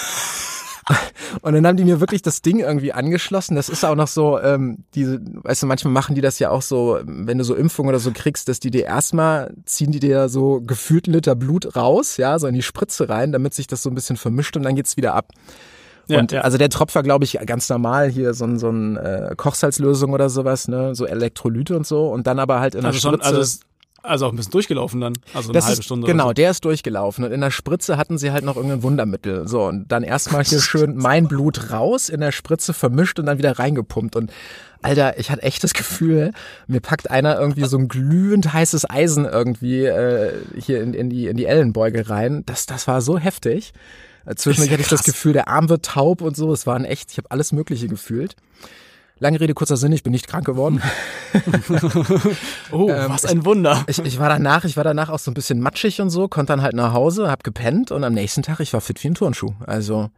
Und 1.42 1.54
dann 1.54 1.66
haben 1.66 1.76
die 1.76 1.84
mir 1.84 2.00
wirklich 2.00 2.22
das 2.22 2.42
Ding 2.42 2.60
irgendwie 2.60 2.92
angeschlossen. 2.92 3.56
Das 3.56 3.68
ist 3.68 3.84
auch 3.84 3.94
noch 3.94 4.08
so, 4.08 4.38
ähm, 4.40 4.78
diese, 4.94 5.20
weißt 5.22 5.62
du, 5.62 5.66
manchmal 5.66 5.92
machen 5.92 6.14
die 6.14 6.20
das 6.20 6.38
ja 6.38 6.50
auch 6.50 6.62
so, 6.62 6.98
wenn 7.04 7.38
du 7.38 7.44
so 7.44 7.54
Impfungen 7.54 7.88
oder 7.88 7.98
so 7.98 8.10
kriegst, 8.12 8.48
dass 8.48 8.60
die 8.60 8.70
dir 8.70 8.84
erstmal 8.84 9.52
ziehen 9.64 9.92
die 9.92 10.00
dir 10.00 10.28
so 10.28 10.60
gefühlt 10.60 11.06
Liter 11.06 11.34
Blut 11.34 11.74
raus, 11.76 12.16
ja, 12.16 12.38
so 12.38 12.46
in 12.46 12.54
die 12.54 12.62
Spritze 12.62 13.08
rein, 13.08 13.32
damit 13.32 13.54
sich 13.54 13.66
das 13.66 13.82
so 13.82 13.90
ein 13.90 13.94
bisschen 13.94 14.16
vermischt 14.16 14.56
und 14.56 14.62
dann 14.62 14.76
geht's 14.76 14.96
wieder 14.96 15.14
ab. 15.14 15.30
Ja, 16.06 16.18
und 16.18 16.32
ja. 16.32 16.42
also 16.42 16.58
der 16.58 16.68
Tropf 16.68 16.94
war, 16.94 17.02
glaube 17.02 17.24
ich, 17.24 17.38
ganz 17.46 17.68
normal 17.70 18.10
hier 18.10 18.34
so 18.34 18.44
ein, 18.44 18.58
so 18.58 18.68
ein 18.68 18.96
äh, 18.98 19.32
Kochsalzlösung 19.36 20.12
oder 20.12 20.28
sowas, 20.28 20.68
ne, 20.68 20.94
so 20.94 21.06
Elektrolyte 21.06 21.74
und 21.76 21.86
so 21.86 22.08
und 22.10 22.26
dann 22.26 22.38
aber 22.38 22.60
halt 22.60 22.74
in 22.74 22.82
der 22.82 22.88
Also 22.88 23.00
schon, 23.00 23.14
Spritze. 23.14 23.28
also, 23.28 23.40
es- 23.40 23.60
also 24.04 24.26
auch 24.26 24.32
ein 24.32 24.36
bisschen 24.36 24.52
durchgelaufen 24.52 25.00
dann. 25.00 25.14
Also 25.32 25.48
eine 25.48 25.54
Das 25.54 25.66
halbe 25.66 25.78
ist, 25.80 25.84
Stunde. 25.84 26.06
Genau, 26.06 26.26
Oder 26.26 26.34
der 26.34 26.50
ist 26.50 26.64
durchgelaufen. 26.64 27.24
Und 27.24 27.32
in 27.32 27.40
der 27.40 27.50
Spritze 27.50 27.96
hatten 27.96 28.18
sie 28.18 28.30
halt 28.30 28.44
noch 28.44 28.56
irgendein 28.56 28.82
Wundermittel. 28.82 29.48
So, 29.48 29.64
und 29.64 29.88
dann 29.88 30.02
erstmal 30.02 30.44
hier 30.44 30.60
schön 30.62 30.96
mein 30.96 31.26
Blut 31.26 31.70
raus, 31.70 32.08
in 32.08 32.20
der 32.20 32.32
Spritze 32.32 32.72
vermischt 32.72 33.18
und 33.18 33.26
dann 33.26 33.38
wieder 33.38 33.58
reingepumpt. 33.58 34.14
Und 34.14 34.32
Alter, 34.82 35.18
ich 35.18 35.30
hatte 35.30 35.42
echt 35.42 35.64
das 35.64 35.72
Gefühl, 35.72 36.32
mir 36.66 36.80
packt 36.80 37.10
einer 37.10 37.40
irgendwie 37.40 37.64
so 37.64 37.78
ein 37.78 37.88
glühend 37.88 38.52
heißes 38.52 38.88
Eisen 38.88 39.24
irgendwie 39.24 39.84
äh, 39.86 40.32
hier 40.58 40.82
in, 40.82 40.92
in, 40.92 41.08
die, 41.08 41.26
in 41.26 41.36
die 41.36 41.46
Ellenbeuge 41.46 42.10
rein. 42.10 42.42
Das, 42.46 42.66
das 42.66 42.86
war 42.86 43.00
so 43.00 43.18
heftig. 43.18 43.72
Zwischendurch 44.36 44.68
Ist 44.68 44.72
hatte 44.72 44.82
ich 44.82 44.88
das. 44.88 45.04
Gefühl, 45.04 45.32
der 45.34 45.48
Arm 45.48 45.68
wird 45.68 45.84
taub 45.84 46.22
und 46.22 46.36
so. 46.36 46.52
Es 46.52 46.66
waren 46.66 46.84
echt, 46.84 47.12
ich 47.12 47.18
habe 47.18 47.30
alles 47.30 47.52
Mögliche 47.52 47.88
gefühlt. 47.88 48.36
Lange 49.20 49.40
Rede, 49.40 49.54
kurzer 49.54 49.76
Sinn, 49.76 49.92
ich 49.92 50.02
bin 50.02 50.12
nicht 50.12 50.26
krank 50.28 50.44
geworden. 50.44 50.82
Oh, 52.72 52.88
Ähm, 52.88 53.10
was 53.10 53.24
ein 53.24 53.44
Wunder. 53.44 53.84
Ich, 53.86 53.98
ich 54.00 54.18
war 54.18 54.28
danach, 54.28 54.64
ich 54.64 54.76
war 54.76 54.82
danach 54.84 55.08
auch 55.08 55.18
so 55.18 55.30
ein 55.30 55.34
bisschen 55.34 55.60
matschig 55.60 56.00
und 56.00 56.10
so, 56.10 56.28
konnte 56.28 56.52
dann 56.52 56.62
halt 56.62 56.74
nach 56.74 56.92
Hause, 56.92 57.30
hab 57.30 57.42
gepennt 57.44 57.90
und 57.90 58.04
am 58.04 58.12
nächsten 58.14 58.42
Tag, 58.42 58.60
ich 58.60 58.72
war 58.72 58.80
fit 58.80 59.02
wie 59.02 59.08
ein 59.08 59.14
Turnschuh. 59.14 59.52
Also, 59.66 60.10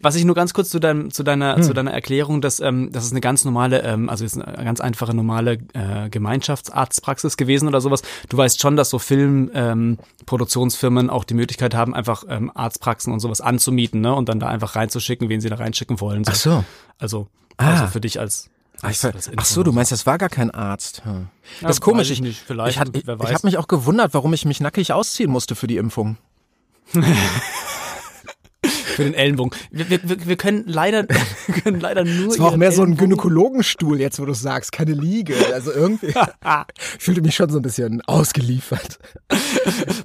Was 0.00 0.14
ich 0.16 0.24
nur 0.24 0.34
ganz 0.34 0.54
kurz 0.54 0.70
zu, 0.70 0.78
deinem, 0.78 1.10
zu, 1.10 1.22
deiner, 1.22 1.56
Hm. 1.56 1.62
zu 1.62 1.74
deiner 1.74 1.92
Erklärung, 1.92 2.40
dass 2.40 2.58
ähm, 2.60 2.88
das 2.90 3.04
ist 3.04 3.10
eine 3.12 3.20
ganz 3.20 3.44
normale, 3.44 3.82
ähm, 3.82 4.08
also 4.08 4.24
ist 4.24 4.40
eine 4.40 4.64
ganz 4.64 4.80
einfache 4.80 5.12
normale 5.14 5.58
äh, 5.74 6.08
Gemeinschaftsarztpraxis 6.10 7.36
gewesen 7.36 7.68
oder 7.68 7.80
sowas. 7.82 8.00
Du 8.30 8.36
weißt 8.38 8.60
schon, 8.60 8.76
dass 8.76 8.88
so 8.90 8.98
Filmproduktionsfirmen 8.98 11.04
ähm, 11.06 11.10
auch 11.10 11.24
die 11.24 11.34
Möglichkeit 11.34 11.74
haben, 11.74 11.94
einfach 11.94 12.24
ähm, 12.28 12.50
Arztpraxen 12.54 13.12
und 13.12 13.20
sowas 13.20 13.40
anzumieten, 13.42 14.00
ne? 14.00 14.14
Und 14.14 14.28
dann 14.30 14.40
da 14.40 14.48
einfach 14.48 14.74
reinzuschicken, 14.74 15.28
wen 15.28 15.40
sie 15.40 15.50
da 15.50 15.56
reinschicken 15.56 16.00
wollen. 16.00 16.24
So. 16.24 16.30
ach 16.32 16.36
so. 16.36 16.64
Also, 16.98 17.28
Ah. 17.56 17.72
also 17.72 17.86
für 17.88 18.00
dich 18.00 18.18
als, 18.20 18.50
Ach, 18.80 18.88
als, 18.88 19.04
als 19.04 19.30
ach 19.36 19.44
so, 19.44 19.62
du 19.62 19.72
meinst, 19.72 19.92
das 19.92 20.06
war 20.06 20.18
gar 20.18 20.28
kein 20.28 20.50
Arzt. 20.50 21.04
Hm. 21.04 21.28
Das 21.60 21.76
ist 21.76 21.80
komisch. 21.80 22.10
ich 22.10 22.20
nicht, 22.20 22.42
vielleicht, 22.44 22.80
ich, 22.80 22.96
ich, 22.96 23.08
ich 23.08 23.34
habe 23.34 23.40
mich 23.46 23.58
auch 23.58 23.68
gewundert, 23.68 24.14
warum 24.14 24.32
ich 24.32 24.44
mich 24.44 24.60
nackig 24.60 24.92
ausziehen 24.92 25.30
musste 25.30 25.54
für 25.54 25.66
die 25.66 25.76
Impfung. 25.76 26.16
für 28.92 29.04
den 29.04 29.14
Ellenbogen. 29.14 29.50
Wir, 29.70 29.88
wir, 29.90 30.00
wir 30.26 30.36
können 30.36 30.64
leider, 30.66 31.06
wir 31.46 31.54
können 31.62 31.80
leider 31.80 32.04
nur. 32.04 32.28
Es 32.32 32.38
war 32.38 32.48
auch 32.52 32.56
mehr 32.56 32.72
so 32.72 32.82
ein 32.82 32.92
Ellenbogen- 32.94 32.98
Gynäkologenstuhl 33.02 34.00
jetzt, 34.00 34.20
wo 34.20 34.24
du 34.24 34.34
sagst, 34.34 34.72
keine 34.72 34.92
Liege. 34.92 35.34
Also 35.54 35.72
irgendwie, 35.72 36.08
ich 36.96 37.02
fühlte 37.04 37.22
mich 37.22 37.34
schon 37.34 37.50
so 37.50 37.58
ein 37.58 37.62
bisschen 37.62 38.00
ausgeliefert. 38.02 38.98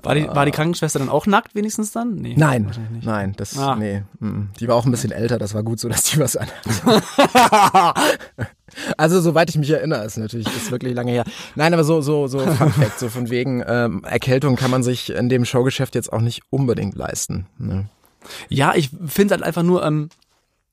War 0.03 0.15
die, 0.15 0.25
war 0.27 0.45
die 0.45 0.51
Krankenschwester 0.51 0.99
dann 0.99 1.09
auch 1.09 1.25
nackt 1.25 1.53
wenigstens 1.53 1.91
dann? 1.91 2.15
Nee. 2.15 2.35
Nein, 2.37 2.71
nein, 3.01 3.33
das, 3.35 3.57
Ah. 3.57 3.75
nee, 3.75 4.03
die 4.59 4.67
war 4.67 4.75
auch 4.75 4.85
ein 4.85 4.91
bisschen 4.91 5.11
älter, 5.11 5.37
das 5.37 5.53
war 5.53 5.63
gut 5.63 5.79
so, 5.79 5.89
dass 5.89 6.03
die 6.03 6.19
was 6.19 6.37
an. 6.37 6.47
Also 8.97 9.21
soweit 9.21 9.49
ich 9.49 9.57
mich 9.57 9.69
erinnere, 9.71 10.05
ist 10.05 10.17
natürlich 10.17 10.47
ist 10.47 10.71
wirklich 10.71 10.93
lange 10.93 11.11
her. 11.11 11.23
Nein, 11.55 11.73
aber 11.73 11.83
so 11.83 12.01
so 12.01 12.27
so 12.27 12.39
Fun 12.39 12.71
Fact, 12.71 12.99
so 12.99 13.09
von 13.09 13.29
wegen 13.29 13.63
ähm, 13.67 14.03
Erkältung 14.03 14.55
kann 14.55 14.71
man 14.71 14.83
sich 14.83 15.09
in 15.09 15.29
dem 15.29 15.45
Showgeschäft 15.45 15.95
jetzt 15.95 16.11
auch 16.13 16.21
nicht 16.21 16.43
unbedingt 16.49 16.95
leisten. 16.95 17.47
Ne? 17.57 17.89
Ja, 18.49 18.73
ich 18.75 18.89
finde 19.05 19.35
halt 19.35 19.43
einfach 19.43 19.63
nur, 19.63 19.83
ähm, 19.85 20.09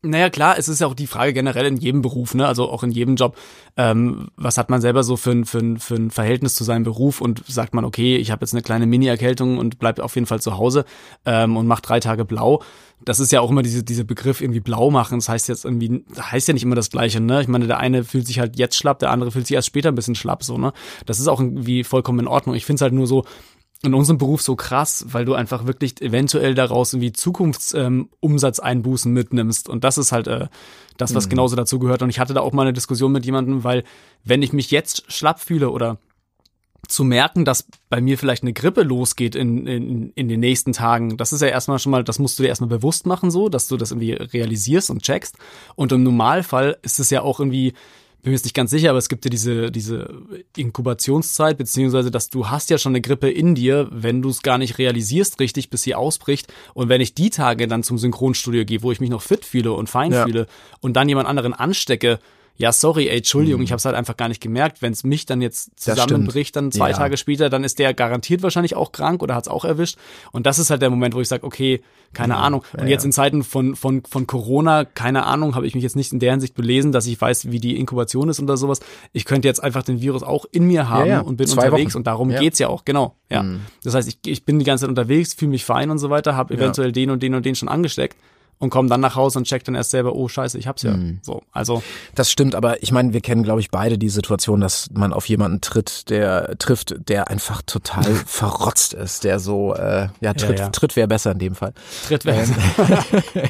naja, 0.04 0.28
klar, 0.28 0.58
es 0.58 0.68
ist 0.68 0.80
ja 0.80 0.86
auch 0.86 0.94
die 0.94 1.06
Frage 1.06 1.32
generell 1.32 1.66
in 1.66 1.76
jedem 1.76 2.02
Beruf, 2.02 2.34
ne, 2.34 2.46
also 2.46 2.70
auch 2.70 2.82
in 2.82 2.90
jedem 2.90 3.16
Job, 3.16 3.36
ähm, 3.76 4.28
was 4.36 4.58
hat 4.58 4.70
man 4.70 4.80
selber 4.80 5.02
so 5.02 5.16
für 5.16 5.30
ein, 5.30 5.44
für, 5.44 5.58
ein, 5.58 5.78
für 5.78 5.94
ein 5.94 6.10
Verhältnis 6.10 6.54
zu 6.54 6.64
seinem 6.64 6.84
Beruf 6.84 7.20
und 7.20 7.42
sagt 7.46 7.74
man, 7.74 7.84
okay, 7.84 8.16
ich 8.16 8.30
habe 8.30 8.42
jetzt 8.42 8.52
eine 8.52 8.62
kleine 8.62 8.86
Mini-Erkältung 8.86 9.58
und 9.58 9.78
bleib 9.78 9.98
auf 10.00 10.14
jeden 10.14 10.26
Fall 10.26 10.40
zu 10.40 10.58
Hause 10.58 10.84
ähm, 11.24 11.56
und 11.56 11.66
mach 11.66 11.80
drei 11.80 12.00
Tage 12.00 12.24
blau. 12.24 12.62
Das 13.04 13.20
ist 13.20 13.32
ja 13.32 13.40
auch 13.40 13.50
immer 13.50 13.62
diese, 13.62 13.82
dieser 13.82 14.04
Begriff 14.04 14.40
irgendwie 14.40 14.60
blau 14.60 14.90
machen. 14.90 15.18
Das 15.18 15.28
heißt 15.28 15.48
jetzt 15.48 15.64
irgendwie, 15.64 16.04
heißt 16.18 16.48
ja 16.48 16.54
nicht 16.54 16.62
immer 16.62 16.76
das 16.76 16.90
Gleiche, 16.90 17.20
ne? 17.20 17.42
Ich 17.42 17.48
meine, 17.48 17.66
der 17.66 17.78
eine 17.78 18.04
fühlt 18.04 18.26
sich 18.26 18.38
halt 18.38 18.58
jetzt 18.58 18.76
schlapp, 18.76 18.98
der 18.98 19.10
andere 19.10 19.30
fühlt 19.30 19.46
sich 19.46 19.54
erst 19.54 19.68
später 19.68 19.90
ein 19.90 19.94
bisschen 19.94 20.14
schlapp, 20.14 20.42
so, 20.44 20.56
ne? 20.56 20.72
Das 21.04 21.20
ist 21.20 21.28
auch 21.28 21.40
irgendwie 21.40 21.84
vollkommen 21.84 22.20
in 22.20 22.28
Ordnung. 22.28 22.54
Ich 22.54 22.64
finde 22.64 22.76
es 22.76 22.82
halt 22.82 22.94
nur 22.94 23.06
so, 23.06 23.24
in 23.86 23.94
unserem 23.94 24.18
Beruf 24.18 24.42
so 24.42 24.56
krass, 24.56 25.06
weil 25.08 25.24
du 25.24 25.34
einfach 25.34 25.66
wirklich 25.66 26.00
eventuell 26.00 26.54
daraus 26.54 26.92
irgendwie 26.92 27.12
Zukunftsumsatzeinbußen 27.12 29.10
ähm, 29.10 29.14
mitnimmst. 29.14 29.68
Und 29.68 29.84
das 29.84 29.98
ist 29.98 30.12
halt 30.12 30.26
äh, 30.26 30.48
das, 30.96 31.14
was 31.14 31.28
genauso 31.28 31.56
dazu 31.56 31.78
gehört. 31.78 32.02
Und 32.02 32.10
ich 32.10 32.18
hatte 32.18 32.34
da 32.34 32.40
auch 32.40 32.52
mal 32.52 32.62
eine 32.62 32.72
Diskussion 32.72 33.12
mit 33.12 33.24
jemandem, 33.24 33.64
weil 33.64 33.84
wenn 34.24 34.42
ich 34.42 34.52
mich 34.52 34.70
jetzt 34.70 35.10
schlapp 35.12 35.40
fühle 35.40 35.70
oder 35.70 35.98
zu 36.88 37.04
merken, 37.04 37.44
dass 37.44 37.66
bei 37.88 38.00
mir 38.00 38.18
vielleicht 38.18 38.42
eine 38.42 38.52
Grippe 38.52 38.82
losgeht 38.82 39.34
in, 39.34 39.66
in, 39.66 40.10
in 40.10 40.28
den 40.28 40.40
nächsten 40.40 40.72
Tagen, 40.72 41.16
das 41.16 41.32
ist 41.32 41.40
ja 41.40 41.48
erstmal 41.48 41.78
schon 41.78 41.92
mal, 41.92 42.04
das 42.04 42.18
musst 42.18 42.38
du 42.38 42.42
dir 42.42 42.48
erstmal 42.48 42.68
bewusst 42.68 43.06
machen, 43.06 43.30
so, 43.30 43.48
dass 43.48 43.68
du 43.68 43.76
das 43.76 43.90
irgendwie 43.90 44.12
realisierst 44.12 44.90
und 44.90 45.02
checkst. 45.02 45.36
Und 45.76 45.92
im 45.92 46.02
Normalfall 46.02 46.76
ist 46.82 47.00
es 47.00 47.10
ja 47.10 47.22
auch 47.22 47.40
irgendwie, 47.40 47.74
bin 48.24 48.30
mir 48.32 48.36
jetzt 48.36 48.44
nicht 48.44 48.54
ganz 48.54 48.70
sicher, 48.70 48.90
aber 48.90 48.98
es 48.98 49.08
gibt 49.08 49.24
ja 49.24 49.28
diese, 49.30 49.70
diese 49.70 50.22
Inkubationszeit, 50.56 51.56
beziehungsweise, 51.56 52.10
dass 52.10 52.30
du 52.30 52.48
hast 52.48 52.70
ja 52.70 52.78
schon 52.78 52.92
eine 52.92 53.00
Grippe 53.00 53.30
in 53.30 53.54
dir, 53.54 53.88
wenn 53.90 54.22
du 54.22 54.30
es 54.30 54.42
gar 54.42 54.58
nicht 54.58 54.78
realisierst 54.78 55.38
richtig, 55.40 55.70
bis 55.70 55.82
sie 55.82 55.94
ausbricht. 55.94 56.52
Und 56.72 56.88
wenn 56.88 57.00
ich 57.00 57.14
die 57.14 57.30
Tage 57.30 57.68
dann 57.68 57.82
zum 57.82 57.98
Synchronstudio 57.98 58.64
gehe, 58.64 58.82
wo 58.82 58.90
ich 58.92 59.00
mich 59.00 59.10
noch 59.10 59.22
fit 59.22 59.44
fühle 59.44 59.72
und 59.72 59.88
fein 59.88 60.12
Ja. 60.12 60.24
fühle 60.24 60.46
und 60.80 60.94
dann 60.94 61.08
jemand 61.08 61.28
anderen 61.28 61.54
anstecke, 61.54 62.18
ja, 62.56 62.70
sorry, 62.70 63.08
ey, 63.08 63.16
Entschuldigung, 63.16 63.60
mhm. 63.60 63.64
ich 63.64 63.72
habe 63.72 63.78
es 63.78 63.84
halt 63.84 63.96
einfach 63.96 64.16
gar 64.16 64.28
nicht 64.28 64.40
gemerkt. 64.40 64.80
Wenn 64.80 64.92
es 64.92 65.02
mich 65.02 65.26
dann 65.26 65.42
jetzt 65.42 65.72
zusammenbricht, 65.76 66.54
dann 66.54 66.70
zwei 66.70 66.90
ja. 66.90 66.96
Tage 66.96 67.16
später, 67.16 67.50
dann 67.50 67.64
ist 67.64 67.80
der 67.80 67.94
garantiert 67.94 68.44
wahrscheinlich 68.44 68.76
auch 68.76 68.92
krank 68.92 69.22
oder 69.22 69.34
hat 69.34 69.44
es 69.44 69.48
auch 69.48 69.64
erwischt. 69.64 69.98
Und 70.30 70.46
das 70.46 70.60
ist 70.60 70.70
halt 70.70 70.80
der 70.80 70.90
Moment, 70.90 71.14
wo 71.14 71.20
ich 71.20 71.26
sage, 71.26 71.44
okay, 71.44 71.82
keine 72.12 72.34
ja, 72.34 72.40
Ahnung. 72.40 72.62
Und 72.74 72.84
ja, 72.84 72.90
jetzt 72.90 73.04
in 73.04 73.10
Zeiten 73.10 73.42
von, 73.42 73.74
von, 73.74 74.04
von 74.08 74.28
Corona, 74.28 74.84
keine 74.84 75.26
Ahnung, 75.26 75.56
habe 75.56 75.66
ich 75.66 75.74
mich 75.74 75.82
jetzt 75.82 75.96
nicht 75.96 76.12
in 76.12 76.20
der 76.20 76.30
Hinsicht 76.30 76.54
belesen, 76.54 76.92
dass 76.92 77.06
ich 77.08 77.20
weiß, 77.20 77.50
wie 77.50 77.58
die 77.58 77.76
Inkubation 77.76 78.28
ist 78.28 78.38
oder 78.38 78.56
sowas. 78.56 78.78
Ich 79.12 79.24
könnte 79.24 79.48
jetzt 79.48 79.62
einfach 79.62 79.82
den 79.82 80.00
Virus 80.00 80.22
auch 80.22 80.44
in 80.52 80.64
mir 80.68 80.88
haben 80.88 81.22
und 81.22 81.36
bin 81.36 81.48
zwei 81.48 81.66
unterwegs 81.66 81.94
Wochen. 81.94 81.98
und 81.98 82.06
darum 82.06 82.28
geht's 82.28 82.60
ja 82.60 82.68
auch, 82.68 82.84
genau. 82.84 83.16
Ja. 83.30 83.42
Mhm. 83.42 83.62
Das 83.82 83.94
heißt, 83.94 84.08
ich, 84.08 84.18
ich 84.26 84.44
bin 84.44 84.60
die 84.60 84.64
ganze 84.64 84.82
Zeit 84.82 84.90
unterwegs, 84.90 85.34
fühle 85.34 85.50
mich 85.50 85.64
fein 85.64 85.90
und 85.90 85.98
so 85.98 86.08
weiter, 86.08 86.36
habe 86.36 86.54
eventuell 86.54 86.92
den 86.92 87.10
und 87.10 87.20
den 87.20 87.34
und 87.34 87.44
den 87.44 87.56
schon 87.56 87.68
angesteckt 87.68 88.16
und 88.64 88.70
komme 88.70 88.88
dann 88.88 89.00
nach 89.00 89.14
Hause 89.14 89.38
und 89.38 89.44
check 89.44 89.62
dann 89.64 89.74
erst 89.74 89.90
selber, 89.90 90.14
oh 90.14 90.26
scheiße, 90.26 90.58
ich 90.58 90.66
hab's 90.66 90.82
ja. 90.82 90.96
Mhm. 90.96 91.20
So, 91.22 91.42
also. 91.52 91.82
Das 92.14 92.30
stimmt, 92.30 92.54
aber 92.54 92.82
ich 92.82 92.90
meine, 92.90 93.12
wir 93.12 93.20
kennen, 93.20 93.42
glaube 93.42 93.60
ich, 93.60 93.70
beide 93.70 93.98
die 93.98 94.08
Situation, 94.08 94.60
dass 94.60 94.90
man 94.92 95.12
auf 95.12 95.28
jemanden 95.28 95.60
tritt, 95.60 96.10
der 96.10 96.56
trifft, 96.58 96.96
der 97.08 97.28
einfach 97.28 97.62
total 97.62 98.04
verrotzt 98.26 98.94
ist, 98.94 99.24
der 99.24 99.38
so, 99.38 99.74
äh, 99.74 100.08
ja, 100.20 100.34
tritt, 100.34 100.58
ja, 100.58 100.64
ja. 100.66 100.68
tritt 100.70 100.96
wäre 100.96 101.06
besser 101.06 101.32
in 101.32 101.38
dem 101.38 101.54
Fall. 101.54 101.74
Tritt 102.08 102.24
wäre 102.24 102.42
ähm, 102.42 102.54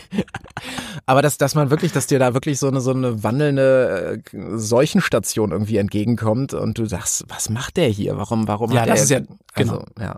Aber 1.06 1.22
dass, 1.22 1.38
dass 1.38 1.54
man 1.54 1.70
wirklich, 1.70 1.92
dass 1.92 2.06
dir 2.06 2.18
da 2.18 2.34
wirklich 2.34 2.58
so 2.58 2.68
eine, 2.68 2.80
so 2.80 2.90
eine 2.90 3.22
wandelnde 3.22 4.20
äh, 4.32 4.38
Seuchenstation 4.56 5.52
irgendwie 5.52 5.76
entgegenkommt 5.76 6.54
und 6.54 6.78
du 6.78 6.86
sagst, 6.86 7.24
was 7.28 7.48
macht 7.48 7.76
der 7.76 7.88
hier? 7.88 8.16
Warum, 8.16 8.48
warum 8.48 8.72
ja, 8.72 8.84
das 8.84 9.08
der, 9.08 9.20
ist 9.20 9.28
ja, 9.28 9.36
genau. 9.54 9.72
Also, 9.78 9.86
ja. 10.00 10.16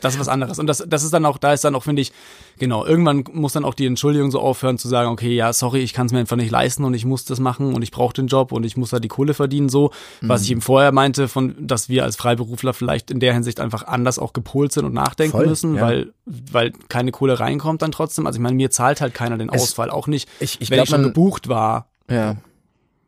Das 0.00 0.14
ist 0.14 0.20
was 0.20 0.28
anderes. 0.28 0.58
Und 0.58 0.66
das, 0.66 0.84
das 0.86 1.04
ist 1.04 1.14
dann 1.14 1.24
auch, 1.24 1.38
da 1.38 1.52
ist 1.52 1.64
dann 1.64 1.74
auch, 1.74 1.84
finde 1.84 2.02
ich, 2.02 2.12
genau, 2.58 2.84
irgendwann 2.84 3.24
muss 3.32 3.52
dann 3.52 3.64
auch 3.64 3.74
die 3.74 3.86
Entschuldigung 3.86 4.30
so 4.30 4.40
aufhören 4.40 4.76
zu 4.76 4.88
sagen, 4.88 5.08
okay, 5.08 5.34
ja, 5.34 5.52
sorry, 5.52 5.80
ich 5.80 5.92
kann 5.92 6.06
es 6.06 6.12
mir 6.12 6.18
einfach 6.18 6.36
nicht 6.36 6.50
leisten 6.50 6.84
und 6.84 6.94
ich 6.94 7.04
muss 7.04 7.24
das 7.24 7.38
machen 7.38 7.74
und 7.74 7.82
ich 7.82 7.92
brauche 7.92 8.12
den 8.12 8.26
Job 8.26 8.52
und 8.52 8.64
ich 8.64 8.76
muss 8.76 8.90
da 8.90 8.98
die 8.98 9.08
Kohle 9.08 9.34
verdienen, 9.34 9.68
so. 9.68 9.92
Mhm. 10.20 10.28
Was 10.28 10.42
ich 10.42 10.50
eben 10.50 10.60
vorher 10.60 10.90
meinte, 10.90 11.28
von, 11.28 11.54
dass 11.58 11.88
wir 11.88 12.04
als 12.04 12.16
Freiberufler 12.16 12.74
vielleicht 12.74 13.10
in 13.10 13.20
der 13.20 13.32
Hinsicht 13.34 13.60
einfach 13.60 13.86
anders 13.86 14.18
auch 14.18 14.32
gepolt 14.32 14.72
sind 14.72 14.84
und 14.84 14.94
nachdenken 14.94 15.36
Voll, 15.36 15.46
müssen, 15.46 15.76
ja. 15.76 15.82
weil, 15.82 16.12
weil 16.26 16.72
keine 16.88 17.12
Kohle 17.12 17.38
reinkommt 17.38 17.80
dann 17.80 17.92
trotzdem. 17.92 18.26
Also 18.26 18.38
ich 18.38 18.42
meine, 18.42 18.56
mir 18.56 18.70
zahlt 18.70 19.00
halt 19.00 19.14
keiner 19.14 19.38
den 19.38 19.48
Ausfall, 19.48 19.88
es, 19.88 19.94
auch 19.94 20.08
nicht, 20.08 20.28
ich, 20.40 20.60
ich 20.60 20.70
wenn 20.70 20.76
glaub, 20.76 20.84
ich 20.84 20.90
schon 20.90 21.02
man, 21.02 21.10
gebucht 21.10 21.48
war. 21.48 21.88
Ja. 22.10 22.36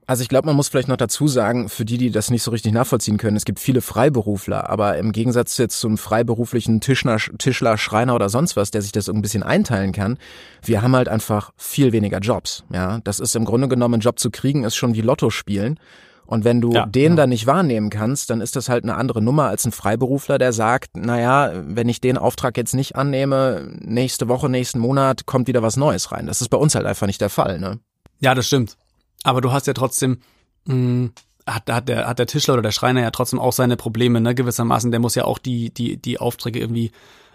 Also 0.09 0.23
ich 0.23 0.29
glaube, 0.29 0.47
man 0.47 0.55
muss 0.55 0.69
vielleicht 0.69 0.87
noch 0.87 0.97
dazu 0.97 1.27
sagen, 1.27 1.69
für 1.69 1.85
die, 1.85 1.99
die 1.99 2.11
das 2.11 2.31
nicht 2.31 2.45
so 2.45 2.53
richtig 2.53 2.73
nachvollziehen 2.73 3.17
können, 3.17 3.37
es 3.37 3.45
gibt 3.45 3.59
viele 3.59 3.81
Freiberufler, 3.81 4.71
aber 4.71 4.99
im 4.99 5.11
Gegensatz 5.11 5.59
jetzt 5.59 5.81
zum 5.81 5.99
freiberuflichen 5.99 6.81
Tischler, 6.81 7.17
Tischler, 7.39 7.77
Schreiner 7.77 8.15
oder 8.15 8.29
sonst 8.29 8.55
was, 8.55 8.71
der 8.71 8.83
sich 8.83 8.93
das 8.93 9.07
so 9.07 9.13
ein 9.13 9.21
bisschen 9.21 9.43
einteilen 9.43 9.91
kann, 9.91 10.19
wir 10.63 10.81
haben 10.83 10.95
halt 10.95 11.09
einfach 11.09 11.51
viel 11.57 11.91
weniger 11.91 12.21
Jobs. 12.21 12.63
Ja, 12.73 13.01
das 13.03 13.19
ist 13.19 13.35
im 13.35 13.45
Grunde 13.45 13.67
genommen, 13.67 13.95
einen 13.95 14.01
Job 14.01 14.21
zu 14.21 14.31
kriegen, 14.31 14.63
ist 14.63 14.77
schon 14.77 14.95
wie 14.95 15.01
Lotto 15.01 15.31
spielen. 15.31 15.81
Und 16.25 16.45
wenn 16.45 16.61
du 16.61 16.73
ja, 16.73 16.87
den 16.87 17.13
ja. 17.13 17.17
dann 17.17 17.31
nicht 17.31 17.47
wahrnehmen 17.47 17.91
kannst, 17.91 18.31
dann 18.31 18.41
ist 18.41 18.57
das 18.57 18.69
halt 18.69 18.85
eine 18.85 18.97
andere 18.97 19.23
Nummer 19.23 19.45
als 19.45 19.65
ein 19.65 19.73
Freiberufler, 19.73 20.39
der 20.39 20.53
sagt, 20.53 20.97
naja, 20.97 21.53
wenn 21.55 21.89
ich 21.89 22.01
den 22.01 22.19
Auftrag 22.19 22.57
jetzt 22.57 22.75
nicht 22.75 22.97
annehme, 22.97 23.71
nächste 23.81 24.29
Woche, 24.29 24.49
nächsten 24.49 24.81
Monat 24.81 25.27
kommt 25.27 25.47
wieder 25.47 25.63
was 25.63 25.77
Neues 25.77 26.11
rein. 26.13 26.27
Das 26.27 26.41
ist 26.41 26.49
bei 26.49 26.59
uns 26.59 26.75
halt 26.75 26.87
einfach 26.87 27.07
nicht 27.07 27.21
der 27.21 27.31
Fall, 27.31 27.61
ne? 27.61 27.79
Ja, 28.19 28.35
das 28.35 28.47
stimmt. 28.47 28.77
Aber 29.27 29.41
du 29.41 29.51
hast 29.51 29.66
ja 29.66 29.72
trotzdem, 29.72 30.18
mh, 30.66 30.74
hm, 30.74 31.12
hat, 31.47 31.70
hat, 31.70 31.89
der, 31.89 32.07
hat 32.07 32.18
der 32.18 32.27
Tischler 32.27 32.55
oder 32.55 32.62
der 32.62 32.70
Schreiner 32.70 33.03
ja 33.03 33.11
trotzdem 33.11 33.41
auch 33.41 33.53
seine 33.53 33.77
Probleme, 33.77 34.20
ne, 34.20 34.35
gewissermaßen. 34.35 34.93
Der 34.93 35.01
muss 35.01 35.16
ja 35.16 35.24
auch 35.24 35.39
die, 35.39 35.70
die, 35.70 35.97
die 35.97 36.20
Aufträge 36.20 36.61
irgendwie 36.61 36.93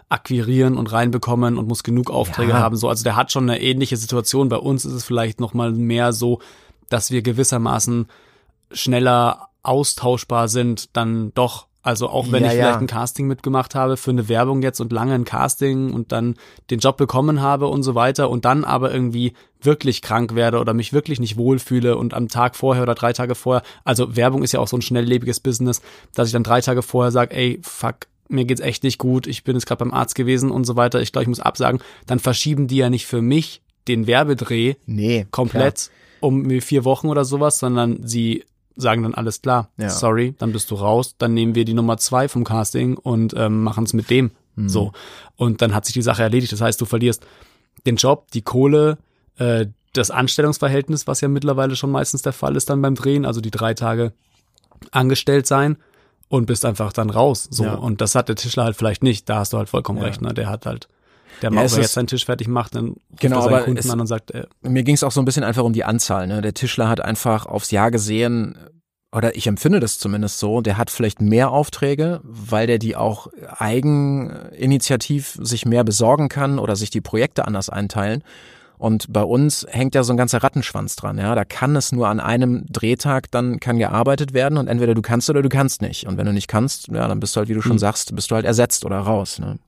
akquirieren 0.08 0.76
und 0.76 0.90
reinbekommen 0.90 1.58
und 1.58 1.68
muss 1.68 1.82
genug 1.82 2.10
Aufträge 2.10 2.52
ja. 2.52 2.58
haben. 2.58 2.76
So, 2.76 2.88
also 2.88 3.04
der 3.04 3.16
hat 3.16 3.30
schon 3.30 3.48
eine 3.48 3.60
ähnliche 3.60 3.98
Situation. 3.98 4.48
Bei 4.48 4.56
uns 4.56 4.86
ist 4.86 4.92
es 4.92 5.04
vielleicht 5.04 5.38
noch 5.38 5.52
mal 5.52 5.72
mehr 5.72 6.14
so, 6.14 6.40
dass 6.88 7.10
wir 7.10 7.22
gewissermaßen 7.22 8.06
schneller 8.70 9.48
austauschbar 9.62 10.48
sind, 10.48 10.96
dann 10.96 11.32
doch 11.34 11.66
also 11.82 12.08
auch 12.08 12.30
wenn 12.30 12.44
ja, 12.44 12.48
ich 12.48 12.54
vielleicht 12.54 12.74
ja. 12.74 12.78
ein 12.78 12.86
Casting 12.86 13.26
mitgemacht 13.26 13.74
habe 13.74 13.96
für 13.96 14.12
eine 14.12 14.28
Werbung 14.28 14.62
jetzt 14.62 14.80
und 14.80 14.92
lange 14.92 15.14
ein 15.14 15.24
Casting 15.24 15.92
und 15.92 16.12
dann 16.12 16.36
den 16.70 16.78
Job 16.78 16.96
bekommen 16.96 17.40
habe 17.40 17.66
und 17.66 17.82
so 17.82 17.94
weiter 17.94 18.30
und 18.30 18.44
dann 18.44 18.64
aber 18.64 18.92
irgendwie 18.94 19.32
wirklich 19.60 20.00
krank 20.00 20.34
werde 20.34 20.60
oder 20.60 20.74
mich 20.74 20.92
wirklich 20.92 21.18
nicht 21.18 21.36
wohlfühle 21.36 21.96
und 21.96 22.14
am 22.14 22.28
Tag 22.28 22.56
vorher 22.56 22.84
oder 22.84 22.94
drei 22.94 23.12
Tage 23.12 23.34
vorher, 23.34 23.62
also 23.84 24.16
Werbung 24.16 24.42
ist 24.42 24.52
ja 24.52 24.60
auch 24.60 24.68
so 24.68 24.76
ein 24.76 24.82
schnelllebiges 24.82 25.40
Business, 25.40 25.82
dass 26.14 26.28
ich 26.28 26.32
dann 26.32 26.44
drei 26.44 26.60
Tage 26.60 26.82
vorher 26.82 27.10
sage, 27.10 27.34
ey, 27.34 27.60
fuck, 27.62 28.06
mir 28.28 28.44
geht's 28.44 28.60
echt 28.60 28.84
nicht 28.84 28.98
gut, 28.98 29.26
ich 29.26 29.44
bin 29.44 29.56
jetzt 29.56 29.66
gerade 29.66 29.80
beim 29.80 29.92
Arzt 29.92 30.14
gewesen 30.14 30.50
und 30.50 30.64
so 30.64 30.76
weiter, 30.76 31.00
ich 31.00 31.12
glaube, 31.12 31.24
ich 31.24 31.28
muss 31.28 31.40
absagen, 31.40 31.80
dann 32.06 32.20
verschieben 32.20 32.68
die 32.68 32.76
ja 32.76 32.90
nicht 32.90 33.06
für 33.06 33.22
mich 33.22 33.62
den 33.88 34.06
Werbedreh 34.06 34.74
nee, 34.86 35.26
komplett 35.30 35.90
klar. 36.20 36.28
um 36.28 36.60
vier 36.60 36.84
Wochen 36.84 37.08
oder 37.08 37.24
sowas, 37.24 37.58
sondern 37.58 38.06
sie 38.06 38.44
sagen 38.76 39.02
dann 39.02 39.14
alles 39.14 39.42
klar, 39.42 39.70
ja. 39.76 39.90
sorry, 39.90 40.34
dann 40.38 40.52
bist 40.52 40.70
du 40.70 40.74
raus, 40.74 41.14
dann 41.18 41.34
nehmen 41.34 41.54
wir 41.54 41.64
die 41.64 41.74
Nummer 41.74 41.96
zwei 41.98 42.28
vom 42.28 42.44
Casting 42.44 42.96
und 42.96 43.34
ähm, 43.36 43.62
machen 43.62 43.84
es 43.84 43.92
mit 43.92 44.10
dem. 44.10 44.30
Mhm. 44.56 44.68
So. 44.68 44.92
Und 45.36 45.62
dann 45.62 45.74
hat 45.74 45.84
sich 45.84 45.94
die 45.94 46.02
Sache 46.02 46.22
erledigt. 46.22 46.52
Das 46.52 46.60
heißt, 46.60 46.80
du 46.80 46.84
verlierst 46.84 47.24
den 47.86 47.96
Job, 47.96 48.30
die 48.32 48.42
Kohle, 48.42 48.98
äh, 49.36 49.66
das 49.92 50.10
Anstellungsverhältnis, 50.10 51.06
was 51.06 51.20
ja 51.20 51.28
mittlerweile 51.28 51.76
schon 51.76 51.90
meistens 51.90 52.22
der 52.22 52.32
Fall 52.32 52.56
ist 52.56 52.70
dann 52.70 52.80
beim 52.80 52.94
Drehen, 52.94 53.26
also 53.26 53.40
die 53.40 53.50
drei 53.50 53.74
Tage 53.74 54.12
angestellt 54.90 55.46
sein 55.46 55.76
und 56.28 56.46
bist 56.46 56.64
einfach 56.64 56.92
dann 56.92 57.10
raus. 57.10 57.48
So. 57.50 57.64
Ja. 57.64 57.74
Und 57.74 58.00
das 58.00 58.14
hat 58.14 58.28
der 58.28 58.36
Tischler 58.36 58.64
halt 58.64 58.76
vielleicht 58.76 59.02
nicht. 59.02 59.28
Da 59.28 59.36
hast 59.36 59.52
du 59.52 59.58
halt 59.58 59.68
vollkommen 59.68 59.98
ja. 59.98 60.04
recht. 60.04 60.22
Ne? 60.22 60.32
Der 60.32 60.48
hat 60.48 60.66
halt 60.66 60.88
der 61.40 61.50
ja, 61.50 61.54
mal, 61.54 61.64
jetzt 61.64 61.92
seinen 61.92 62.06
Tisch 62.06 62.24
fertig 62.24 62.48
macht, 62.48 62.74
dann 62.74 62.88
ruft 62.88 63.20
genau, 63.20 63.36
er 63.38 63.42
seinen 63.42 63.64
Kunden 63.64 63.78
es, 63.78 63.90
an 63.90 64.00
und 64.00 64.06
sagt, 64.06 64.32
äh, 64.32 64.46
mir 64.62 64.82
ging 64.82 64.94
es 64.94 65.02
auch 65.02 65.12
so 65.12 65.20
ein 65.20 65.24
bisschen 65.24 65.44
einfach 65.44 65.64
um 65.64 65.72
die 65.72 65.84
Anzahl. 65.84 66.26
Ne? 66.26 66.42
Der 66.42 66.54
Tischler 66.54 66.88
hat 66.88 67.00
einfach 67.00 67.46
aufs 67.46 67.70
Jahr 67.70 67.90
gesehen, 67.90 68.56
oder 69.14 69.36
ich 69.36 69.46
empfinde 69.46 69.78
das 69.78 69.98
zumindest 69.98 70.38
so, 70.38 70.62
der 70.62 70.78
hat 70.78 70.90
vielleicht 70.90 71.20
mehr 71.20 71.50
Aufträge, 71.50 72.20
weil 72.24 72.66
der 72.66 72.78
die 72.78 72.96
auch 72.96 73.28
eigeninitiativ 73.58 75.38
sich 75.40 75.66
mehr 75.66 75.84
besorgen 75.84 76.28
kann 76.30 76.58
oder 76.58 76.76
sich 76.76 76.88
die 76.90 77.02
Projekte 77.02 77.46
anders 77.46 77.68
einteilen. 77.68 78.24
Und 78.78 79.12
bei 79.12 79.22
uns 79.22 79.64
hängt 79.70 79.94
ja 79.94 80.02
so 80.02 80.12
ein 80.12 80.16
ganzer 80.16 80.42
Rattenschwanz 80.42 80.96
dran, 80.96 81.16
ja. 81.18 81.36
Da 81.36 81.44
kann 81.44 81.76
es 81.76 81.92
nur 81.92 82.08
an 82.08 82.18
einem 82.18 82.64
Drehtag 82.68 83.30
dann 83.30 83.60
kann 83.60 83.78
gearbeitet 83.78 84.32
werden 84.32 84.58
und 84.58 84.66
entweder 84.66 84.94
du 84.94 85.02
kannst 85.02 85.30
oder 85.30 85.42
du 85.42 85.48
kannst 85.48 85.82
nicht. 85.82 86.06
Und 86.08 86.16
wenn 86.16 86.26
du 86.26 86.32
nicht 86.32 86.48
kannst, 86.48 86.88
ja, 86.88 87.06
dann 87.06 87.20
bist 87.20 87.36
du 87.36 87.38
halt, 87.38 87.48
wie 87.48 87.54
du 87.54 87.62
schon 87.62 87.72
mhm. 87.72 87.78
sagst, 87.78 88.16
bist 88.16 88.30
du 88.30 88.34
halt 88.34 88.44
ersetzt 88.44 88.84
oder 88.84 88.98
raus, 88.98 89.38
ne? 89.38 89.58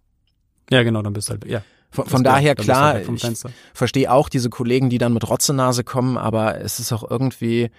Ja, 0.70 0.82
genau, 0.82 1.02
dann 1.02 1.12
bist 1.12 1.28
du 1.28 1.32
halt, 1.32 1.44
ja. 1.46 1.62
Von, 1.90 2.06
von 2.06 2.24
daher 2.24 2.56
klar, 2.56 2.94
halt 2.94 3.08
ich 3.08 3.44
verstehe 3.72 4.10
auch 4.10 4.28
diese 4.28 4.50
Kollegen, 4.50 4.90
die 4.90 4.98
dann 4.98 5.14
mit 5.14 5.28
Rotzenase 5.28 5.84
kommen, 5.84 6.18
aber 6.18 6.60
es 6.60 6.80
ist 6.80 6.92
auch 6.92 7.08
irgendwie, 7.08 7.70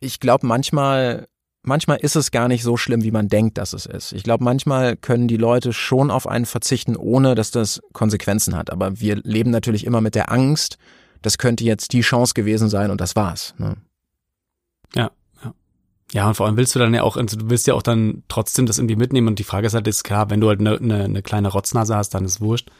ich 0.00 0.18
glaube 0.18 0.44
manchmal, 0.44 1.28
manchmal 1.62 1.98
ist 1.98 2.16
es 2.16 2.32
gar 2.32 2.48
nicht 2.48 2.64
so 2.64 2.76
schlimm, 2.76 3.04
wie 3.04 3.12
man 3.12 3.28
denkt, 3.28 3.58
dass 3.58 3.72
es 3.72 3.86
ist. 3.86 4.12
Ich 4.12 4.24
glaube, 4.24 4.42
manchmal 4.42 4.96
können 4.96 5.28
die 5.28 5.36
Leute 5.36 5.72
schon 5.72 6.10
auf 6.10 6.26
einen 6.26 6.46
verzichten, 6.46 6.96
ohne 6.96 7.36
dass 7.36 7.52
das 7.52 7.80
Konsequenzen 7.92 8.56
hat. 8.56 8.70
Aber 8.70 8.98
wir 8.98 9.20
leben 9.22 9.50
natürlich 9.50 9.86
immer 9.86 10.00
mit 10.00 10.16
der 10.16 10.32
Angst, 10.32 10.76
das 11.22 11.38
könnte 11.38 11.62
jetzt 11.62 11.92
die 11.92 12.00
Chance 12.00 12.34
gewesen 12.34 12.68
sein 12.68 12.90
und 12.90 13.00
das 13.00 13.14
war's. 13.14 13.54
Ne? 13.58 13.76
Ja, 14.96 15.12
ja. 16.14 16.28
Und 16.28 16.34
vor 16.34 16.46
allem 16.46 16.56
willst 16.56 16.74
du 16.74 16.78
dann 16.78 16.94
ja 16.94 17.02
auch, 17.02 17.16
also 17.16 17.36
du 17.36 17.50
willst 17.50 17.66
ja 17.66 17.74
auch 17.74 17.82
dann 17.82 18.22
trotzdem 18.28 18.66
das 18.66 18.78
irgendwie 18.78 18.96
mitnehmen. 18.96 19.26
Und 19.26 19.40
die 19.40 19.44
Frage 19.44 19.66
ist 19.66 19.74
halt, 19.74 19.88
ist 19.88 20.04
klar, 20.04 20.30
wenn 20.30 20.40
du 20.40 20.48
halt 20.48 20.60
eine, 20.60 20.78
eine, 20.78 21.04
eine 21.04 21.22
kleine 21.22 21.48
Rotznase 21.48 21.96
hast, 21.96 22.10
dann 22.10 22.24
ist 22.24 22.40
wurscht. 22.40 22.70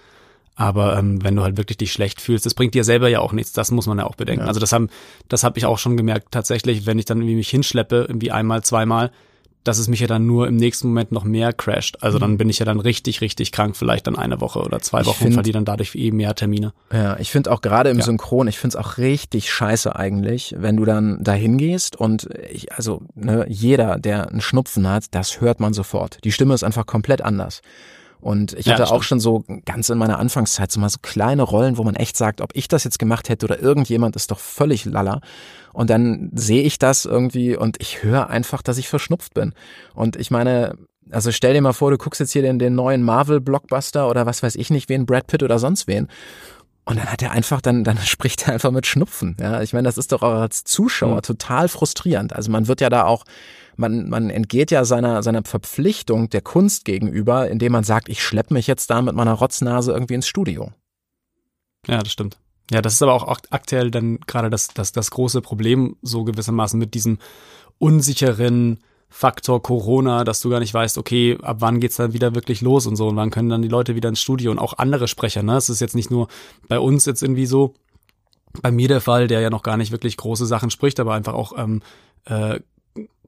Aber 0.55 0.97
ähm, 0.97 1.23
wenn 1.25 1.35
du 1.35 1.43
halt 1.43 1.57
wirklich 1.57 1.79
dich 1.79 1.93
schlecht 1.93 2.21
fühlst, 2.21 2.47
das 2.47 2.55
bringt 2.55 2.75
dir 2.75 2.85
selber 2.85 3.09
ja 3.09 3.19
auch 3.19 3.33
nichts. 3.33 3.53
Das 3.53 3.73
muss 3.73 3.89
man 3.89 3.99
ja 3.99 4.07
auch 4.07 4.15
bedenken. 4.15 4.43
Ja. 4.43 4.49
Also 4.49 4.61
das 4.61 4.73
haben, 4.73 4.89
das 5.29 5.43
habe 5.43 5.59
ich 5.59 5.67
auch 5.67 5.79
schon 5.79 5.97
gemerkt 5.97 6.29
tatsächlich, 6.31 6.87
wenn 6.87 6.99
ich 6.99 7.07
dann 7.07 7.19
irgendwie 7.19 7.35
mich 7.35 7.51
hinschleppe, 7.51 8.05
irgendwie 8.09 8.31
einmal, 8.31 8.63
zweimal, 8.63 9.11
dass 9.65 9.79
es 9.79 9.89
mich 9.89 10.01
ja 10.01 10.07
dann 10.07 10.27
nur 10.27 10.47
im 10.47 10.57
nächsten 10.57 10.89
Moment 10.89 11.11
noch 11.11 11.25
mehr 11.25 11.53
crasht. 11.53 11.97
Also 12.03 12.19
dann 12.19 12.33
mhm. 12.33 12.39
bin 12.39 12.51
ich 12.51 12.59
ja 12.59 12.67
dann 12.67 12.81
richtig, 12.81 13.21
richtig 13.21 13.51
krank, 13.51 13.77
vielleicht 13.77 14.07
dann 14.07 14.17
eine 14.17 14.41
Woche 14.41 14.61
oder 14.61 14.81
zwei 14.81 15.05
Wochen 15.07 15.17
find, 15.17 15.29
und 15.31 15.35
verliere 15.35 15.55
dann 15.55 15.65
dadurch 15.65 15.95
eben 15.95 16.19
mehr 16.19 16.35
Termine. 16.35 16.73
Ja, 16.93 17.19
ich 17.19 17.31
finde 17.31 17.51
auch 17.51 17.63
gerade 17.63 17.91
im 17.91 17.99
ja. 17.99 18.05
Synchron, 18.05 18.47
ich 18.47 18.59
finde 18.59 18.77
es 18.77 18.85
auch 18.85 18.99
richtig 18.99 19.51
scheiße 19.51 19.97
eigentlich, 19.97 20.55
wenn 20.59 20.77
du 20.77 20.85
dann 20.85 21.23
dahin 21.25 21.57
gehst 21.57 21.97
und 21.97 22.29
ich, 22.51 22.73
also 22.73 23.03
ne, 23.15 23.47
jeder, 23.49 23.99
der 23.99 24.29
einen 24.29 24.41
Schnupfen 24.41 24.89
hat, 24.89 25.07
das 25.13 25.41
hört 25.41 25.61
man 25.61 25.73
sofort. 25.73 26.19
Die 26.25 26.33
Stimme 26.33 26.55
ist 26.55 26.63
einfach 26.63 26.87
komplett 26.87 27.23
anders. 27.23 27.63
Und 28.25 28.55
ich 28.55 28.65
ja, 28.65 28.73
hatte 28.73 28.91
auch 28.91 29.03
schon 29.03 29.21
so 29.21 29.45
ganz 29.67 29.91
in 29.91 29.99
meiner 29.99 30.19
Anfangszeit 30.19 30.73
so 30.73 30.81
mal 30.81 30.89
so 30.89 30.97
kleine 31.03 31.43
Rollen, 31.43 31.77
wo 31.77 31.85
man 31.85 31.95
echt 31.95 32.17
sagt, 32.17 32.41
ob 32.41 32.53
ich 32.55 32.69
das 32.69 32.83
jetzt 32.83 32.99
gemacht 32.99 33.29
hätte 33.29 33.45
oder 33.45 33.61
irgendjemand 33.61 34.17
ist 34.17 34.31
doch 34.31 34.39
völlig 34.39 34.87
lala. 34.87 35.21
Und 35.75 35.91
dann 35.91 36.31
sehe 36.35 36.63
ich 36.63 36.79
das 36.79 37.05
irgendwie 37.05 37.55
und 37.55 37.77
ich 37.83 38.03
höre 38.03 38.31
einfach, 38.31 38.63
dass 38.63 38.79
ich 38.79 38.89
verschnupft 38.89 39.35
bin. 39.35 39.53
Und 39.95 40.17
ich 40.17 40.31
meine, 40.31 40.79
also 41.11 41.33
stell 41.33 41.53
dir 41.53 41.61
mal 41.61 41.75
vor, 41.75 41.91
du 41.91 41.99
guckst 41.99 42.19
jetzt 42.19 42.33
hier 42.33 42.41
den, 42.41 42.59
den 42.59 42.75
neuen 42.75 43.03
Marvel-Blockbuster 43.03 44.09
oder 44.09 44.25
was 44.25 44.43
weiß 44.43 44.55
ich 44.57 44.71
nicht, 44.71 44.89
wen, 44.89 45.05
Brad 45.05 45.27
Pitt 45.27 45.43
oder 45.43 45.59
sonst 45.59 45.87
wen. 45.87 46.09
Und 46.87 46.97
dann 46.99 47.13
hat 47.13 47.21
er 47.21 47.31
einfach, 47.31 47.61
dann, 47.61 47.85
dann 47.85 47.99
spricht 48.07 48.49
er 48.49 48.55
einfach 48.55 48.71
mit 48.71 48.87
Schnupfen. 48.87 49.37
Ja, 49.39 49.61
ich 49.61 49.75
meine, 49.75 49.87
das 49.87 49.99
ist 49.99 50.13
doch 50.13 50.23
auch 50.23 50.41
als 50.41 50.65
Zuschauer 50.65 51.17
mhm. 51.17 51.23
total 51.23 51.69
frustrierend. 51.69 52.33
Also 52.33 52.51
man 52.51 52.69
wird 52.69 52.81
ja 52.81 52.89
da 52.89 53.05
auch 53.05 53.25
man, 53.77 54.09
man 54.09 54.31
entgeht 54.31 54.71
ja 54.71 54.85
seiner, 54.85 55.23
seiner 55.23 55.43
Verpflichtung 55.45 56.31
der 56.31 56.41
Kunst 56.41 56.85
gegenüber, 56.85 57.49
indem 57.49 57.73
man 57.73 57.85
sagt, 57.85 58.09
ich 58.09 58.23
schleppe 58.23 58.55
mich 58.55 58.67
jetzt 58.67 58.91
da 58.91 59.03
mit 59.03 59.15
meiner 59.15 59.35
Rotznase 59.35 59.93
irgendwie 59.93 60.15
ins 60.15 60.29
Studio. 60.29 60.73
Ja, 61.87 62.03
das 62.03 62.13
stimmt. 62.13 62.39
Ja, 62.71 62.81
das 62.81 62.95
ist 62.95 63.03
aber 63.03 63.15
auch 63.15 63.29
aktuell 63.51 63.91
dann 63.91 64.21
gerade 64.21 64.49
das, 64.49 64.69
das, 64.69 64.93
das 64.93 65.11
große 65.11 65.43
Problem 65.43 65.97
so 66.03 66.25
gewissermaßen 66.25 66.79
mit 66.79 66.95
diesem 66.95 67.19
unsicheren 67.79 68.81
Faktor 69.11 69.63
Corona, 69.63 70.25
dass 70.25 70.41
du 70.41 70.51
gar 70.51 70.61
nicht 70.61 70.75
weißt, 70.75 70.99
okay, 70.99 71.39
ab 71.43 71.59
wann 71.61 71.79
geht's 71.79 71.97
dann 71.97 72.15
wieder 72.15 72.35
wirklich 72.35 72.63
los 72.63 72.87
und 72.87 72.97
so 72.97 73.09
und 73.09 73.17
wann 73.17 73.31
können 73.31 73.49
dann 73.49 73.63
die 73.63 73.69
Leute 73.69 73.95
wieder 73.95 74.09
ins 74.09 74.21
Studio 74.21 74.51
und 74.51 74.59
auch 74.59 74.79
andere 74.79 75.07
Sprecher, 75.09 75.43
ne? 75.43 75.57
Es 75.57 75.69
ist 75.69 75.81
jetzt 75.81 75.95
nicht 75.95 76.11
nur 76.11 76.29
bei 76.69 76.81
uns 76.81 77.05
jetzt 77.05 77.23
irgendwie 77.23 77.47
so, 77.47 77.75
bei 78.63 78.71
mir 78.71 78.89
der 78.89 79.01
Fall, 79.01 79.29
der 79.29 79.41
ja 79.41 79.51
noch 79.51 79.63
gar 79.63 79.77
nicht 79.77 79.93
wirklich 79.93 80.17
große 80.17 80.47
Sachen 80.47 80.71
spricht, 80.71 81.01
aber 81.01 81.15
einfach 81.15 81.35
auch 81.35 81.53
ähm, 81.57 81.83
äh, 82.25 82.61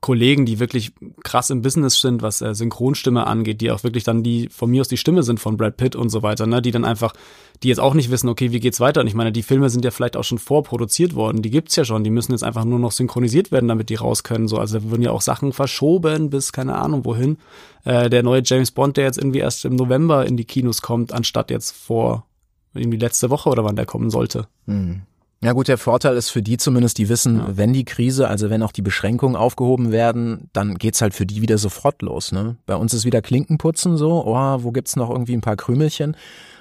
Kollegen, 0.01 0.45
die 0.45 0.59
wirklich 0.59 0.93
krass 1.25 1.51
im 1.51 1.63
Business 1.63 2.01
sind, 2.01 2.23
was 2.23 2.43
äh, 2.43 2.55
Synchronstimme 2.55 3.27
angeht, 3.27 3.61
die 3.61 3.71
auch 3.71 3.83
wirklich 3.83 4.05
dann 4.05 4.23
die 4.23 4.49
von 4.51 4.71
mir 4.71 4.83
aus 4.83 4.89
die 4.89 4.99
Stimme 4.99 5.23
sind 5.23 5.41
von 5.41 5.57
Brad 5.57 5.77
Pitt 5.77 5.97
und 5.97 6.11
so 6.11 6.23
weiter, 6.23 6.47
ne, 6.47 6.61
die 6.61 6.71
dann 6.71 6.85
einfach, 6.85 7.15
die 7.63 7.69
jetzt 7.69 7.81
auch 7.81 7.95
nicht 7.95 8.11
wissen, 8.11 8.29
okay, 8.29 8.53
wie 8.53 8.61
geht's 8.61 8.79
weiter? 8.79 9.01
Und 9.01 9.07
ich 9.07 9.15
meine, 9.15 9.33
die 9.33 9.43
Filme 9.43 9.71
sind 9.71 9.85
ja 9.85 9.91
vielleicht 9.91 10.17
auch 10.17 10.25
schon 10.25 10.39
vorproduziert 10.39 11.15
worden, 11.15 11.41
die 11.41 11.51
gibt's 11.51 11.77
ja 11.77 11.85
schon, 11.85 12.05
die 12.05 12.11
müssen 12.11 12.33
jetzt 12.33 12.45
einfach 12.45 12.65
nur 12.65 12.79
noch 12.79 12.93
synchronisiert 12.93 13.53
werden, 13.53 13.69
damit 13.69 13.89
die 13.89 13.95
raus 13.95 14.23
können. 14.23 14.49
So, 14.49 14.59
also 14.59 14.79
da 14.79 14.91
würden 14.91 15.03
ja 15.03 15.13
auch 15.13 15.23
Sachen 15.23 15.53
verschoben 15.53 16.31
bis 16.31 16.53
keine 16.53 16.77
Ahnung 16.77 17.05
wohin. 17.05 17.39
Äh, 17.85 18.11
der 18.11 18.23
neue 18.23 18.43
James 18.45 18.71
Bond, 18.71 18.97
der 18.97 19.05
jetzt 19.05 19.19
irgendwie 19.19 19.39
erst 19.39 19.65
im 19.65 19.77
November 19.77 20.27
in 20.27 20.37
die 20.37 20.45
Kinos 20.45 20.83
kommt, 20.83 21.13
anstatt 21.13 21.51
jetzt 21.51 21.73
vor 21.73 22.27
irgendwie 22.75 22.99
letzte 22.99 23.31
Woche 23.31 23.49
oder 23.49 23.65
wann 23.65 23.77
der 23.77 23.87
kommen 23.87 24.11
sollte. 24.11 24.47
Hm. 24.67 25.03
Ja 25.43 25.53
gut, 25.53 25.69
der 25.69 25.79
Vorteil 25.79 26.17
ist 26.17 26.31
für 26.31 26.43
die 26.43 26.57
zumindest, 26.57 26.97
die 26.99 27.09
wissen, 27.09 27.39
ja. 27.39 27.57
wenn 27.57 27.73
die 27.73 27.85
Krise, 27.85 28.29
also 28.29 28.49
wenn 28.49 28.63
auch 28.63 28.73
die 28.73 28.83
Beschränkungen 28.83 29.37
aufgehoben 29.37 29.93
werden, 29.93 30.49
dann 30.53 30.77
geht's 30.77 31.03
halt 31.03 31.15
für 31.15 31.27
die 31.27 31.43
wieder 31.43 31.59
sofort 31.59 32.01
los. 32.03 32.33
Ne? 32.33 32.57
Bei 32.65 32.75
uns 32.75 32.95
ist 32.95 33.05
wieder 33.05 33.21
Klinkenputzen 33.21 33.99
so, 33.99 34.25
oh, 34.25 34.59
wo 34.63 34.73
gibt's 34.73 34.97
noch 34.97 35.11
irgendwie 35.11 35.35
ein 35.35 35.43
paar 35.43 35.57
Krümelchen? 35.57 36.17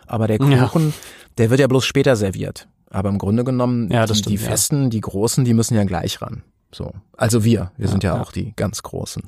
Aber 0.07 0.27
der 0.27 0.39
Kuchen, 0.39 0.89
ja. 0.89 0.93
der 1.37 1.49
wird 1.49 1.61
ja 1.61 1.67
bloß 1.67 1.85
später 1.85 2.15
serviert. 2.15 2.67
Aber 2.89 3.09
im 3.09 3.17
Grunde 3.17 3.43
genommen, 3.43 3.89
ja, 3.91 4.05
die, 4.05 4.13
stimmt, 4.13 4.31
die 4.31 4.37
Festen, 4.37 4.89
die 4.89 5.01
Großen, 5.01 5.45
die 5.45 5.53
müssen 5.53 5.75
ja 5.75 5.83
gleich 5.85 6.21
ran. 6.21 6.43
So. 6.71 6.91
Also 7.15 7.43
wir, 7.43 7.71
wir 7.77 7.87
sind 7.87 8.03
ja, 8.03 8.21
auch 8.21 8.31
die 8.31 8.53
ganz 8.55 8.83
Großen. 8.83 9.23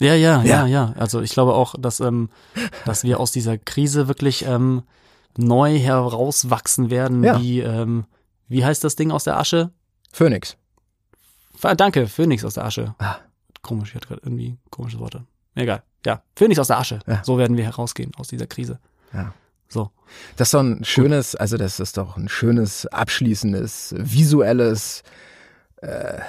Ja, 0.00 0.14
ja, 0.14 0.42
ja, 0.44 0.66
ja. 0.66 0.94
Also 0.96 1.20
ich 1.20 1.32
glaube 1.32 1.54
auch, 1.54 1.74
dass, 1.78 2.00
ähm, 2.00 2.30
dass 2.86 3.04
wir 3.04 3.20
aus 3.20 3.32
dieser 3.32 3.58
Krise 3.58 4.08
wirklich 4.08 4.46
ähm, 4.46 4.82
neu 5.36 5.78
herauswachsen 5.78 6.90
werden, 6.90 7.22
wie 7.22 7.60
ähm, 7.60 8.06
wie 8.50 8.64
heißt 8.64 8.84
das 8.84 8.96
Ding 8.96 9.10
aus 9.12 9.24
der 9.24 9.38
Asche? 9.38 9.70
Phoenix. 10.12 10.56
Danke, 11.76 12.06
Phoenix 12.06 12.44
aus 12.44 12.54
der 12.54 12.64
Asche. 12.64 12.94
Ah. 12.98 13.16
Komisch, 13.62 13.90
ich 13.90 13.94
hatte 13.94 14.08
gerade 14.08 14.22
irgendwie 14.24 14.58
komische 14.70 14.98
Worte. 14.98 15.24
Egal. 15.54 15.82
Ja, 16.04 16.22
Phoenix 16.34 16.58
aus 16.58 16.66
der 16.66 16.78
Asche. 16.78 16.98
Ja. 17.06 17.22
So 17.24 17.38
werden 17.38 17.56
wir 17.56 17.64
herausgehen 17.64 18.12
aus 18.16 18.28
dieser 18.28 18.46
Krise. 18.46 18.80
Ja. 19.12 19.32
So. 19.68 19.90
Das 20.36 20.48
ist 20.48 20.54
doch 20.54 20.62
ein 20.62 20.84
schönes, 20.84 21.36
also 21.36 21.56
das 21.56 21.78
ist 21.78 21.96
doch 21.96 22.16
ein 22.16 22.28
schönes, 22.28 22.86
abschließendes, 22.86 23.94
visuelles, 23.96 25.02
äh, 25.76 26.20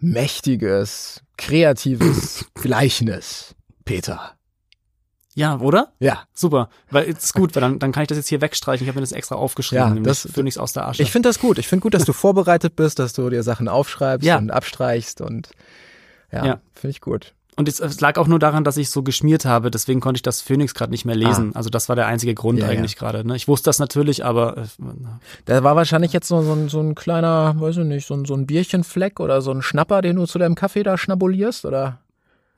mächtiges, 0.00 1.22
kreatives 1.36 2.46
Gleichnis, 2.54 3.54
Peter. 3.84 4.37
Ja, 5.38 5.60
oder? 5.60 5.92
Ja. 6.00 6.24
Super. 6.34 6.68
Weil 6.90 7.04
ist 7.04 7.32
gut, 7.32 7.54
weil 7.54 7.60
dann, 7.60 7.78
dann 7.78 7.92
kann 7.92 8.02
ich 8.02 8.08
das 8.08 8.18
jetzt 8.18 8.28
hier 8.28 8.40
wegstreichen. 8.40 8.84
Ich 8.84 8.88
habe 8.88 8.96
mir 8.96 9.02
das 9.02 9.12
extra 9.12 9.36
aufgeschrieben, 9.36 9.98
ja, 9.98 10.02
das 10.02 10.28
für 10.32 10.42
nichts 10.42 10.58
aus 10.58 10.72
der 10.72 10.88
Asche. 10.88 11.00
Ich 11.02 11.12
finde 11.12 11.28
das 11.28 11.38
gut. 11.38 11.58
Ich 11.58 11.68
finde 11.68 11.82
gut, 11.84 11.94
dass 11.94 12.04
du 12.04 12.12
vorbereitet 12.14 12.74
bist, 12.74 12.98
dass 12.98 13.12
du 13.12 13.30
dir 13.30 13.44
Sachen 13.44 13.68
aufschreibst 13.68 14.26
ja. 14.26 14.36
und 14.36 14.50
abstreichst 14.50 15.20
und 15.20 15.50
ja, 16.32 16.44
ja. 16.44 16.60
finde 16.74 16.90
ich 16.90 17.00
gut. 17.00 17.34
Und 17.54 17.68
es, 17.68 17.78
es, 17.78 18.00
lag 18.00 18.18
auch 18.18 18.26
nur 18.26 18.40
daran, 18.40 18.64
dass 18.64 18.76
ich 18.76 18.90
so 18.90 19.02
geschmiert 19.02 19.44
habe, 19.44 19.70
deswegen 19.70 20.00
konnte 20.00 20.18
ich 20.18 20.22
das 20.22 20.42
Phoenix 20.42 20.74
gerade 20.74 20.90
nicht 20.90 21.04
mehr 21.04 21.16
lesen. 21.16 21.52
Ah. 21.54 21.58
Also 21.58 21.70
das 21.70 21.88
war 21.88 21.96
der 21.96 22.06
einzige 22.06 22.34
Grund 22.34 22.58
ja, 22.58 22.66
eigentlich 22.66 22.92
ja. 22.92 22.98
gerade. 22.98 23.26
Ne? 23.26 23.34
Ich 23.36 23.48
wusste 23.48 23.68
das 23.68 23.78
natürlich, 23.78 24.24
aber 24.24 24.58
äh, 24.58 24.62
da 25.44 25.64
war 25.64 25.74
wahrscheinlich 25.76 26.12
jetzt 26.12 26.28
so, 26.28 26.42
so, 26.42 26.52
ein, 26.52 26.68
so 26.68 26.80
ein 26.80 26.94
kleiner, 26.94 27.54
weiß 27.58 27.78
ich 27.78 27.84
nicht, 27.84 28.06
so 28.06 28.14
ein, 28.14 28.24
so 28.24 28.34
ein 28.34 28.46
Bierchenfleck 28.46 29.18
oder 29.18 29.40
so 29.40 29.52
ein 29.52 29.62
Schnapper, 29.62 30.02
den 30.02 30.16
du 30.16 30.26
zu 30.26 30.38
deinem 30.38 30.54
Kaffee 30.54 30.84
da 30.84 30.96
schnabulierst, 30.98 31.64
oder? 31.64 31.98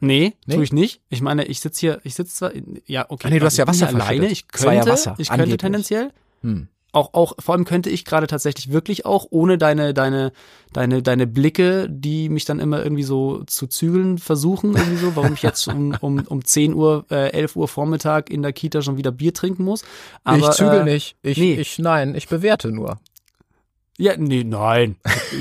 Nee, 0.01 0.35
nee, 0.47 0.55
tue 0.55 0.65
ich 0.65 0.73
nicht. 0.73 1.03
Ich 1.11 1.21
meine, 1.21 1.45
ich 1.45 1.61
sitze 1.61 1.81
hier, 1.81 2.01
ich 2.05 2.15
sitze 2.15 2.35
zwar, 2.35 2.53
ja, 2.87 3.05
okay. 3.09 3.29
Ah, 3.29 3.31
nee, 3.31 3.39
du 3.39 3.45
hast 3.45 3.59
ja 3.59 3.67
Wasser 3.67 3.89
alleine. 3.89 4.29
Ich 4.29 4.49
könnte, 4.49 4.75
ja 4.75 4.87
Wasser, 4.87 5.15
ich 5.19 5.29
könnte 5.29 5.43
angeblich. 5.43 5.61
tendenziell. 5.61 6.11
Hm. 6.43 6.69
Auch, 6.93 7.15
auch, 7.15 7.35
vor 7.39 7.55
allem 7.55 7.65
könnte 7.65 7.89
ich 7.89 8.05
gerade 8.05 8.27
tatsächlich 8.27 8.73
wirklich 8.73 9.07
auch 9.07 9.27
ohne 9.31 9.59
deine, 9.59 9.95
deine, 9.95 10.33
deine, 10.73 11.03
deine 11.03 11.29
Blicke, 11.29 11.87
die 11.89 12.29
mich 12.29 12.47
dann 12.47 12.59
immer 12.59 12.83
irgendwie 12.83 13.05
so 13.05 13.45
zu 13.45 13.69
zügeln 13.69 14.19
versuchen, 14.19 14.75
irgendwie 14.75 14.97
so, 14.97 15.15
warum 15.15 15.35
ich 15.35 15.43
jetzt 15.43 15.69
um, 15.69 15.97
um, 16.01 16.19
um 16.27 16.45
10 16.45 16.75
Uhr, 16.75 17.05
äh, 17.11 17.31
11 17.31 17.55
Uhr 17.55 17.69
Vormittag 17.69 18.29
in 18.29 18.43
der 18.43 18.53
Kita 18.53 18.83
schon 18.83 18.97
wieder 18.97 19.13
Bier 19.13 19.33
trinken 19.33 19.63
muss. 19.63 19.85
Aber, 20.25 20.39
ich 20.39 20.51
zügel 20.51 20.81
äh, 20.81 20.85
nicht. 20.85 21.17
Ich, 21.23 21.39
nee. 21.39 21.55
ich, 21.55 21.79
nein, 21.79 22.17
ich 22.17 22.27
bewerte 22.27 22.73
nur. 22.73 22.99
Ja, 24.01 24.17
nee, 24.17 24.45
nein, 24.45 24.97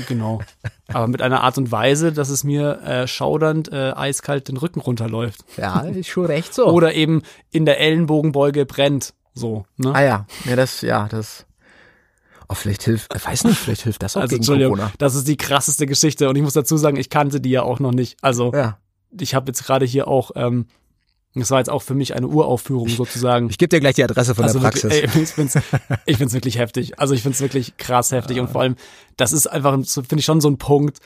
genau. 0.06 0.40
Aber 0.88 1.08
mit 1.08 1.22
einer 1.22 1.42
Art 1.42 1.56
und 1.56 1.72
Weise, 1.72 2.12
dass 2.12 2.28
es 2.28 2.44
mir 2.44 2.82
äh, 2.82 3.06
schaudernd 3.06 3.72
äh, 3.72 3.92
eiskalt 3.92 4.48
den 4.48 4.58
Rücken 4.58 4.80
runterläuft. 4.80 5.44
Ja, 5.56 5.80
ist 5.80 6.08
schon 6.08 6.26
recht 6.26 6.52
so. 6.52 6.66
Oder 6.66 6.92
eben 6.92 7.22
in 7.50 7.64
der 7.64 7.80
Ellenbogenbeuge 7.80 8.66
brennt. 8.66 9.14
So, 9.32 9.64
ne? 9.78 9.94
Ah 9.94 10.02
ja, 10.02 10.26
ja, 10.44 10.56
das, 10.56 10.82
ja, 10.82 11.08
das. 11.08 11.46
Oh, 12.50 12.54
vielleicht 12.54 12.82
hilft, 12.82 13.14
ich 13.14 13.24
weiß 13.24 13.44
nicht, 13.44 13.56
vielleicht 13.58 13.82
hilft 13.82 14.02
das 14.02 14.18
auch 14.18 14.22
also, 14.22 14.36
gegen 14.36 14.44
Corona. 14.44 14.92
Das 14.98 15.14
ist 15.14 15.26
die 15.26 15.38
krasseste 15.38 15.86
Geschichte 15.86 16.28
und 16.28 16.36
ich 16.36 16.42
muss 16.42 16.52
dazu 16.52 16.76
sagen, 16.76 16.98
ich 16.98 17.08
kannte 17.08 17.40
die 17.40 17.50
ja 17.50 17.62
auch 17.62 17.80
noch 17.80 17.92
nicht. 17.92 18.18
Also, 18.20 18.52
ja. 18.52 18.76
ich 19.18 19.34
habe 19.34 19.46
jetzt 19.46 19.64
gerade 19.64 19.86
hier 19.86 20.06
auch 20.06 20.32
ähm, 20.34 20.66
das 21.34 21.50
war 21.50 21.58
jetzt 21.58 21.70
auch 21.70 21.82
für 21.82 21.94
mich 21.94 22.14
eine 22.14 22.26
Uraufführung 22.26 22.88
sozusagen. 22.88 23.50
Ich 23.50 23.58
gebe 23.58 23.68
dir 23.68 23.80
gleich 23.80 23.94
die 23.94 24.04
Adresse 24.04 24.34
von 24.34 24.44
also 24.44 24.58
der 24.58 24.66
Praxis. 24.66 24.90
Wirklich, 24.90 25.14
ey, 25.14 25.22
ich 25.22 25.28
find's, 25.30 25.58
ich 26.06 26.16
find's 26.16 26.34
wirklich 26.34 26.58
heftig. 26.58 26.98
Also 26.98 27.14
ich 27.14 27.22
find's 27.22 27.40
wirklich 27.40 27.76
krass 27.76 28.10
heftig 28.10 28.40
und 28.40 28.50
vor 28.50 28.62
allem, 28.62 28.76
das 29.16 29.32
ist 29.32 29.46
einfach, 29.46 29.72
finde 29.72 30.18
ich 30.18 30.24
schon 30.24 30.40
so 30.40 30.48
ein 30.48 30.58
Punkt, 30.58 30.98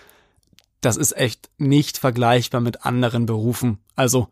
das 0.81 0.97
ist 0.97 1.17
echt 1.17 1.51
nicht 1.59 1.99
vergleichbar 1.99 2.61
mit 2.61 2.87
anderen 2.87 3.27
Berufen. 3.27 3.79
Also 3.97 4.29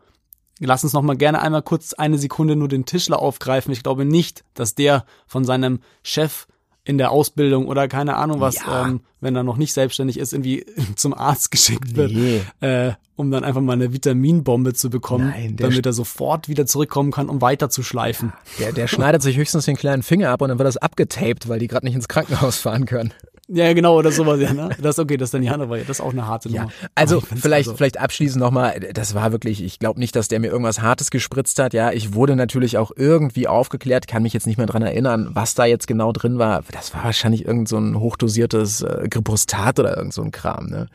lass 0.59 0.83
uns 0.83 0.93
noch 0.93 1.01
mal 1.03 1.17
gerne 1.17 1.41
einmal 1.41 1.61
kurz 1.61 1.93
eine 1.93 2.17
Sekunde 2.17 2.55
nur 2.55 2.67
den 2.67 2.85
Tischler 2.85 3.19
aufgreifen. 3.19 3.71
Ich 3.71 3.83
glaube 3.83 4.05
nicht, 4.05 4.43
dass 4.55 4.75
der 4.75 5.05
von 5.27 5.45
seinem 5.45 5.79
Chef 6.01 6.47
in 6.83 6.97
der 6.97 7.11
Ausbildung 7.11 7.67
oder 7.67 7.87
keine 7.87 8.15
Ahnung 8.15 8.39
was, 8.39 8.55
ja. 8.55 8.87
ähm, 8.87 9.01
wenn 9.21 9.35
er 9.35 9.43
noch 9.43 9.57
nicht 9.57 9.73
selbstständig 9.73 10.17
ist, 10.17 10.33
irgendwie 10.33 10.65
zum 10.95 11.13
Arzt 11.13 11.51
geschickt 11.51 11.95
wird, 11.95 12.11
nee. 12.11 12.41
äh, 12.61 12.93
um 13.15 13.29
dann 13.31 13.43
einfach 13.43 13.61
mal 13.61 13.73
eine 13.73 13.93
Vitaminbombe 13.93 14.73
zu 14.73 14.89
bekommen, 14.89 15.29
Nein, 15.29 15.55
damit 15.55 15.85
er 15.85 15.93
sofort 15.93 16.47
wieder 16.47 16.65
zurückkommen 16.65 17.11
kann, 17.11 17.29
um 17.29 17.41
weiter 17.41 17.69
zu 17.69 17.83
schleifen. 17.83 18.33
Der, 18.59 18.71
der 18.71 18.87
schneidet 18.87 19.21
sich 19.21 19.37
höchstens 19.37 19.65
den 19.65 19.75
kleinen 19.75 20.03
Finger 20.03 20.29
ab 20.29 20.41
und 20.41 20.49
dann 20.49 20.57
wird 20.57 20.67
das 20.67 20.77
abgetaped, 20.77 21.47
weil 21.47 21.59
die 21.59 21.67
gerade 21.67 21.85
nicht 21.85 21.95
ins 21.95 22.07
Krankenhaus 22.07 22.57
fahren 22.57 22.85
können. 22.85 23.13
Ja, 23.49 23.73
genau, 23.73 23.97
oder 23.97 24.11
sowas, 24.11 24.39
ja, 24.39 24.53
ne? 24.53 24.69
Das 24.81 24.95
ist 24.95 24.99
okay, 24.99 25.17
das 25.17 25.27
ist 25.27 25.33
dann 25.33 25.41
die 25.41 25.49
Hand, 25.49 25.61
aber 25.61 25.77
das 25.77 25.89
ist 25.89 26.01
auch 26.01 26.13
eine 26.13 26.27
harte 26.27 26.49
Nummer. 26.49 26.69
Ja, 26.81 26.87
also 26.95 27.19
vielleicht, 27.19 27.67
also. 27.67 27.75
vielleicht 27.75 27.99
abschließend 27.99 28.41
nochmal, 28.41 28.79
das 28.79 29.15
war 29.15 29.33
wirklich, 29.33 29.61
ich 29.61 29.79
glaube 29.79 29.99
nicht, 29.99 30.15
dass 30.15 30.29
der 30.29 30.39
mir 30.39 30.47
irgendwas 30.47 30.81
Hartes 30.81 31.11
gespritzt 31.11 31.59
hat, 31.59 31.73
ja. 31.73 31.91
Ich 31.91 32.13
wurde 32.13 32.37
natürlich 32.37 32.77
auch 32.77 32.91
irgendwie 32.95 33.47
aufgeklärt, 33.47 34.07
kann 34.07 34.23
mich 34.23 34.31
jetzt 34.31 34.47
nicht 34.47 34.57
mehr 34.57 34.65
dran 34.65 34.81
erinnern, 34.81 35.29
was 35.33 35.55
da 35.55 35.65
jetzt 35.65 35.87
genau 35.87 36.13
drin 36.13 36.39
war. 36.39 36.63
Das 36.71 36.93
war 36.93 37.03
wahrscheinlich 37.03 37.45
irgend 37.45 37.67
so 37.67 37.77
ein 37.77 37.99
hochdosiertes 37.99 38.81
äh, 38.81 39.07
Gripostat 39.09 39.77
oder 39.77 39.97
irgend 39.97 40.13
so 40.13 40.23
ein 40.23 40.31
Kram, 40.31 40.67
ne? 40.67 40.87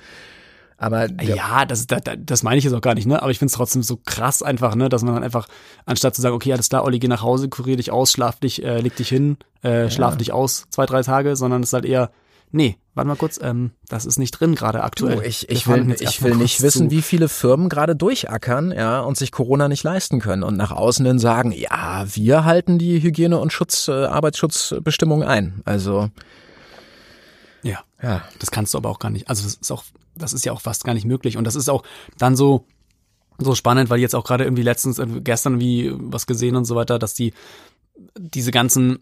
Aber 0.80 1.10
ja, 1.20 1.64
das, 1.64 1.88
das, 1.88 2.00
das 2.18 2.42
meine 2.44 2.58
ich 2.58 2.64
jetzt 2.64 2.72
auch 2.72 2.80
gar 2.80 2.94
nicht, 2.94 3.06
ne? 3.06 3.20
Aber 3.20 3.32
ich 3.32 3.38
finde 3.40 3.50
es 3.50 3.56
trotzdem 3.56 3.82
so 3.82 3.98
krass 4.04 4.42
einfach, 4.44 4.76
ne, 4.76 4.88
dass 4.88 5.02
man 5.02 5.14
dann 5.14 5.24
einfach, 5.24 5.48
anstatt 5.86 6.14
zu 6.14 6.22
sagen, 6.22 6.36
okay, 6.36 6.52
alles 6.52 6.68
klar, 6.68 6.84
Olli, 6.84 7.00
geh 7.00 7.08
nach 7.08 7.22
Hause, 7.22 7.48
kurier 7.48 7.76
dich 7.76 7.90
aus, 7.90 8.12
schlaf 8.12 8.38
dich, 8.38 8.62
äh, 8.64 8.80
leg 8.80 8.94
dich 8.94 9.08
hin, 9.08 9.38
äh, 9.64 9.82
ja. 9.82 9.90
schlaf 9.90 10.16
dich 10.16 10.32
aus, 10.32 10.66
zwei, 10.70 10.86
drei 10.86 11.02
Tage, 11.02 11.34
sondern 11.34 11.64
es 11.64 11.70
ist 11.70 11.72
halt 11.72 11.84
eher, 11.84 12.12
nee, 12.52 12.78
warte 12.94 13.08
mal 13.08 13.16
kurz, 13.16 13.40
ähm, 13.42 13.72
das 13.88 14.06
ist 14.06 14.20
nicht 14.20 14.30
drin 14.30 14.54
gerade 14.54 14.84
aktuell. 14.84 15.16
Du, 15.16 15.22
ich, 15.22 15.48
ich 15.48 15.66
will, 15.66 15.96
ich 15.98 16.22
will 16.22 16.36
nicht 16.36 16.62
wissen, 16.62 16.90
zu. 16.90 16.96
wie 16.96 17.02
viele 17.02 17.28
Firmen 17.28 17.68
gerade 17.68 17.96
durchackern, 17.96 18.70
ja, 18.70 19.00
und 19.00 19.16
sich 19.16 19.32
Corona 19.32 19.66
nicht 19.66 19.82
leisten 19.82 20.20
können 20.20 20.44
und 20.44 20.56
nach 20.56 20.70
außen 20.70 21.04
hin 21.04 21.18
sagen, 21.18 21.50
ja, 21.50 22.04
wir 22.06 22.44
halten 22.44 22.78
die 22.78 23.02
Hygiene- 23.02 23.38
und 23.38 23.52
Schutz, 23.52 23.88
äh, 23.88 24.04
Arbeitsschutzbestimmungen 24.04 25.26
ein. 25.26 25.60
Also. 25.64 26.08
Ja. 27.64 27.80
Ja. 28.00 28.22
Das 28.38 28.52
kannst 28.52 28.74
du 28.74 28.78
aber 28.78 28.90
auch 28.90 29.00
gar 29.00 29.10
nicht. 29.10 29.28
Also, 29.28 29.42
das 29.42 29.54
ist 29.54 29.72
auch, 29.72 29.82
das 30.18 30.32
ist 30.32 30.44
ja 30.44 30.52
auch 30.52 30.60
fast 30.60 30.84
gar 30.84 30.94
nicht 30.94 31.06
möglich. 31.06 31.36
Und 31.36 31.44
das 31.44 31.54
ist 31.54 31.68
auch 31.68 31.82
dann 32.18 32.36
so, 32.36 32.64
so 33.38 33.54
spannend, 33.54 33.90
weil 33.90 34.00
jetzt 34.00 34.14
auch 34.14 34.24
gerade 34.24 34.44
irgendwie 34.44 34.62
letztens, 34.62 34.98
äh, 34.98 35.06
gestern 35.22 35.60
wie 35.60 35.92
was 35.94 36.26
gesehen 36.26 36.56
und 36.56 36.64
so 36.64 36.74
weiter, 36.74 36.98
dass 36.98 37.14
die, 37.14 37.32
diese 38.16 38.50
ganzen 38.50 39.00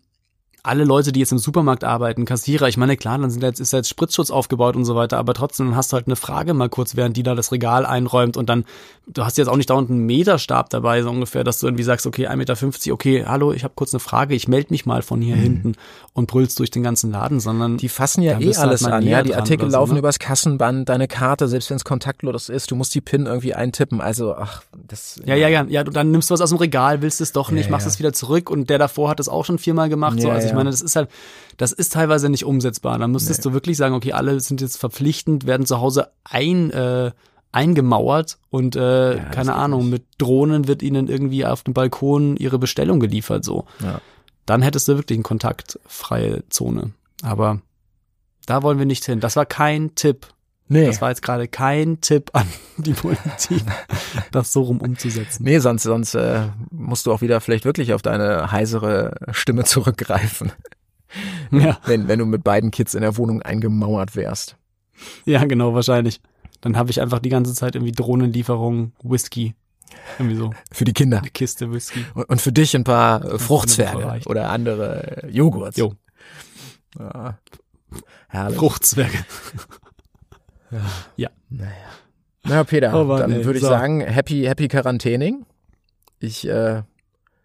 alle 0.67 0.85
Leute, 0.85 1.13
die 1.13 1.21
jetzt 1.21 1.33
im 1.33 1.39
Supermarkt 1.39 1.85
arbeiten, 1.85 2.25
Kassierer, 2.25 2.69
ich 2.69 2.77
meine, 2.77 2.97
klar, 2.97 3.19
dann 3.19 3.31
sind 3.31 3.43
jetzt, 3.43 3.61
ist 3.61 3.73
jetzt 3.73 3.89
Spritzschutz 3.89 4.31
aufgebaut 4.31 4.75
und 4.75 4.85
so 4.85 4.97
weiter, 4.97 5.17
aber 5.19 5.33
trotzdem 5.33 5.77
hast 5.77 5.93
du 5.93 5.95
halt 5.95 6.07
eine 6.07 6.17
Frage 6.17 6.55
mal 6.55 6.69
kurz, 6.69 6.97
während 6.97 7.17
die 7.17 7.23
da 7.23 7.35
das 7.35 7.53
Regal 7.53 7.87
einräumt 7.87 8.37
und 8.37 8.49
dann, 8.49 8.65
du 9.07 9.25
hast 9.25 9.39
jetzt 9.39 9.49
auch 9.49 9.57
nicht 9.57 9.71
dauernd 9.71 9.91
einen 9.91 10.05
Meterstab 10.07 10.71
dabei, 10.71 11.03
so 11.03 11.11
ungefähr, 11.11 11.45
dass 11.45 11.61
du 11.61 11.67
irgendwie 11.67 11.85
sagst, 11.85 12.07
okay, 12.07 12.27
1,50 12.27 12.37
Meter, 12.37 12.93
okay, 12.93 13.25
hallo, 13.27 13.53
ich 13.53 13.63
habe 13.63 13.75
kurz 13.77 13.95
eine 13.95 14.01
Frage, 14.01 14.35
ich 14.35 14.49
melde 14.49 14.69
mich 14.71 14.87
mal 14.87 15.03
von 15.03 15.21
hier 15.21 15.37
mhm. 15.37 15.41
hinten 15.41 15.73
und 16.15 16.27
brüllst 16.27 16.59
durch 16.59 16.71
den 16.71 16.83
ganzen 16.83 17.13
Laden, 17.13 17.39
sondern 17.39 17.77
die 17.77 17.89
fassen 17.89 18.23
ja 18.23 18.41
eh 18.41 18.47
halt 18.47 18.59
alles 18.59 18.85
halt 18.85 18.95
an, 18.95 19.07
ja, 19.07 19.23
die 19.23 19.35
Artikel 19.37 19.71
so, 19.71 19.77
laufen 19.77 19.93
ne? 19.93 20.01
übers 20.01 20.19
Kassenband, 20.19 20.89
deine 20.89 21.07
Karte, 21.07 21.47
selbst 21.47 21.71
wenn 21.71 21.77
es 21.77 21.85
kontaktlos 21.85 22.49
ist, 22.49 22.71
du 22.71 22.75
musst 22.75 22.95
die 22.95 23.01
PIN 23.01 23.27
irgendwie 23.27 23.55
eintippen, 23.55 24.01
also 24.01 24.35
ach, 24.35 24.63
das 24.89 25.21
Ja, 25.25 25.37
ja, 25.37 25.49
ja, 25.49 25.65
ja, 25.69 25.85
du 25.85 25.93
dann 25.93 26.11
nimmst 26.11 26.31
du 26.31 26.35
was 26.35 26.41
aus 26.41 26.51
dem 26.51 26.59
Regal, 26.59 27.03
willst 27.03 27.21
es 27.21 27.31
doch 27.31 27.53
nicht, 27.53 27.67
ja, 27.67 27.71
machst 27.71 27.87
ja. 27.87 27.93
es 27.93 27.99
wieder 28.01 28.13
zurück 28.13 28.51
und 28.51 28.69
der 28.69 28.79
davor 28.79 29.11
hat 29.11 29.21
es 29.21 29.29
auch 29.29 29.45
schon 29.45 29.59
viermal 29.59 29.89
gemacht, 29.89 30.17
ja, 30.17 30.23
so, 30.23 30.31
also 30.31 30.49
ich 30.49 30.56
meine, 30.57 30.71
das 30.71 30.83
ist 30.83 30.97
halt, 30.97 31.09
das 31.57 31.73
ist 31.73 31.93
teilweise 31.93 32.29
nicht 32.29 32.45
umsetzbar. 32.45 32.99
Dann 32.99 33.13
müsstest 33.13 33.41
Nee. 33.41 33.51
du 33.51 33.53
wirklich 33.53 33.77
sagen, 33.77 33.95
okay, 33.95 34.13
alle 34.13 34.39
sind 34.41 34.61
jetzt 34.61 34.77
verpflichtend, 34.79 35.47
werden 35.47 35.67
zu 35.67 35.81
Hause 35.81 36.09
ein, 36.25 36.71
äh, 36.71 37.13
eingemauert 37.53 38.39
und 38.51 38.77
äh, 38.77 39.17
Ja, 39.17 39.25
keine 39.31 39.55
Ahnung, 39.55 39.83
nicht. 39.83 39.91
mit 39.91 40.05
Drohnen 40.19 40.69
wird 40.69 40.83
ihnen 40.83 41.09
irgendwie 41.09 41.47
auf 41.47 41.63
dem 41.63 41.73
Balkon 41.75 42.37
ihre 42.37 42.59
Bestellung 42.59 43.01
geliefert 43.01 43.45
so. 43.45 43.65
Ja. 43.83 44.01
Dann 44.45 44.63
hättest 44.63 44.89
du 44.89 44.97
wirklich 44.97 45.17
eine 45.17 45.23
kontaktfreie 45.23 46.43
Zone. 46.51 46.93
Aber 47.23 47.61
da 48.47 48.63
wollen 48.63 48.79
wir 48.79 48.87
nicht 48.87 49.05
hin. 49.05 49.21
Das 49.21 49.37
war 49.37 49.47
kein 49.47 49.95
Tipp. 49.95 50.27
Nee. 50.69 50.87
Das 50.87 51.01
war 51.01 51.11
jetzt 51.11 51.23
gerade 51.23 51.47
kein 51.47 52.01
Tipp 52.01 52.31
an 52.33 52.47
die 52.79 52.93
Politik, 52.93 53.63
das 54.33 54.53
so 54.53 54.63
rum 54.63 54.81
umzusetzen. 54.81 55.45
Nee, 55.45 55.59
sonst, 55.61 55.85
sonst 55.85 56.15
äh, 56.15 56.49
musst 56.71 57.07
du 57.07 57.13
auch 57.13 57.21
wieder 57.21 57.41
vielleicht 57.41 57.65
wirklich 57.65 57.93
auf 57.93 58.03
deine 58.03 58.51
heisere 58.51 59.15
Stimme 59.31 59.65
zurückgreifen, 59.65 60.51
Ja, 61.53 61.79
wenn, 61.87 62.09
wenn 62.09 62.19
du 62.19 62.27
mit 62.27 62.43
beiden 62.43 62.71
Kids 62.73 62.95
in 62.95 63.03
der 63.03 63.17
Wohnung 63.17 63.43
eingemauert 63.43 64.17
wärst. 64.17 64.57
ja, 65.25 65.45
genau, 65.45 65.73
wahrscheinlich. 65.75 66.21
Dann 66.63 66.77
habe 66.77 66.91
ich 66.91 67.01
einfach 67.01 67.21
die 67.21 67.29
ganze 67.29 67.55
Zeit 67.55 67.77
irgendwie 67.77 67.93
Drohnenlieferung, 67.93 68.93
Whisky. 69.03 69.55
Irgendwie 70.19 70.37
so. 70.37 70.51
Für 70.73 70.85
die 70.85 70.93
Kinder. 70.95 71.19
Eine 71.19 71.31
Kiste 71.31 71.73
Whisky. 71.73 72.05
Und, 72.15 72.25
und 72.29 72.41
für 72.41 72.51
dich 72.51 72.75
ein 72.75 72.83
paar 72.83 73.25
äh, 73.25 73.39
Fruchtzwerge 73.39 74.05
reicht. 74.05 74.27
oder 74.27 74.51
andere 74.51 75.29
Joghurts. 75.31 75.77
Jo. 75.77 75.95
Ja. 76.99 77.39
Herrlich. 78.29 78.59
Fruchtzwerge. 78.59 79.19
Na 82.49 82.65
Peter, 82.65 82.95
Oh 82.95 83.05
Mann, 83.05 83.21
dann 83.21 83.45
würde 83.45 83.59
ich 83.59 83.63
So. 83.65 83.69
sagen, 83.71 84.01
happy, 84.01 84.45
happy 84.45 84.69
Quarantäning. 84.69 85.45
Ich, 86.21 86.47
äh, 86.47 86.83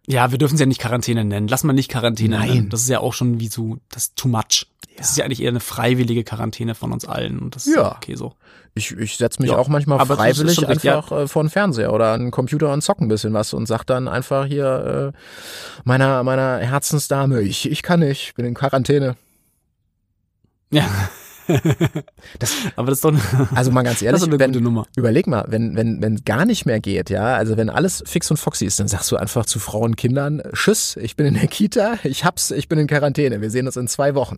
Ja, 0.07 0.31
wir 0.31 0.37
dürfen 0.37 0.55
es 0.55 0.59
ja 0.59 0.65
nicht 0.65 0.81
Quarantäne 0.81 1.23
nennen. 1.25 1.47
Lass 1.47 1.63
mal 1.63 1.73
nicht 1.73 1.89
Quarantäne 1.91 2.37
Nein. 2.37 2.49
nennen. 2.49 2.69
Das 2.69 2.81
ist 2.81 2.89
ja 2.89 2.99
auch 2.99 3.13
schon 3.13 3.39
wie 3.39 3.47
so, 3.47 3.77
das 3.89 4.03
ist 4.05 4.15
too 4.15 4.27
much. 4.27 4.67
Das 4.97 5.09
ist 5.11 5.17
ja 5.17 5.25
eigentlich 5.25 5.41
eher 5.41 5.49
eine 5.49 5.59
freiwillige 5.59 6.23
Quarantäne 6.23 6.75
von 6.75 6.91
uns 6.91 7.05
allen. 7.05 7.39
Und 7.39 7.55
das 7.55 7.65
ist 7.65 7.75
Ja. 7.75 7.81
ja 7.83 7.95
okay 7.95 8.15
so. 8.15 8.33
ich, 8.75 8.91
ich 8.91 9.17
setze 9.17 9.41
mich 9.41 9.51
Ja, 9.51 9.57
auch 9.57 9.67
manchmal 9.67 9.99
aber 9.99 10.15
freiwillig 10.17 10.59
richtig, 10.59 10.69
einfach 10.91 11.11
äh, 11.11 11.27
vor 11.27 11.43
den 11.43 11.49
Fernseher 11.49 11.93
oder 11.93 12.11
an 12.13 12.21
den 12.21 12.31
Computer 12.31 12.71
und 12.73 12.81
zock 12.81 12.99
ein 13.01 13.07
bisschen 13.07 13.33
was 13.33 13.53
und 13.53 13.65
sag 13.67 13.83
dann 13.85 14.07
einfach 14.07 14.45
hier 14.45 15.13
äh, 15.15 15.17
meiner, 15.83 16.23
meiner 16.23 16.57
Herzensdame, 16.59 17.41
ich, 17.41 17.69
ich 17.71 17.81
kann 17.83 18.01
nicht, 18.01 18.35
bin 18.35 18.45
in 18.45 18.53
Quarantäne. 18.53 19.15
Ja. 20.71 20.87
Das- 22.39 22.53
Aber 22.75 22.87
das 22.87 22.99
ist 22.99 23.05
doch 23.05 23.11
eine, 23.11 23.21
Also 23.55 23.71
mal 23.71 23.83
ganz 23.83 24.01
ehrlich, 24.01 24.21
wenn, 24.29 24.85
überleg 24.95 25.27
mal, 25.27 25.45
wenn, 25.47 25.75
wenn, 25.75 26.01
wenn 26.01 26.23
gar 26.25 26.45
nicht 26.45 26.65
mehr 26.65 26.79
geht, 26.79 27.09
ja, 27.09 27.35
also 27.35 27.57
wenn 27.57 27.69
alles 27.69 28.03
fix 28.05 28.29
und 28.31 28.37
foxy 28.37 28.65
ist, 28.65 28.79
dann 28.79 28.87
sagst 28.87 29.11
du 29.11 29.17
einfach 29.17 29.45
zu 29.45 29.59
Frauen 29.59 29.91
und 29.91 29.95
Kindern, 29.97 30.41
Tschüss, 30.53 30.97
ich 30.97 31.15
bin 31.15 31.25
in 31.27 31.33
der 31.35 31.47
Kita, 31.47 31.99
ich 32.03 32.25
hab's, 32.25 32.51
ich 32.51 32.67
bin 32.67 32.79
in 32.79 32.87
Quarantäne, 32.87 33.41
wir 33.41 33.49
sehen 33.51 33.65
uns 33.67 33.77
in 33.77 33.87
zwei 33.87 34.15
Wochen. 34.15 34.37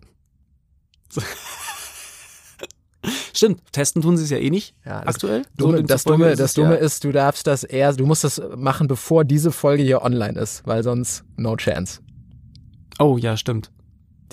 Stimmt, 3.34 3.60
testen 3.72 4.00
tun 4.00 4.16
sie 4.16 4.24
es 4.24 4.30
ja 4.30 4.38
eh 4.38 4.48
nicht 4.48 4.74
Ja, 4.86 5.00
das 5.04 5.16
aktuell. 5.16 5.42
Dumme, 5.56 5.78
So, 5.78 5.82
das 5.82 6.04
Dumme, 6.04 6.30
ist 6.30 6.40
das 6.40 6.54
Dumme 6.54 6.74
ja, 6.74 6.80
ist, 6.80 7.04
du 7.04 7.12
darfst 7.12 7.46
das 7.46 7.62
eher, 7.64 7.92
du 7.92 8.06
musst 8.06 8.24
das 8.24 8.40
machen, 8.56 8.86
bevor 8.88 9.24
diese 9.24 9.52
Folge 9.52 9.82
hier 9.82 10.02
online 10.02 10.38
ist, 10.40 10.62
weil 10.66 10.82
sonst 10.82 11.24
no 11.36 11.54
chance. 11.56 12.00
Oh, 12.98 13.18
ja, 13.18 13.36
stimmt. 13.36 13.70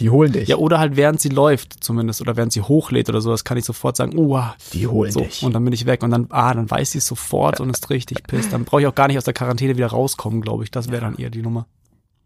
Die 0.01 0.09
holen 0.09 0.33
dich. 0.33 0.49
Ja, 0.49 0.57
oder 0.57 0.79
halt 0.79 0.97
während 0.97 1.21
sie 1.21 1.29
läuft 1.29 1.83
zumindest 1.83 2.19
oder 2.19 2.35
während 2.35 2.51
sie 2.51 2.61
hochlädt 2.61 3.07
oder 3.07 3.21
sowas, 3.21 3.43
kann 3.45 3.57
ich 3.57 3.63
sofort 3.63 3.95
sagen, 3.95 4.17
oh, 4.17 4.35
ah, 4.35 4.55
die 4.73 4.87
holen 4.87 5.11
so. 5.11 5.21
dich. 5.21 5.43
Und 5.43 5.53
dann 5.53 5.63
bin 5.63 5.73
ich 5.73 5.85
weg 5.85 6.03
und 6.03 6.11
dann, 6.11 6.27
ah, 6.31 6.53
dann 6.53 6.69
weiß 6.69 6.91
sie 6.91 6.97
es 6.97 7.07
sofort 7.07 7.59
und 7.61 7.69
ist 7.69 7.89
richtig 7.89 8.23
pisst. 8.27 8.51
Dann 8.51 8.65
brauche 8.65 8.81
ich 8.81 8.87
auch 8.87 8.95
gar 8.95 9.07
nicht 9.07 9.17
aus 9.17 9.23
der 9.23 9.33
Quarantäne 9.33 9.77
wieder 9.77 9.87
rauskommen, 9.87 10.41
glaube 10.41 10.63
ich. 10.65 10.71
Das 10.71 10.89
wäre 10.91 11.01
dann 11.01 11.15
eher 11.15 11.29
die 11.29 11.41
Nummer. 11.41 11.67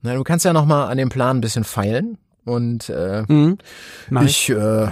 Na, 0.02 0.16
du 0.16 0.24
kannst 0.24 0.46
ja 0.46 0.54
noch 0.54 0.66
mal 0.66 0.88
an 0.88 0.98
dem 0.98 1.10
Plan 1.10 1.38
ein 1.38 1.42
bisschen 1.42 1.64
feilen 1.64 2.18
und 2.46 2.90
äh, 2.90 3.24
Mhm. 3.28 3.58
Ich. 4.22 4.50
ich, 4.50 4.50
äh, 4.56 4.88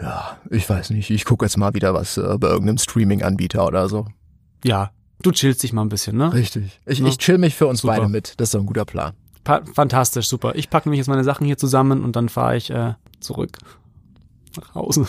ja, 0.00 0.36
ich 0.50 0.68
weiß 0.70 0.90
nicht, 0.90 1.10
ich 1.10 1.24
gucke 1.24 1.44
jetzt 1.44 1.56
mal 1.56 1.74
wieder 1.74 1.92
was 1.92 2.16
äh, 2.18 2.36
bei 2.38 2.48
irgendeinem 2.48 2.78
Streaming-Anbieter 2.78 3.66
oder 3.66 3.88
so. 3.88 4.06
Ja, 4.64 4.90
du 5.22 5.32
chillst 5.32 5.62
dich 5.62 5.72
mal 5.72 5.82
ein 5.82 5.88
bisschen, 5.88 6.16
ne? 6.16 6.32
Richtig. 6.32 6.80
Ich, 6.86 7.00
Ja. 7.00 7.06
ich 7.08 7.18
chill 7.18 7.38
mich 7.38 7.56
für 7.56 7.66
uns 7.66 7.80
Super. 7.80 7.94
beide 7.96 8.08
mit. 8.08 8.34
Das 8.36 8.48
ist 8.48 8.54
doch 8.54 8.60
ein 8.60 8.66
guter 8.66 8.84
Plan. 8.84 9.14
Fantastisch, 9.74 10.28
super. 10.28 10.54
Ich 10.54 10.70
packe 10.70 10.88
nämlich 10.88 10.98
jetzt 10.98 11.08
meine 11.08 11.24
Sachen 11.24 11.46
hier 11.46 11.58
zusammen 11.58 12.04
und 12.04 12.16
dann 12.16 12.28
fahre 12.28 12.56
ich 12.56 12.70
äh, 12.70 12.94
zurück 13.20 13.58
nach 14.56 14.74
Hause. 14.74 15.06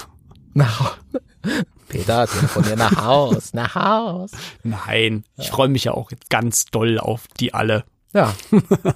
Nach 0.53 0.97
Peter, 1.89 2.27
telefonier 2.27 2.75
nach 2.75 3.03
Haus, 3.03 3.53
nach 3.53 3.75
Haus. 3.75 4.31
Nein, 4.63 5.23
ich 5.37 5.49
freue 5.49 5.69
mich 5.69 5.85
ja 5.85 5.93
auch 5.93 6.11
jetzt 6.11 6.29
ganz 6.29 6.65
doll 6.65 6.99
auf 6.99 7.25
die 7.39 7.53
alle. 7.53 7.83
Ja, 8.13 8.33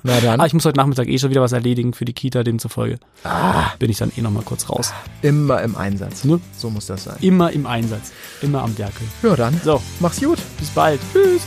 na 0.04 0.20
dann. 0.22 0.40
Ah, 0.42 0.46
ich 0.48 0.54
muss 0.54 0.66
heute 0.66 0.78
Nachmittag 0.78 1.08
eh 1.08 1.20
schon 1.20 1.30
wieder 1.30 1.42
was 1.42 1.52
erledigen 1.52 1.94
für 1.94 2.04
die 2.06 2.14
Kita, 2.14 2.44
demzufolge 2.44 2.98
Ah, 3.24 3.72
bin 3.78 3.92
ich 3.92 3.98
dann 4.00 4.12
eh 4.18 4.22
noch 4.22 4.32
mal 4.32 4.42
kurz 4.44 4.70
raus. 4.70 4.92
immer 5.22 5.62
im 5.62 5.76
Einsatz. 5.76 6.24
Ne? 6.24 6.40
So 6.58 6.70
muss 6.72 6.88
das 6.88 7.04
sein. 7.04 7.18
Immer 7.22 7.52
im 7.52 7.68
Einsatz, 7.68 8.12
immer 8.42 8.64
am 8.64 8.76
Werkeln. 8.78 9.10
Ja, 9.22 9.36
dann. 9.36 9.60
So, 9.64 9.82
Mach's 10.00 10.20
gut. 10.20 10.40
bis 10.60 10.70
bald. 10.72 11.00
Tschüss. 11.12 11.44